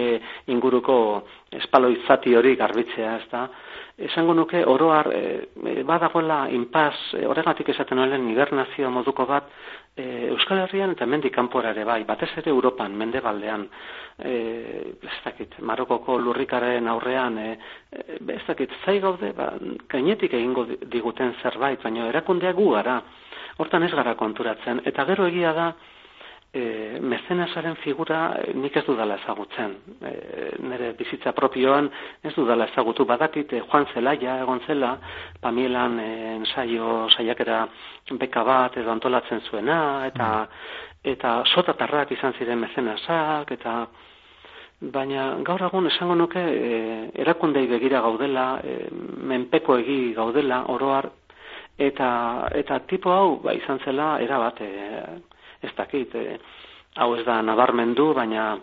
inguruko 0.54 0.98
espaloi 1.58 1.96
zati 2.06 2.36
hori 2.36 2.54
garbitzea, 2.56 3.16
ez 3.16 3.28
da? 3.32 3.48
Esango 3.98 4.34
nuke, 4.38 4.62
oroar, 4.62 5.10
e, 5.10 5.22
e 5.72 5.82
badagoela 5.82 6.44
inpaz, 6.54 6.94
e, 7.18 7.24
horregatik 7.26 7.72
esaten 7.74 7.98
olen, 7.98 8.28
hibernazio 8.30 8.92
moduko 8.94 9.26
bat, 9.26 9.50
e, 9.98 10.28
Euskal 10.30 10.62
Herrian 10.62 10.94
eta 10.94 11.06
mendik 11.06 11.34
kanpora 11.34 11.72
ere 11.74 11.84
bai, 11.84 12.02
batez 12.08 12.30
ere 12.38 12.50
Europan, 12.50 12.94
mende 12.96 13.20
baldean, 13.24 13.66
e, 14.18 14.32
ez 15.02 15.18
dakit, 15.24 15.58
Marokoko 15.60 16.18
lurrikaren 16.22 16.88
aurrean, 16.88 17.38
e, 17.38 17.58
ez 18.34 18.42
dakit, 18.46 18.72
zai 18.84 18.98
gaude, 19.04 19.32
ba, 19.36 19.52
gainetik 19.90 20.34
egingo 20.38 20.66
diguten 20.86 21.34
zerbait, 21.42 21.82
baina 21.82 22.08
erakundea 22.12 22.54
gu 22.56 22.70
gara, 22.76 23.00
hortan 23.58 23.84
ez 23.84 23.92
gara 23.94 24.14
konturatzen, 24.14 24.84
eta 24.86 25.04
gero 25.10 25.26
egia 25.26 25.52
da, 25.56 25.72
e, 26.52 26.98
mezenasaren 27.00 27.76
figura 27.82 28.20
e, 28.40 28.52
nik 28.54 28.76
ez 28.76 28.84
dudala 28.86 29.18
ezagutzen. 29.20 29.74
E, 30.00 30.12
nire 30.64 30.92
bizitza 30.98 31.32
propioan 31.36 31.90
ez 32.24 32.34
dudala 32.36 32.68
ezagutu 32.72 33.04
badakit 33.04 33.52
e, 33.52 33.62
Juan 33.68 33.86
Zelaia 33.92 34.38
egon 34.42 34.60
zela, 34.66 34.96
Pamielan 35.40 35.98
e, 36.00 36.10
ensaio 36.38 37.08
saiakera 37.10 37.66
beka 38.18 38.44
bat 38.44 38.76
edo 38.80 38.92
antolatzen 38.92 39.44
zuena, 39.50 40.06
eta 40.08 40.28
mm. 40.42 40.76
eta 41.12 41.38
sotatarrak 41.54 42.12
izan 42.16 42.34
ziren 42.38 42.60
mezenasak, 42.60 43.52
eta 43.52 43.78
baina 44.80 45.30
gaur 45.44 45.62
egun 45.68 45.90
esango 45.90 46.14
nuke 46.14 46.40
e, 46.40 46.82
erakundei 47.22 47.66
begira 47.66 48.00
gaudela, 48.00 48.50
e, 48.64 48.88
menpeko 49.30 49.78
egi 49.82 50.14
gaudela, 50.16 50.64
oroar, 50.72 51.10
eta, 51.78 52.10
eta 52.54 52.80
tipo 52.90 53.12
hau 53.12 53.40
ba, 53.42 53.54
izan 53.54 53.82
zela 53.84 54.16
erabat, 54.22 54.62
e, 54.62 55.27
ez 55.62 55.72
dakit, 55.76 56.14
e, 56.14 56.38
hau 56.96 57.14
ez 57.16 57.24
da 57.26 57.40
nabarmendu, 57.42 58.12
baina 58.14 58.56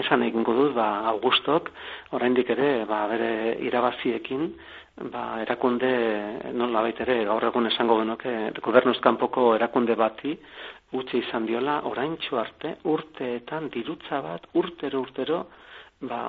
esan 0.00 0.24
egingo 0.26 0.54
dut, 0.54 0.72
ba, 0.74 1.06
Augustok, 1.12 1.70
oraindik 2.16 2.50
ere, 2.50 2.70
ba, 2.88 3.04
bere 3.10 3.30
irabaziekin, 3.62 4.48
ba, 5.12 5.24
erakunde, 5.42 5.90
nola 6.54 6.82
baitere, 6.86 7.20
gaur 7.28 7.46
egun 7.50 7.70
esango 7.70 8.00
genuke, 8.02 8.34
gobernuz 8.62 8.98
kanpoko 9.04 9.52
erakunde 9.58 9.94
bati, 9.98 10.34
utzi 10.98 11.20
izan 11.22 11.46
diola, 11.46 11.80
oraintxo 11.90 12.38
arte, 12.38 12.76
urteetan, 12.90 13.70
dirutza 13.74 14.20
bat, 14.22 14.50
urtero, 14.60 15.02
urtero, 15.06 15.40
ba, 16.10 16.20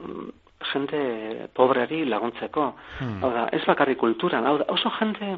mm, 0.00 0.28
jende 0.64 1.48
pobreari 1.54 2.04
laguntzeko. 2.08 2.72
Hmm. 2.98 3.22
Hau 3.22 3.30
da, 3.32 3.46
ez 3.52 3.62
bakarri 3.66 3.96
kulturan, 4.00 4.46
hau 4.46 4.58
da, 4.58 4.68
oso 4.72 4.90
jende, 4.98 5.36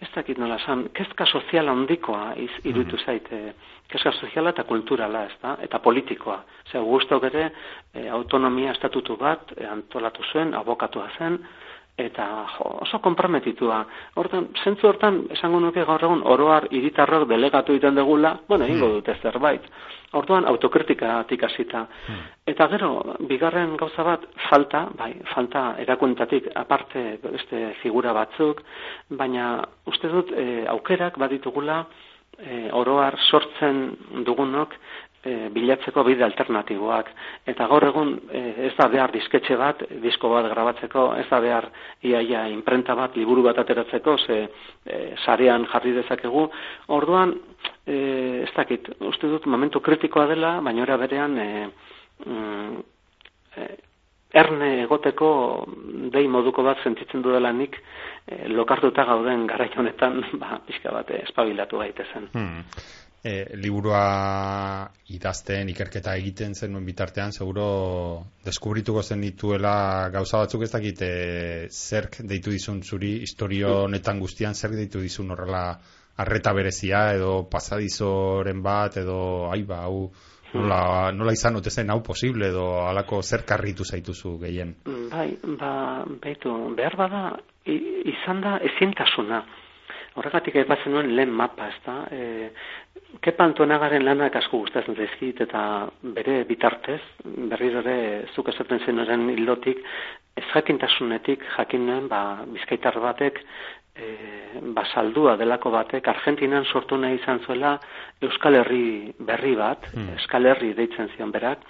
ez 0.00 0.08
dakit 0.14 0.38
nola 0.38 0.58
esan, 0.60 0.88
kezka 0.94 1.26
soziala 1.26 1.72
handikoa 1.74 2.34
iz, 2.38 2.50
iruditu 2.64 2.98
zaite, 3.04 3.40
kezka 3.90 4.12
soziala 4.12 4.52
eta 4.54 4.64
kulturala, 4.68 5.24
ez 5.26 5.38
da, 5.42 5.56
eta 5.62 5.80
politikoa. 5.82 6.38
Zer, 6.70 6.84
guztok 6.86 7.26
ere, 7.30 7.48
e, 7.94 8.08
autonomia 8.08 8.74
estatutu 8.76 9.16
bat 9.18 9.54
e, 9.56 9.66
antolatu 9.66 10.26
zuen, 10.32 10.54
abokatua 10.54 11.08
zen, 11.18 11.40
eta 11.98 12.24
jo, 12.54 12.70
oso 12.84 13.00
komprometitua. 13.02 13.82
Hortan, 14.20 14.48
zentzu 14.62 14.86
hortan, 14.88 15.24
esango 15.34 15.58
nuke 15.60 15.82
gaur 15.84 16.04
egun, 16.06 16.22
oroar 16.24 16.68
hiritarrok 16.70 17.26
delegatu 17.28 17.74
egiten 17.74 17.98
degula, 17.98 18.36
bueno, 18.48 18.64
egingo 18.64 18.86
Hmm. 18.86 19.00
dute 19.00 19.16
zerbait. 19.22 19.62
Orduan, 20.12 20.46
autokritikatik 20.48 21.42
hasita. 21.42 21.86
Hmm. 22.06 22.22
Eta 22.46 22.68
gero, 22.68 23.16
bigarren 23.28 23.76
gauza 23.76 24.02
bat, 24.02 24.20
falta, 24.48 24.88
bai, 24.96 25.12
falta 25.34 25.74
erakuntatik 25.78 26.48
aparte 26.54 27.18
beste 27.22 27.74
figura 27.82 28.12
batzuk, 28.12 28.62
baina 29.10 29.64
uste 29.86 30.08
dut 30.08 30.32
e, 30.32 30.64
aukerak 30.68 31.18
baditugula 31.18 31.84
e, 32.38 32.70
oroar 32.72 33.18
sortzen 33.28 33.96
dugunok 34.24 34.74
e, 35.24 35.48
bilatzeko 35.54 36.04
bide 36.06 36.24
alternatiboak. 36.26 37.10
Eta 37.50 37.66
gaur 37.70 37.86
egun 37.88 38.14
e, 38.30 38.42
ez 38.68 38.74
da 38.78 38.88
behar 38.92 39.12
disketxe 39.14 39.56
bat, 39.60 39.82
disko 40.02 40.30
bat 40.32 40.50
grabatzeko, 40.52 41.08
ez 41.20 41.26
da 41.30 41.40
behar 41.44 41.68
iaia 42.02 42.46
imprenta 42.52 42.94
bat, 42.98 43.16
liburu 43.16 43.42
bat 43.48 43.58
ateratzeko, 43.64 44.16
ze 44.26 44.38
e, 44.84 45.00
sarean 45.24 45.66
jarri 45.72 45.96
dezakegu. 45.96 46.48
Orduan, 46.98 47.34
e, 47.86 47.98
ez 48.44 48.54
dakit, 48.56 48.92
uste 49.00 49.30
dut 49.30 49.46
momentu 49.46 49.80
kritikoa 49.80 50.26
dela, 50.30 50.58
baina 50.64 50.86
ora 50.86 50.96
berean 51.00 51.38
e, 51.38 51.50
mm, 52.26 52.80
e, 53.56 53.68
erne 54.32 54.82
egoteko 54.82 55.30
dei 56.12 56.26
moduko 56.28 56.62
bat 56.62 56.82
sentitzen 56.84 57.22
dudala 57.24 57.52
nik 57.52 57.78
e, 58.26 58.48
lokartuta 58.52 59.04
gauden 59.08 59.46
garai 59.48 59.70
honetan 59.76 60.20
ba, 60.42 60.60
pixka 60.66 60.92
bat 60.92 61.10
eh, 61.10 61.22
espabilatu 61.24 61.80
gaitezen. 61.80 62.28
Hmm. 62.34 62.64
E, 63.18 63.56
liburua 63.58 64.88
idazten, 65.10 65.68
ikerketa 65.72 66.14
egiten 66.20 66.54
zenuen 66.54 66.84
bitartean, 66.86 67.32
seguro 67.34 67.64
deskubrituko 68.46 69.02
zen 69.02 69.24
dituela 69.26 70.08
gauza 70.14 70.44
batzuk 70.44 70.62
ez 70.62 70.70
dakit 70.70 71.02
e, 71.02 71.12
zerk 71.68 72.20
deitu 72.22 72.54
dizun 72.54 72.78
zuri, 72.82 73.16
historio 73.26 73.74
honetan 73.88 74.22
guztian 74.22 74.54
zerk 74.54 74.78
deitu 74.78 75.02
dizun 75.02 75.34
horrela 75.34 75.64
arreta 76.18 76.54
berezia 76.54 77.08
edo 77.14 77.44
pasadizoren 77.50 78.62
bat 78.62 78.96
edo 79.02 79.20
ai 79.50 79.62
ba, 79.66 79.82
hau 79.86 80.08
nola, 80.54 81.10
nola 81.12 81.34
izan 81.34 81.58
ote 81.58 81.70
zen 81.70 81.90
hau 81.90 82.00
posible 82.06 82.48
edo 82.50 82.66
halako 82.86 83.22
zer 83.22 83.44
karritu 83.46 83.84
zaituzu 83.84 84.38
gehien. 84.42 84.74
Bai, 85.12 85.30
ba, 85.60 85.72
baitu, 86.22 86.54
behar 86.76 86.96
bada, 86.96 87.22
izan 87.66 88.42
da 88.44 88.58
ezintasuna. 88.70 89.42
Horregatik 90.18 90.56
aipatzen 90.58 90.92
nuen 90.92 91.12
lehen 91.14 91.30
mapa, 91.30 91.68
ez 91.70 91.80
da? 91.84 91.96
E, 92.10 92.50
Kepa 93.24 93.46
Antonagaren 93.48 94.04
lanak 94.04 94.36
asko 94.36 94.60
gustatzen 94.64 94.96
zaizkit 94.98 95.40
eta 95.46 95.62
bere 96.16 96.42
bitartez, 96.48 97.00
berriro 97.24 97.80
ere 97.84 98.26
zuk 98.34 98.50
esaten 98.52 98.82
zen 98.84 99.28
hildotik, 99.30 99.80
ez 100.36 100.44
jakintasunetik 100.52 101.44
jakin 101.56 101.86
nuen, 101.86 102.08
ba, 102.08 102.44
bizkaitar 102.52 102.98
batek, 103.00 103.40
e, 103.96 104.12
ba, 104.74 104.84
saldua 104.92 105.36
delako 105.36 105.70
batek, 105.74 106.08
Argentinan 106.08 106.64
sortu 106.64 106.96
nahi 106.96 107.18
izan 107.18 107.40
zuela 107.46 107.78
Euskal 108.22 108.60
Herri 108.60 109.12
berri 109.18 109.54
bat, 109.56 109.86
Hmm. 109.94 110.14
Euskal 110.18 110.46
Herri 110.46 110.74
deitzen 110.74 111.10
zion 111.16 111.32
berak, 111.32 111.64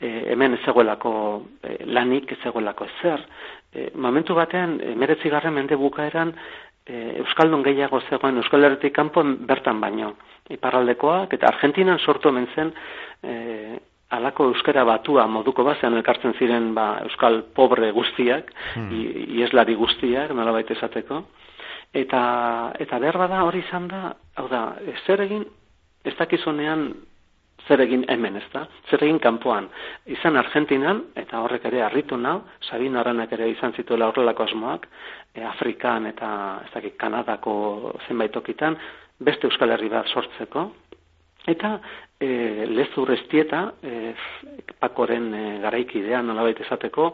e, 0.00 0.32
hemen 0.32 0.54
ez 0.54 0.62
zegoelako 0.64 1.14
e, 1.62 1.84
lanik, 1.86 2.32
ez 2.32 2.38
zegoelako 2.42 2.84
ezer. 2.84 3.24
E, 3.72 3.90
momentu 3.94 4.34
batean, 4.34 4.80
emeretzigarren 4.94 5.54
mende 5.54 5.76
bukaeran, 5.76 6.34
e, 6.86 7.16
Euskaldun 7.22 7.62
gehiago 7.64 8.00
zegoen 8.10 8.36
Euskal 8.36 8.64
Herritik 8.64 8.92
kanpo 8.94 9.22
bertan 9.24 9.80
baino. 9.80 10.14
Iparraldekoak 10.50 11.32
eta 11.32 11.48
Argentinan 11.48 11.98
sortu 11.98 12.28
hemen 12.28 12.46
zen 12.54 12.72
e, 13.22 13.78
alako 14.10 14.50
euskara 14.52 14.84
batua 14.84 15.26
moduko 15.26 15.64
bazean 15.64 15.94
elkartzen 15.96 16.34
ziren 16.38 16.74
ba, 16.74 17.00
euskal 17.02 17.42
pobre 17.54 17.90
guztiak, 17.90 18.52
Hmm. 18.74 18.92
i- 18.92 19.40
ieslari 19.40 19.74
guztiak, 19.74 20.30
nolabait 20.30 20.70
esateko. 20.70 21.24
Eta, 21.92 22.72
eta 22.78 22.98
behar 22.98 23.18
bada 23.18 23.42
hori 23.44 23.58
izan 23.58 23.88
da, 23.88 24.14
hau 24.36 24.48
da, 24.48 24.76
zer 25.06 25.20
egin, 25.20 25.44
ez 26.04 26.14
dakizunean 26.18 26.92
zer 27.68 27.80
egin 27.84 28.04
hemen, 28.08 28.36
ez 28.36 28.46
da? 28.52 28.64
Zer 28.90 29.02
egin 29.06 29.18
kanpoan. 29.22 29.68
Izan 30.10 30.36
Argentinan, 30.36 31.02
eta 31.16 31.40
horrek 31.44 31.64
ere 31.70 31.82
harritu 31.84 32.16
nau, 32.20 32.40
Sabino 32.68 33.00
Aranak 33.00 33.32
ere 33.36 33.48
izan 33.52 33.74
zituela 33.76 34.08
horrelako 34.10 34.46
asmoak, 34.48 34.86
e, 35.34 35.42
Afrikan 35.44 36.06
eta 36.10 36.30
ez 36.66 36.72
dakit, 36.74 36.96
Kanadako 37.00 37.54
zenbait 38.08 38.32
tokitan, 38.32 38.76
beste 39.20 39.48
Euskal 39.48 39.72
Herri 39.74 39.88
bat 39.92 40.10
sortzeko, 40.12 40.68
eta 41.48 41.76
e, 42.20 42.66
lezur 42.70 43.12
estieta, 43.16 43.66
e, 43.82 44.14
pakoren 44.80 45.32
e, 45.34 45.44
garaikidea 45.64 46.22
nolabait 46.22 46.60
esateko, 46.64 47.10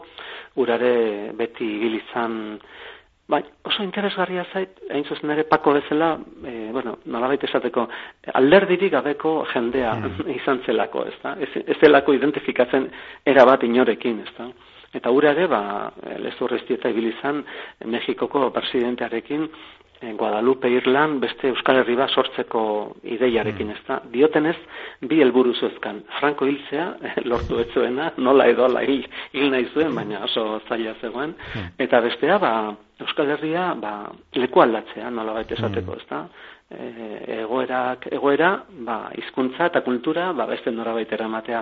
urare 0.61 0.95
beti 1.37 1.67
ibilizan 1.77 2.39
Bai, 3.31 3.45
oso 3.63 3.83
interesgarria 3.85 4.43
zait, 4.51 4.81
hain 4.91 5.05
zuzen 5.07 5.31
ere 5.31 5.45
pako 5.47 5.71
bezala, 5.77 6.09
e, 6.43 6.53
bueno, 6.75 6.97
nolabait 7.13 7.43
esateko, 7.47 7.85
alderdirik 8.41 8.91
gabeko 8.91 9.31
jendea 9.53 9.93
izan 10.39 10.59
zelako, 10.65 11.05
ez 11.07 11.15
da? 11.23 11.37
Ez, 11.39 11.47
ez 11.63 11.77
zelako 11.79 12.17
identifikatzen 12.17 12.89
erabat 13.33 13.63
inorekin, 13.63 14.19
ez 14.25 14.33
da? 14.35 14.49
Eta 14.99 15.13
ura 15.15 15.31
ere, 15.31 15.47
ba, 15.47 15.61
lezurreztieta 16.19 16.91
ibilizan, 16.91 17.39
Mexikoko 17.87 18.49
presidentearekin, 18.51 19.47
Guadalupe 20.01 20.69
Irlan 20.69 21.19
beste 21.21 21.51
Euskal 21.51 21.77
Herri 21.81 21.93
bat 21.95 22.09
sortzeko 22.09 22.61
ideiarekin, 23.05 23.69
ez 23.69 23.81
da? 23.85 23.99
Diotenez, 24.09 24.55
bi 25.05 25.19
helburu 25.21 25.53
zuezkan. 25.53 25.99
Franco 26.17 26.47
hiltzea, 26.49 26.87
lortu 27.29 27.59
ez 27.61 27.67
zuena, 27.73 28.09
nola 28.17 28.47
edola 28.49 28.81
hil, 28.81 29.03
hil 29.35 29.51
nahi 29.53 29.67
zuen, 29.73 29.93
baina 29.95 30.23
oso 30.25 30.45
zaila 30.67 30.95
zegoen. 31.01 31.35
Eta 31.77 32.01
bestea, 32.01 32.39
ba, 32.41 32.53
Euskal 33.01 33.29
Herria, 33.35 33.67
ba, 33.77 33.93
leku 34.41 34.63
aldatzea, 34.65 35.11
nola 35.13 35.37
baita 35.37 35.53
esateko, 35.57 35.99
ez 36.01 36.09
da? 36.09 36.23
E, 36.71 36.89
egoerak, 37.41 38.09
egoera, 38.17 38.55
ba, 38.87 39.03
hizkuntza 39.21 39.69
eta 39.69 39.83
kultura, 39.85 40.31
ba, 40.33 40.49
beste 40.49 40.73
norabait 40.73 41.13
eramatea. 41.13 41.61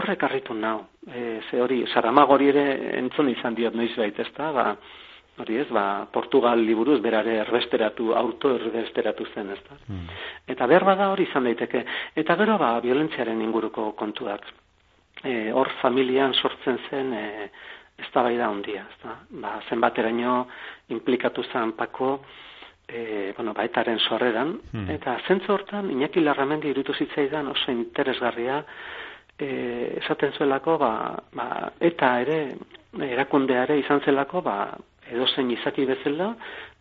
Horrek 0.00 0.24
harritu 0.24 0.56
nau, 0.56 0.78
e, 1.12 1.42
ze 1.50 1.60
hori, 1.60 1.82
Saramagori 1.92 2.48
ere 2.54 2.66
entzun 3.02 3.28
izan 3.28 3.56
diot 3.58 3.76
noiz 3.76 3.92
bait, 4.00 4.16
ez 4.16 4.32
da? 4.36 4.52
Ba, 4.54 4.66
hori 5.38 5.56
ez, 5.56 5.68
ba, 5.72 6.06
Portugal 6.12 6.60
liburuz 6.64 7.00
berare 7.00 7.38
erbesteratu, 7.44 8.12
auto 8.16 8.54
erbesteratu 8.56 9.26
zen, 9.34 9.50
ez 9.54 9.60
da? 9.68 9.78
Hmm. 9.86 10.06
Eta 10.46 10.66
behar 10.66 10.84
bada 10.84 11.10
hori 11.12 11.28
izan 11.28 11.48
daiteke. 11.48 11.84
Eta 12.16 12.36
gero, 12.36 12.58
ba, 12.58 12.74
violentziaren 12.84 13.40
inguruko 13.40 13.92
kontuak. 13.96 14.46
E, 15.22 15.52
hor 15.52 15.68
familian 15.80 16.34
sortzen 16.34 16.78
zen 16.88 17.12
e, 17.12 17.24
eztabaida 18.04 18.48
handia, 18.48 18.86
ezta? 18.94 19.16
Ba, 19.42 19.58
zenbateraino 19.68 20.46
implikatu 20.96 21.44
zen 21.52 21.72
pako 21.76 22.14
e, 22.90 23.32
bueno, 23.36 23.52
baetaren 23.54 23.98
sorreran, 23.98 24.58
Hmm. 24.72 24.90
eta 24.90 25.18
zentzu 25.28 25.52
hortan, 25.52 25.90
Iñaki 25.90 26.20
Larramendi 26.20 26.68
irutu 26.68 26.92
zitzaidan 26.94 27.46
oso 27.48 27.70
interesgarria, 27.70 28.64
e, 29.38 29.98
esaten 30.02 30.32
zuelako, 30.32 30.76
ba, 30.78 30.92
ba, 31.32 31.72
eta 31.80 32.20
ere, 32.20 32.40
erakundeare 32.92 33.78
izan 33.78 34.00
zelako, 34.04 34.42
ba, 34.42 34.56
edozein 35.10 35.50
izaki 35.54 35.84
bezala, 35.88 36.32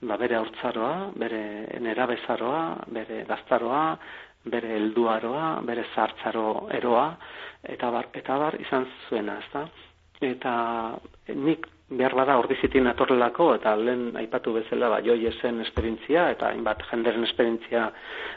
ba, 0.01 0.17
bere 0.21 0.37
haurtzaroa, 0.39 1.11
bere 1.19 1.41
nerabezaroa, 1.83 2.63
bere 2.95 3.23
gaztaroa, 3.29 3.83
bere 4.49 4.75
helduaroa, 4.77 5.59
bere 5.67 5.85
zartzaro 5.93 6.69
eroa, 6.75 7.09
eta 7.75 7.91
bar, 7.91 8.09
eta 8.15 8.37
bar 8.39 8.57
izan 8.61 8.87
zuena, 9.07 9.39
ezta? 9.43 9.65
Eta 10.21 10.53
nik 11.35 11.67
behar 11.89 12.13
bada 12.15 12.37
ordizitin 12.39 12.87
atorrelako, 12.91 13.53
eta 13.57 13.73
lehen 13.75 14.11
aipatu 14.21 14.53
bezala, 14.59 14.91
ba, 14.93 15.01
joiesen 15.05 15.61
esperientzia, 15.65 16.29
eta 16.35 16.51
hainbat 16.53 16.85
jenderen 16.91 17.25
esperientzia 17.27 17.87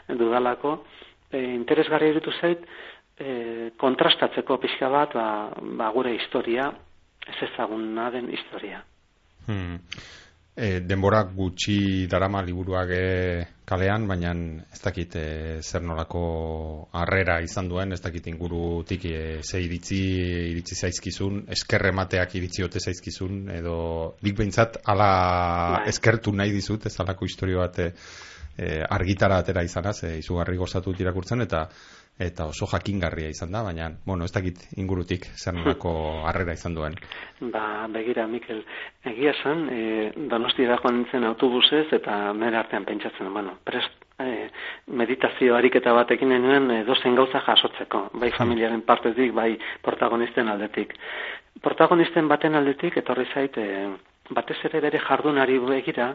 dudalako, 0.09 0.79
e, 1.29 1.43
interesgarri 1.53 2.09
irutu 2.13 2.33
zait, 2.39 2.65
e, 3.19 3.69
kontrastatzeko 3.79 4.57
pixka 4.63 4.89
bat, 4.89 5.13
ba, 5.13 5.27
ba, 5.77 5.91
gure 5.95 6.15
historia, 6.17 6.71
ez 7.27 7.37
ezaguna 7.49 8.09
den 8.11 8.31
historia. 8.33 8.81
Hmm. 9.47 9.79
E, 10.53 10.79
denbora 10.85 11.23
gutxi 11.25 12.05
darama 12.05 12.43
liburuak 12.45 12.91
e, 12.93 13.05
kalean, 13.65 14.05
baina 14.05 14.33
ez 14.69 14.79
dakit 14.83 15.15
e, 15.17 15.25
zer 15.65 15.81
nolako 15.81 16.21
harrera 16.93 17.39
izan 17.41 17.71
duen, 17.71 17.95
ez 17.95 18.01
dakit 18.03 18.27
ingurutik 18.29 19.07
e, 19.09 19.21
ze 19.41 19.63
iritzi, 19.65 20.01
iritzi 20.51 20.77
zaizkizun, 20.77 21.41
eskerremateak 21.57 22.35
iritzi 22.37 22.67
ote 22.67 22.83
zaizkizun, 22.83 23.47
edo 23.55 23.77
dik 24.21 24.37
behintzat 24.37 24.77
ala 24.93 25.09
bai. 25.79 25.81
eskertu 25.89 26.35
nahi 26.37 26.53
dizut, 26.53 26.85
ez 26.85 26.93
alako 27.01 27.25
historio 27.25 27.63
bat 27.63 27.79
e, 27.79 27.89
argitara 28.89 29.37
atera 29.41 29.63
izanaz, 29.63 30.03
e, 30.03 30.17
izugarri 30.19 30.57
gozatu 30.57 30.93
irakurtzen, 30.99 31.41
eta 31.41 31.67
eta 32.19 32.45
oso 32.45 32.67
jakingarria 32.69 33.29
izan 33.33 33.51
da, 33.51 33.63
baina, 33.65 33.89
bueno, 34.05 34.25
ez 34.25 34.31
dakit 34.33 34.59
ingurutik 34.77 35.25
zer 35.33 35.55
nolako 35.57 35.93
harrera 36.29 36.53
izan 36.53 36.75
duen. 36.77 36.95
Ba, 37.41 37.87
begira, 37.89 38.27
Mikel, 38.29 38.61
egia 39.09 39.33
zen, 39.41 39.65
e, 39.73 40.11
donosti 40.29 40.67
da 40.69 40.77
joan 40.81 41.01
nintzen 41.01 41.25
autobusez, 41.31 41.87
eta 41.97 42.33
nire 42.37 42.61
artean 42.61 42.85
pentsatzen, 42.85 43.33
bueno, 43.33 43.57
prest, 43.65 44.05
e, 44.21 44.49
meditazio 44.87 45.57
ariketa 45.57 45.93
batekin 45.97 46.35
nuen 46.37 46.69
e, 46.71 46.83
dozen 46.85 47.17
gauza 47.17 47.41
jasotzeko, 47.47 48.09
bai 48.13 48.29
hmm. 48.29 48.37
familiaren 48.37 48.85
partetik, 48.85 49.33
bai 49.33 49.51
protagonisten 49.81 50.53
aldetik. 50.53 50.93
Protagonisten 51.63 52.27
baten 52.29 52.55
aldetik, 52.59 52.97
etorri 53.01 53.25
zait, 53.33 53.57
e, 53.57 54.12
batez 54.29 54.57
ere 54.69 54.79
bere 54.79 54.99
jardunari 54.99 55.57
begira, 55.59 56.13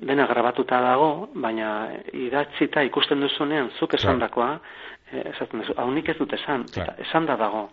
dena 0.00 0.26
grabatuta 0.26 0.80
dago, 0.80 1.28
baina 1.34 1.90
idatzita 2.12 2.82
ikusten 2.88 3.20
duzunean, 3.20 3.70
zuk 3.78 3.94
esandakoa, 3.94 4.58
Eh, 5.12 5.26
esaten 5.28 5.60
duzu, 5.60 5.74
hau 5.76 5.90
nik 5.92 6.08
ez 6.08 6.16
dut 6.16 6.32
esan, 6.32 6.62
eta 6.72 6.94
esan 7.04 7.26
da 7.28 7.36
dago. 7.36 7.66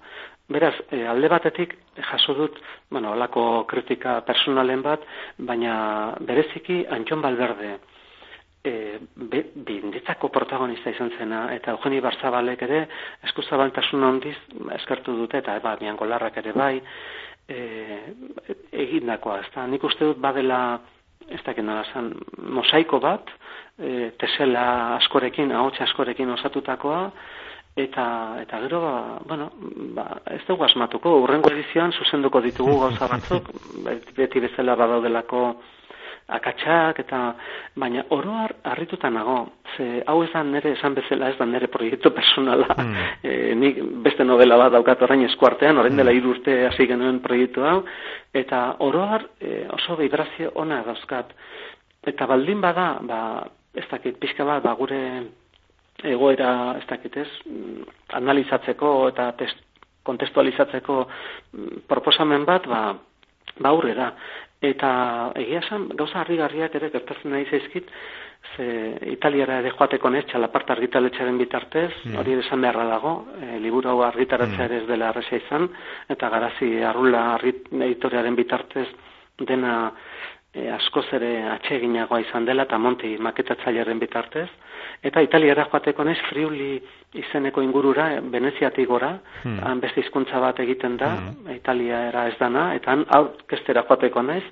Beraz, 0.51 0.73
e, 0.91 1.05
alde 1.07 1.29
batetik 1.31 1.75
jaso 2.09 2.33
dut, 2.35 2.57
bueno, 2.91 3.13
olako 3.15 3.63
kritika 3.69 4.17
personalen 4.27 4.81
bat, 4.83 5.05
baina 5.37 5.75
bereziki 6.19 6.81
Antxon 6.97 7.21
Balberde, 7.23 7.77
e, 8.65 8.73
binditzako 9.69 10.27
protagonista 10.35 10.91
izan 10.91 11.13
zena, 11.17 11.45
eta 11.55 11.77
Eugeni 11.77 12.01
Barzabalek 12.03 12.65
ere, 12.67 12.81
eskuzabaltasun 13.29 14.03
handiz 14.03 14.35
eskartu 14.81 15.15
dute, 15.21 15.39
eta 15.39 15.55
eba, 15.61 15.77
miango 15.79 16.09
larrak 16.09 16.41
ere 16.43 16.51
bai, 16.51 16.73
e, 17.49 18.55
egindakoa, 18.85 19.39
ez 19.43 19.49
da, 19.55 19.65
nik 19.67 19.83
uste 19.83 20.05
dut 20.05 20.21
badela, 20.21 20.79
ez 21.29 21.41
da, 21.45 21.53
zan, 21.93 22.13
mosaiko 22.37 22.99
bat, 23.03 23.31
e, 23.77 24.11
tesela 24.19 24.95
askorekin, 24.97 25.51
ahotsa 25.51 25.85
askorekin 25.87 26.29
osatutakoa, 26.37 27.03
eta 27.79 28.05
eta 28.41 28.59
gero 28.65 28.81
ba, 28.81 28.93
bueno, 29.25 29.49
ba, 29.95 30.05
ez 30.35 30.41
dugu 30.47 30.65
asmatuko, 30.67 31.19
urrengo 31.23 31.51
edizioan 31.53 31.93
zuzenduko 31.93 32.41
ditugu 32.41 32.79
gauza 32.85 33.07
batzuk, 33.07 33.51
beti 34.17 34.41
bezala 34.43 34.75
badaudelako 34.79 35.43
akatsak 36.37 36.99
eta 37.05 37.19
baina 37.75 38.03
oro 38.15 38.31
har 38.41 38.55
harrituta 38.63 39.09
nago 39.09 39.49
ze 39.75 40.03
hau 40.07 40.23
ez 40.23 40.31
da 40.33 40.43
nere 40.43 40.71
esan 40.71 40.95
bezala 40.95 41.29
ez 41.29 41.37
da 41.37 41.45
nere 41.45 41.67
proiektu 41.67 42.11
personala 42.11 42.67
mm. 42.77 42.95
e, 43.23 43.55
nik 43.55 43.81
beste 44.05 44.23
novela 44.23 44.57
bat 44.57 44.71
daukat 44.71 45.01
orain 45.01 45.25
eskuartean 45.25 45.77
orain 45.77 45.95
dela 45.97 46.11
3 46.11 46.21
mm. 46.21 46.29
urte 46.29 46.65
hasi 46.67 46.87
genuen 46.87 47.19
proiektu 47.19 47.63
hau 47.63 47.83
eta 48.33 48.75
oro 48.79 49.05
har 49.05 49.29
e, 49.39 49.65
oso 49.73 49.95
vibrazio 49.95 50.51
ona 50.55 50.83
dauzkat 50.83 51.33
eta 52.07 52.25
baldin 52.25 52.61
bada 52.61 52.97
ba 53.01 53.21
ez 53.73 53.85
dakit, 53.89 54.17
pixka 54.19 54.45
bat, 54.45 54.63
ba, 54.63 54.73
gure 54.77 54.99
egoera, 56.07 56.77
ez 56.79 56.85
dakit 56.89 57.17
ez, 57.21 57.27
analizatzeko 58.17 58.93
eta 59.11 59.31
test, 59.39 59.61
kontestualizatzeko 60.07 61.03
mm, 61.05 61.83
proposamen 61.91 62.45
bat, 62.47 62.65
ba, 62.69 62.81
ba 63.57 63.73
da. 63.95 64.13
Eta 64.61 65.31
egia 65.35 65.59
esan, 65.59 65.87
gauza 65.95 66.19
harrigarriak 66.19 66.73
ere 66.75 66.89
gertatzen 66.89 67.31
nahi 67.31 67.45
zaizkit, 67.45 67.87
ze 68.55 68.65
italiara 69.11 69.59
ere 69.59 69.71
joateko 69.71 70.09
nes, 70.09 70.25
txalapart 70.25 70.69
argitaletxaren 70.75 71.37
bitartez, 71.37 71.91
mm. 72.05 72.15
hori 72.19 72.35
mm. 72.35 72.39
esan 72.43 72.61
beharra 72.61 72.85
dago, 72.89 73.13
e, 73.39 73.59
liburu 73.59 73.89
hau 73.89 74.01
argitaratzea 74.03 74.57
mm. 74.57 74.65
ere 74.65 74.81
ez 74.81 74.87
dela 74.87 75.09
arresa 75.09 75.35
izan, 75.39 75.69
eta 76.09 76.29
garazi 76.29 76.71
arrula 76.83 77.23
argit, 77.35 77.71
editoriaren 77.71 78.35
bitartez 78.35 78.87
dena 79.47 79.91
e, 80.53 80.67
askoz 80.73 81.05
ere 81.13 81.31
atseginagoa 81.55 82.21
izan 82.25 82.47
dela 82.47 82.65
eta 82.67 82.77
monti 82.81 83.15
maketatzailearen 83.21 83.99
bitartez 84.01 84.47
eta 85.03 85.21
italiara 85.23 85.67
joateko 85.71 86.03
naiz 86.03 86.19
friuli 86.29 86.79
izeneko 87.13 87.61
ingurura 87.65 88.09
veneziatik 88.21 88.87
gora 88.87 89.15
hmm. 89.43 89.59
han 89.65 89.81
beste 89.81 90.03
hizkuntza 90.03 90.39
bat 90.39 90.59
egiten 90.59 90.97
da 90.97 91.15
hmm. 91.15 91.55
italia 91.55 92.03
era 92.09 92.27
ez 92.29 92.37
dana 92.39 92.73
eta 92.75 92.91
han 92.91 93.05
aurkestera 93.17 93.83
joateko 93.87 94.21
naiz 94.21 94.43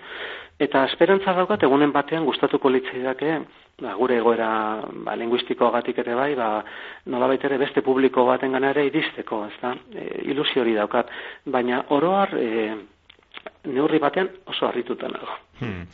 eta 0.59 0.83
esperantza 0.89 1.35
daukat 1.37 1.63
egunen 1.63 1.93
batean 1.93 2.25
gustatuko 2.25 2.69
litzaidake 2.73 3.37
ba, 3.81 3.93
gure 3.93 4.17
egoera 4.17 4.49
ba, 5.05 5.15
linguistikoagatik 5.15 6.01
ere 6.01 6.15
bai 6.17 6.33
ba, 6.35 6.49
nolabait 7.05 7.43
ere 7.45 7.59
beste 7.61 7.83
publiko 7.85 8.25
baten 8.25 8.57
gana 8.57 8.73
ere 8.73 8.87
iristeko 8.89 9.43
ez 9.45 9.57
da 9.61 9.75
e, 9.93 10.07
ilusio 10.31 10.63
hori 10.63 10.73
daukat 10.77 11.13
baina 11.45 11.83
oroar 11.93 12.33
e, 12.41 12.71
neurri 13.69 13.99
batean 13.99 14.29
oso 14.47 14.65
harrituta 14.67 15.07
nago. 15.11 15.37
Hmm. 15.59 15.85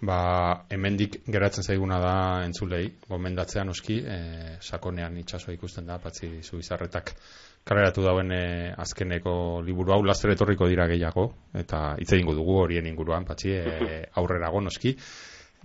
Ba, 0.00 0.64
hemendik 0.72 1.18
geratzen 1.28 1.64
zaiguna 1.66 1.98
da 2.00 2.14
entzulei, 2.46 2.86
gomendatzea 3.08 3.66
noski, 3.68 3.98
e, 4.00 4.16
sakonean 4.64 5.18
itsasoa 5.20 5.52
ikusten 5.52 5.90
da, 5.90 5.98
patzi 6.00 6.30
zu 6.40 6.60
izarretak 6.62 7.12
kaleratu 7.68 8.06
dauen 8.06 8.32
e, 8.32 8.44
azkeneko 8.80 9.34
liburu 9.66 9.92
hau 9.92 10.00
laster 10.08 10.32
etorriko 10.32 10.70
dira 10.72 10.86
gehiago, 10.88 11.26
eta 11.64 11.82
hitz 12.00 12.14
egingo 12.16 12.32
dugu 12.38 12.56
horien 12.62 12.88
inguruan, 12.88 13.28
patzi, 13.28 13.52
e, 13.52 14.00
aurrera 14.22 14.48
noski. 14.60 14.96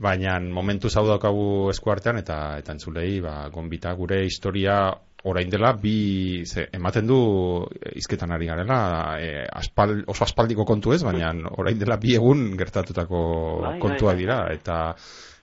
Baina 0.04 0.36
momentu 0.40 0.90
zau 0.90 1.06
daukagu 1.08 1.70
eskuartean 1.72 2.20
eta 2.20 2.58
eta 2.60 2.74
entzulei, 2.76 3.22
ba, 3.24 3.48
gonbita 3.48 3.94
gure 3.96 4.26
historia 4.26 4.92
orain 5.26 5.50
dela 5.50 5.74
bi 5.74 6.44
ze, 6.46 6.68
ematen 6.74 7.08
du 7.10 7.20
eh, 7.66 7.96
hizketan 7.98 8.34
ari 8.36 8.50
garela 8.50 8.80
e, 9.20 9.46
aspal, 9.50 10.04
oso 10.08 10.24
aspaldiko 10.26 10.66
kontu 10.66 10.94
ez 10.94 11.02
baina 11.04 11.32
orain 11.62 11.80
dela 11.80 11.98
bi 11.98 12.14
egun 12.16 12.52
gertatutako 12.58 13.22
bai, 13.62 13.72
bai, 13.72 13.80
kontua 13.82 14.14
bai. 14.14 14.20
dira 14.22 14.44
eta 14.54 14.78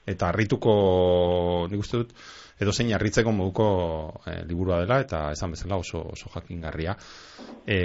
eta 0.06 0.30
harrituko 0.30 0.76
nik 1.70 1.82
uste 1.82 2.02
dut 2.02 2.14
edo 2.62 2.70
zein 2.70 2.92
harritzeko 2.94 3.32
moduko 3.34 3.66
e, 4.26 4.42
liburua 4.46 4.80
dela 4.84 5.00
eta 5.02 5.24
esan 5.34 5.54
bezala 5.56 5.80
oso 5.82 6.02
oso 6.14 6.30
jakingarria 6.34 6.94
e, 7.66 7.78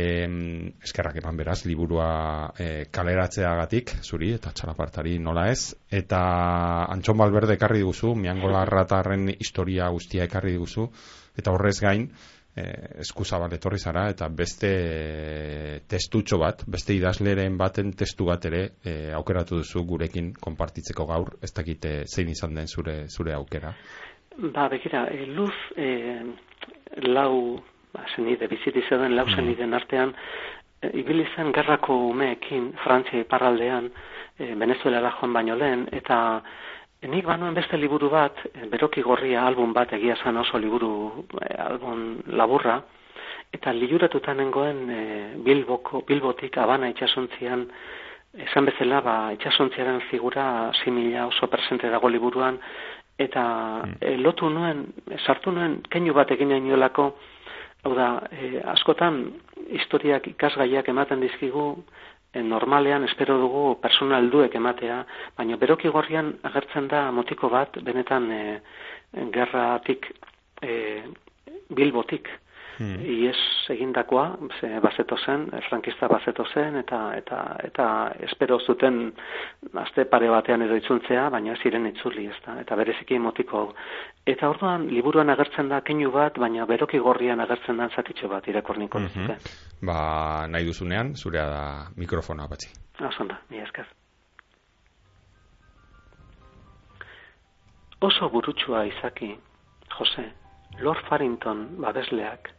eskerrak 0.86 1.18
eman 1.24 1.38
beraz 1.38 1.64
liburua 1.66 2.10
e, 2.58 2.86
kaleratzeagatik 2.94 3.96
zuri 4.04 4.36
eta 4.38 4.54
txalapartari 4.54 5.18
nola 5.18 5.48
ez 5.50 5.74
eta 5.90 6.20
Antxon 6.94 7.18
Balberde 7.18 7.58
ekarri 7.58 7.82
diguzu 7.82 8.14
miangolarratarren 8.16 9.32
historia 9.42 9.90
guztia 9.94 10.30
ekarri 10.30 10.60
diguzu 10.60 10.92
eta 11.38 11.54
horrez 11.54 11.78
gain 11.82 12.08
eh, 12.58 13.00
eskuzabal 13.04 13.54
etorri 13.54 13.80
zara 13.80 14.08
eta 14.10 14.28
beste 14.34 14.72
eh, 14.74 15.80
testutxo 15.88 16.40
bat, 16.42 16.64
beste 16.68 16.96
idazleren 16.98 17.58
baten 17.58 17.94
testu 17.98 18.28
bat 18.32 18.46
ere 18.50 18.64
eh, 18.84 19.14
aukeratu 19.16 19.62
duzu 19.62 19.86
gurekin 19.86 20.34
konpartitzeko 20.42 21.06
gaur, 21.06 21.36
ez 21.44 21.54
dakite 21.54 22.04
zein 22.08 22.34
izan 22.34 22.58
den 22.58 22.68
zure 22.68 23.04
zure 23.08 23.34
aukera. 23.38 23.74
Ba, 24.38 24.68
bekira, 24.70 25.08
e, 25.10 25.26
luz 25.26 25.56
e, 25.76 25.88
lau 27.10 27.58
ba, 27.94 28.04
zenide, 28.16 28.50
bizitizioen 28.52 29.16
lau 29.16 29.26
mm. 29.26 29.36
zeniden 29.36 29.74
artean 29.74 30.14
e, 30.82 30.92
ibili 31.02 31.26
zen 31.36 31.50
gerrako 31.56 31.96
umeekin 32.12 32.72
Frantzia 32.84 33.24
iparraldean 33.26 33.90
e, 34.38 34.54
Venezuela 34.54 35.14
joan 35.20 35.34
baino 35.34 35.56
lehen 35.58 35.88
eta 35.92 36.20
Nik 37.06 37.28
banuen 37.30 37.54
beste 37.54 37.78
liburu 37.78 38.10
bat, 38.10 38.40
eh, 38.54 38.66
beroki 38.72 39.04
gorria 39.06 39.46
album 39.46 39.74
bat 39.74 39.92
egia 39.94 40.16
zan 40.16 40.38
oso 40.38 40.58
liburu 40.58 41.26
e, 41.42 41.54
album 41.62 42.24
laburra, 42.28 42.82
eta 43.54 43.72
liuratuta 43.72 44.34
nengoen 44.34 44.90
e, 44.90 45.04
bilboko, 45.46 46.02
bilbotik 46.08 46.58
abana 46.58 46.90
itxasontzian, 46.90 47.68
esan 48.48 48.66
bezala, 48.66 49.02
ba, 49.02 49.16
itxasontziaren 49.38 50.02
figura 50.10 50.72
simila 50.82 51.28
oso 51.28 51.48
presente 51.48 51.88
dago 51.88 52.10
liburuan, 52.10 52.58
eta 53.18 53.46
mm. 53.86 54.18
lotu 54.26 54.50
nuen, 54.50 54.88
sartu 55.20 55.54
nuen, 55.54 55.84
keinu 55.94 56.18
bat 56.18 56.32
egin 56.32 56.50
nahi 56.50 56.74
hau 57.86 57.94
da, 57.94 58.24
askotan 58.74 59.22
historiak 59.70 60.26
ikasgaiak 60.28 60.90
ematen 60.90 61.22
dizkigu, 61.22 61.76
e, 61.78 62.08
normalean 62.36 63.04
espero 63.04 63.38
dugu 63.40 63.78
personal 63.82 64.30
duek 64.30 64.56
ematea, 64.56 65.04
baina 65.38 65.58
beroki 65.58 65.90
gorrian 65.90 66.34
agertzen 66.44 66.88
da 66.88 67.12
motiko 67.12 67.50
bat, 67.50 67.80
benetan 67.84 68.32
e, 68.32 68.42
gerratik 69.34 70.12
e, 70.62 71.04
bilbotik, 71.70 72.30
hmm. 72.78 73.02
ies 73.04 73.40
egindakoa, 73.70 74.38
ze 74.60 74.80
bazeto 74.84 75.18
zen, 75.18 75.48
frankista 75.70 76.08
bazeto 76.08 76.46
zen, 76.54 76.78
eta, 76.84 77.02
eta, 77.18 77.42
eta 77.64 77.88
espero 78.30 78.60
zuten 78.60 79.12
azte 79.74 80.06
pare 80.06 80.30
batean 80.30 80.62
edo 80.62 80.78
itzultzea, 80.80 81.28
baina 81.34 81.54
ez 81.54 81.60
ziren 81.64 81.86
itzuli, 81.92 82.28
ez 82.28 82.40
da, 82.46 82.60
eta 82.62 82.76
bereziki 82.76 83.20
motiko 83.20 83.74
Eta 84.28 84.50
orduan, 84.50 84.90
liburuan 84.92 85.30
agertzen 85.32 85.70
da 85.72 85.80
keinu 85.82 86.12
bat, 86.12 86.36
baina 86.36 86.66
beroki 86.68 87.00
gorrian 87.00 87.40
agertzen 87.40 87.78
da 87.78 87.88
zatitxo 87.96 88.28
bat, 88.28 88.48
irakorniko 88.48 89.00
mm 89.00 89.06
-hmm. 89.06 89.38
Ba, 89.88 90.48
nahi 90.48 90.66
duzunean, 90.66 91.16
zurea 91.16 91.46
da 91.46 91.64
mikrofona 91.96 92.48
batzi. 92.48 92.68
Osonda, 93.00 93.40
ni 93.50 93.60
eskaz. 93.60 93.88
oso 98.00 98.30
burutsua 98.30 98.86
izaki, 98.86 99.36
Jose, 99.98 100.26
Lord 100.80 101.02
Farrington 101.10 101.68
babesleak, 101.82 102.52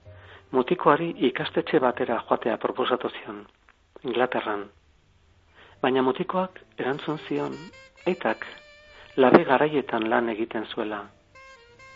mutikoari 0.50 1.14
ikastetxe 1.28 1.80
batera 1.80 2.22
joatea 2.28 2.56
proposatu 2.58 3.08
zion, 3.08 3.46
Inglaterran. 4.04 4.64
Baina 5.82 6.02
mutikoak 6.02 6.60
erantzun 6.78 7.18
zion, 7.28 7.56
eitak, 8.06 8.46
labe 9.16 9.44
garaietan 9.44 10.10
lan 10.10 10.28
egiten 10.28 10.66
zuela, 10.66 11.02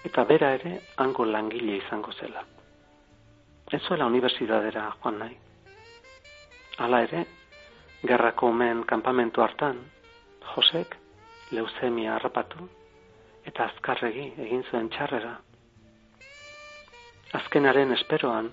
eta 0.05 0.24
bera 0.24 0.50
ere 0.59 0.80
hango 0.96 1.24
langile 1.24 1.76
izango 1.76 2.12
zela. 2.12 2.44
Ez 3.72 3.80
zuela 3.80 4.07
unibertsitatera 4.07 4.84
joan 5.03 5.18
nahi. 5.18 5.36
Hala 6.78 7.00
ere, 7.07 7.24
gerrako 8.07 8.48
omen 8.53 8.84
kanpamentu 8.84 9.42
hartan, 9.42 9.78
Josek 10.53 10.96
leuzemia 11.53 12.16
harrapatu 12.16 12.68
eta 13.46 13.64
azkarregi 13.70 14.32
egin 14.44 14.64
zuen 14.70 14.90
txarrera. 14.90 15.36
Azkenaren 17.33 17.95
esperoan, 17.97 18.51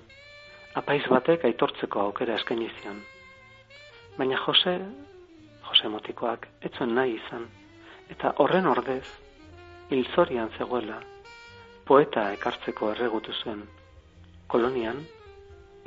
apaiz 0.79 1.03
batek 1.11 1.43
aitortzeko 1.49 1.99
aukera 2.05 2.37
eskaini 2.39 2.69
zion. 2.79 3.01
Baina 4.17 4.37
Jose, 4.45 4.75
Jose 5.67 5.89
motikoak, 5.91 6.47
etzuen 6.69 6.93
nahi 6.95 7.17
izan, 7.17 7.47
eta 8.13 8.31
horren 8.43 8.69
ordez, 8.71 9.03
hilzorian 9.91 10.51
zegoela, 10.57 11.01
poeta 11.89 12.29
ekartzeko 12.37 12.93
erregutu 12.93 13.35
zuen. 13.43 13.65
Kolonian, 14.47 15.03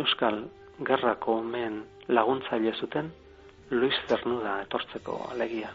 Euskal 0.02 0.42
Gerrako 0.84 1.38
men 1.42 1.80
laguntzaile 2.08 2.74
zuten, 2.74 3.08
Luis 3.70 3.96
Cernuda 4.08 4.58
etortzeko 4.66 5.16
alegia. 5.30 5.72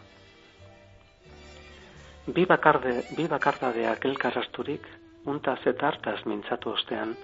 Bi, 2.28 2.44
bakarde, 2.46 2.94
bi 3.16 3.26
bakardadeak 3.26 4.04
elkarrasturik, 4.04 4.86
untaz 5.26 5.58
eta 5.66 5.86
hartaz 5.86 6.24
mintzatu 6.26 6.70
ostean, 6.70 7.16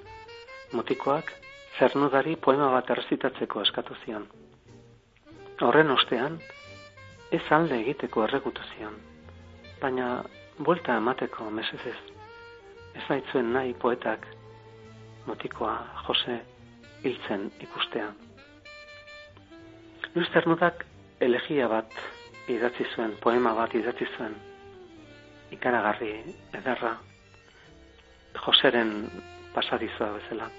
mutikoak 0.73 1.33
zernudari 1.79 2.37
poema 2.37 2.71
bat 2.71 2.91
erzitatzeko 2.91 3.63
eskatu 3.63 3.97
zion. 4.05 4.27
Horren 5.63 5.91
ostean, 5.91 6.39
ez 7.33 7.43
alde 7.51 7.79
egiteko 7.81 8.25
erregutu 8.25 8.63
zion, 8.75 8.97
baina 9.81 10.09
buelta 10.59 10.97
emateko 10.97 11.51
mesezez. 11.51 11.99
Ez 12.95 13.03
baitzuen 13.09 13.53
nahi 13.53 13.75
poetak, 13.75 14.27
mutikoa 15.27 15.77
Jose 16.07 16.41
hiltzen 17.05 17.51
ikustea. 17.61 18.11
Luis 20.15 20.29
Zernudak 20.33 20.85
elegia 21.21 21.67
bat 21.69 21.97
idatzi 22.49 22.87
zuen, 22.95 23.17
poema 23.23 23.55
bat 23.55 23.75
idatzi 23.75 24.07
zuen, 24.17 24.37
ikaragarri 25.57 26.13
ederra 26.53 26.95
Joseren 28.35 29.11
pasadizoa 29.55 30.12
bezala. 30.12 30.51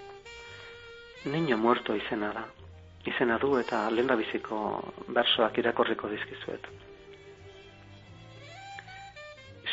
Niño 1.25 1.57
muerto 1.57 1.95
izena 1.95 2.31
da. 2.33 2.45
Izena 3.05 3.37
du 3.37 3.57
eta 3.59 3.89
lenda 3.89 4.15
biziko 4.15 4.57
bersoak 5.07 5.57
irakorriko 5.61 6.09
dizkizuet. 6.09 6.67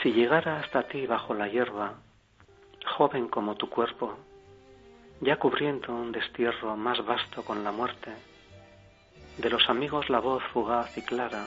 Si 0.03 0.13
llegara 0.13 0.59
hasta 0.59 0.83
ti 0.83 1.07
bajo 1.07 1.35
la 1.35 1.49
hierba, 1.49 1.95
joven 2.97 3.29
como 3.29 3.55
tu 3.55 3.69
cuerpo, 3.69 4.19
ya 5.21 5.37
cubriendo 5.37 5.95
un 5.95 6.11
destierro 6.13 6.77
más 6.77 7.05
vasto 7.05 7.43
con 7.45 7.63
la 7.63 7.71
muerte, 7.71 8.11
de 9.39 9.51
los 9.51 9.69
amigos 9.71 10.11
la 10.11 10.19
voz 10.19 10.43
fugaz 10.53 10.97
y 10.99 11.03
clara, 11.03 11.47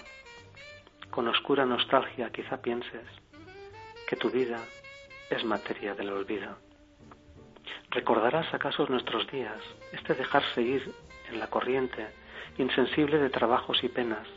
con 1.12 1.28
oscura 1.28 1.66
nostalgia 1.66 2.32
quizá 2.32 2.62
pienses, 2.62 3.08
que 4.08 4.16
tu 4.16 4.30
vida 4.30 4.60
es 5.30 5.44
materia 5.44 5.96
del 5.96 6.12
olvido. 6.12 6.58
¿Recordarás 7.90 8.54
acaso 8.54 8.86
nuestros 8.88 9.30
días, 9.32 9.62
este 9.92 10.14
dejarse 10.14 10.62
ir 10.62 10.94
en 11.30 11.40
la 11.40 11.48
corriente, 11.48 12.08
insensible 12.58 13.18
de 13.18 13.30
trabajos 13.30 13.84
y 13.84 13.90
penas, 13.90 14.28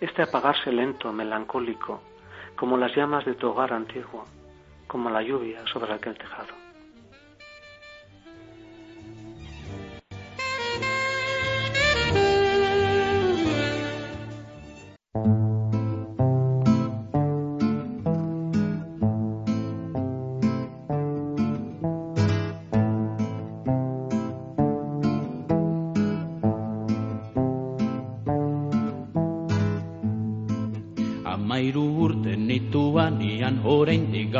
este 0.00 0.22
apagarse 0.22 0.72
lento, 0.72 1.12
melancólico, 1.12 2.02
como 2.56 2.76
las 2.76 2.94
llamas 2.94 3.24
de 3.24 3.34
tu 3.34 3.50
hogar 3.50 3.72
antiguo, 3.72 4.24
como 4.86 5.10
la 5.10 5.22
lluvia 5.22 5.66
sobre 5.66 5.92
aquel 5.92 6.16
tejado? 6.16 6.61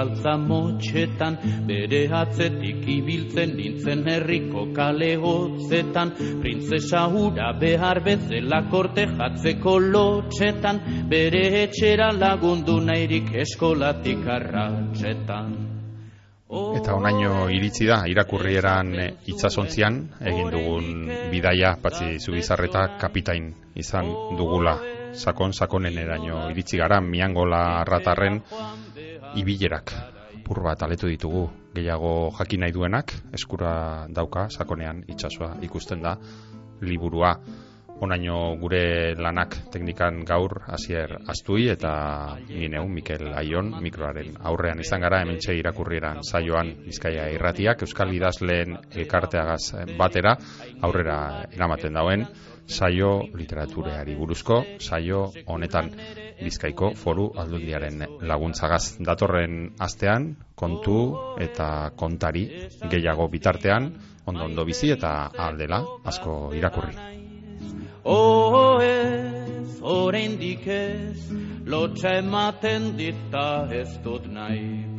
Galtza 0.03 0.35
motxetan, 0.37 1.39
bere 1.67 2.03
atzetik 2.11 2.83
ibiltzen 2.91 3.55
nintzen 3.57 4.07
herriko 4.11 4.67
kale 4.75 5.15
hotzetan, 5.23 6.15
printzesa 6.43 7.07
hura 7.13 7.53
behar 7.61 8.03
bezela 8.05 8.65
korte 8.71 9.07
jatzeko 9.07 9.79
lotxetan, 9.79 10.83
bere 11.11 11.45
etxera 11.63 12.11
lagundu 12.13 12.81
nahirik 12.83 13.31
eskolatik 13.45 14.27
arratxetan. 14.39 15.55
Eta 16.53 16.93
onaino 16.99 17.47
iritsi 17.49 17.87
da, 17.89 18.03
irakurrieran 18.13 18.91
itsasontzian 19.33 20.03
egin 20.21 20.51
dugun 20.53 20.89
bidaia, 21.33 21.79
patzi 21.81 22.19
zubizarreta 22.21 22.91
kapitain 23.01 23.55
izan 23.81 24.11
dugula 24.37 24.77
sakon 25.13 25.53
sakonen 25.53 25.97
eraino 25.99 26.49
iritsi 26.51 26.77
gara 26.81 27.01
miangola 27.01 27.85
ratarren 27.85 28.41
ibilerak 29.37 29.93
pur 30.45 30.63
bat 30.63 30.83
aletu 30.83 31.09
ditugu. 31.09 31.49
Gehiago 31.73 32.33
jakin 32.37 32.67
nahi 32.67 32.73
duenak 32.75 33.15
eskura 33.33 34.07
dauka 34.13 34.49
sakonean 34.51 35.05
itsasoa 35.09 35.57
ikusten 35.63 36.03
da 36.03 36.17
liburua. 36.81 37.37
Onaino 38.03 38.57
gure 38.59 39.15
lanak 39.15 39.55
teknikan 39.71 40.25
gaur 40.27 40.65
hasier 40.67 41.13
astui 41.31 41.69
eta 41.71 41.93
gineu 42.49 42.89
Mikel 42.91 43.29
Aion 43.31 43.77
mikroaren 43.85 44.35
aurrean 44.43 44.81
izan 44.83 45.05
gara 45.07 45.21
hementxe 45.23 45.55
irakurrieran 45.55 46.25
saioan 46.27 46.73
Bizkaia 46.83 47.29
irratiak 47.31 47.85
Euskal 47.87 48.11
Idazleen 48.17 48.75
elkarteagaz 48.91 49.87
batera 50.01 50.35
aurrera 50.83 51.47
eramaten 51.55 51.95
dauen 51.95 52.27
saio 52.67 53.23
literatureari 53.35 54.15
buruzko 54.15 54.63
saio 54.79 55.33
honetan 55.47 55.91
Bizkaiko 56.43 56.93
foru 56.99 57.29
aldundiaren 57.39 58.03
laguntzagaz 58.21 58.99
datorren 58.99 59.75
astean 59.79 60.37
kontu 60.55 60.97
eta 61.41 61.91
kontari 61.97 62.47
gehiago 62.91 63.29
bitartean 63.29 63.93
ondo 64.27 64.45
ondo 64.45 64.65
bizi 64.65 64.91
eta 64.91 65.31
aldela 65.39 65.83
asko 66.05 66.53
irakurri. 66.55 66.95
Oh, 68.05 68.81
ez, 68.83 69.79
oraindik 69.81 70.67
ez, 70.67 71.31
lotxa 71.67 72.17
ematen 72.19 72.97
dita 72.99 73.69
ez 73.71 73.89
dut 74.03 74.27
nahi. 74.27 74.92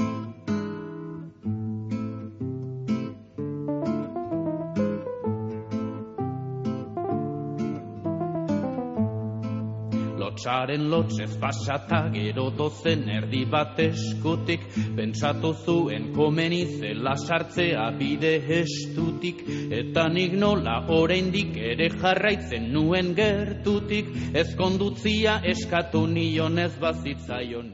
Lotsaren 10.44 10.90
lotsez 10.90 11.38
pasata 11.40 12.10
gero 12.12 12.50
dozen 12.50 13.08
erdi 13.10 13.46
bat 13.46 13.80
eskutik. 13.80 14.60
Pentsatu 14.96 15.54
zuen 15.66 16.12
komeni 16.14 16.66
zela 16.80 17.16
sartzea 17.16 17.90
bide 17.98 18.36
estutik. 18.60 19.44
Eta 19.72 20.08
nik 20.10 20.34
nola 20.34 20.84
oraindik 20.90 21.56
ere 21.56 21.90
jarraitzen 21.90 22.72
nuen 22.74 23.14
gertutik. 23.16 24.12
Ezkondutzia 24.34 25.40
eskatu 25.44 26.08
nion 26.08 26.60
ez 26.60 26.74
bazitzaion 26.80 27.74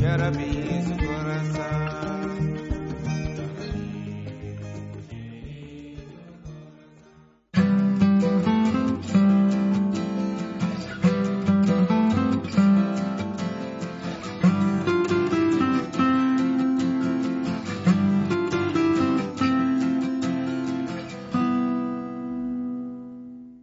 Yeah, 0.00 0.16
that'd 0.16 0.38
be 0.38 0.57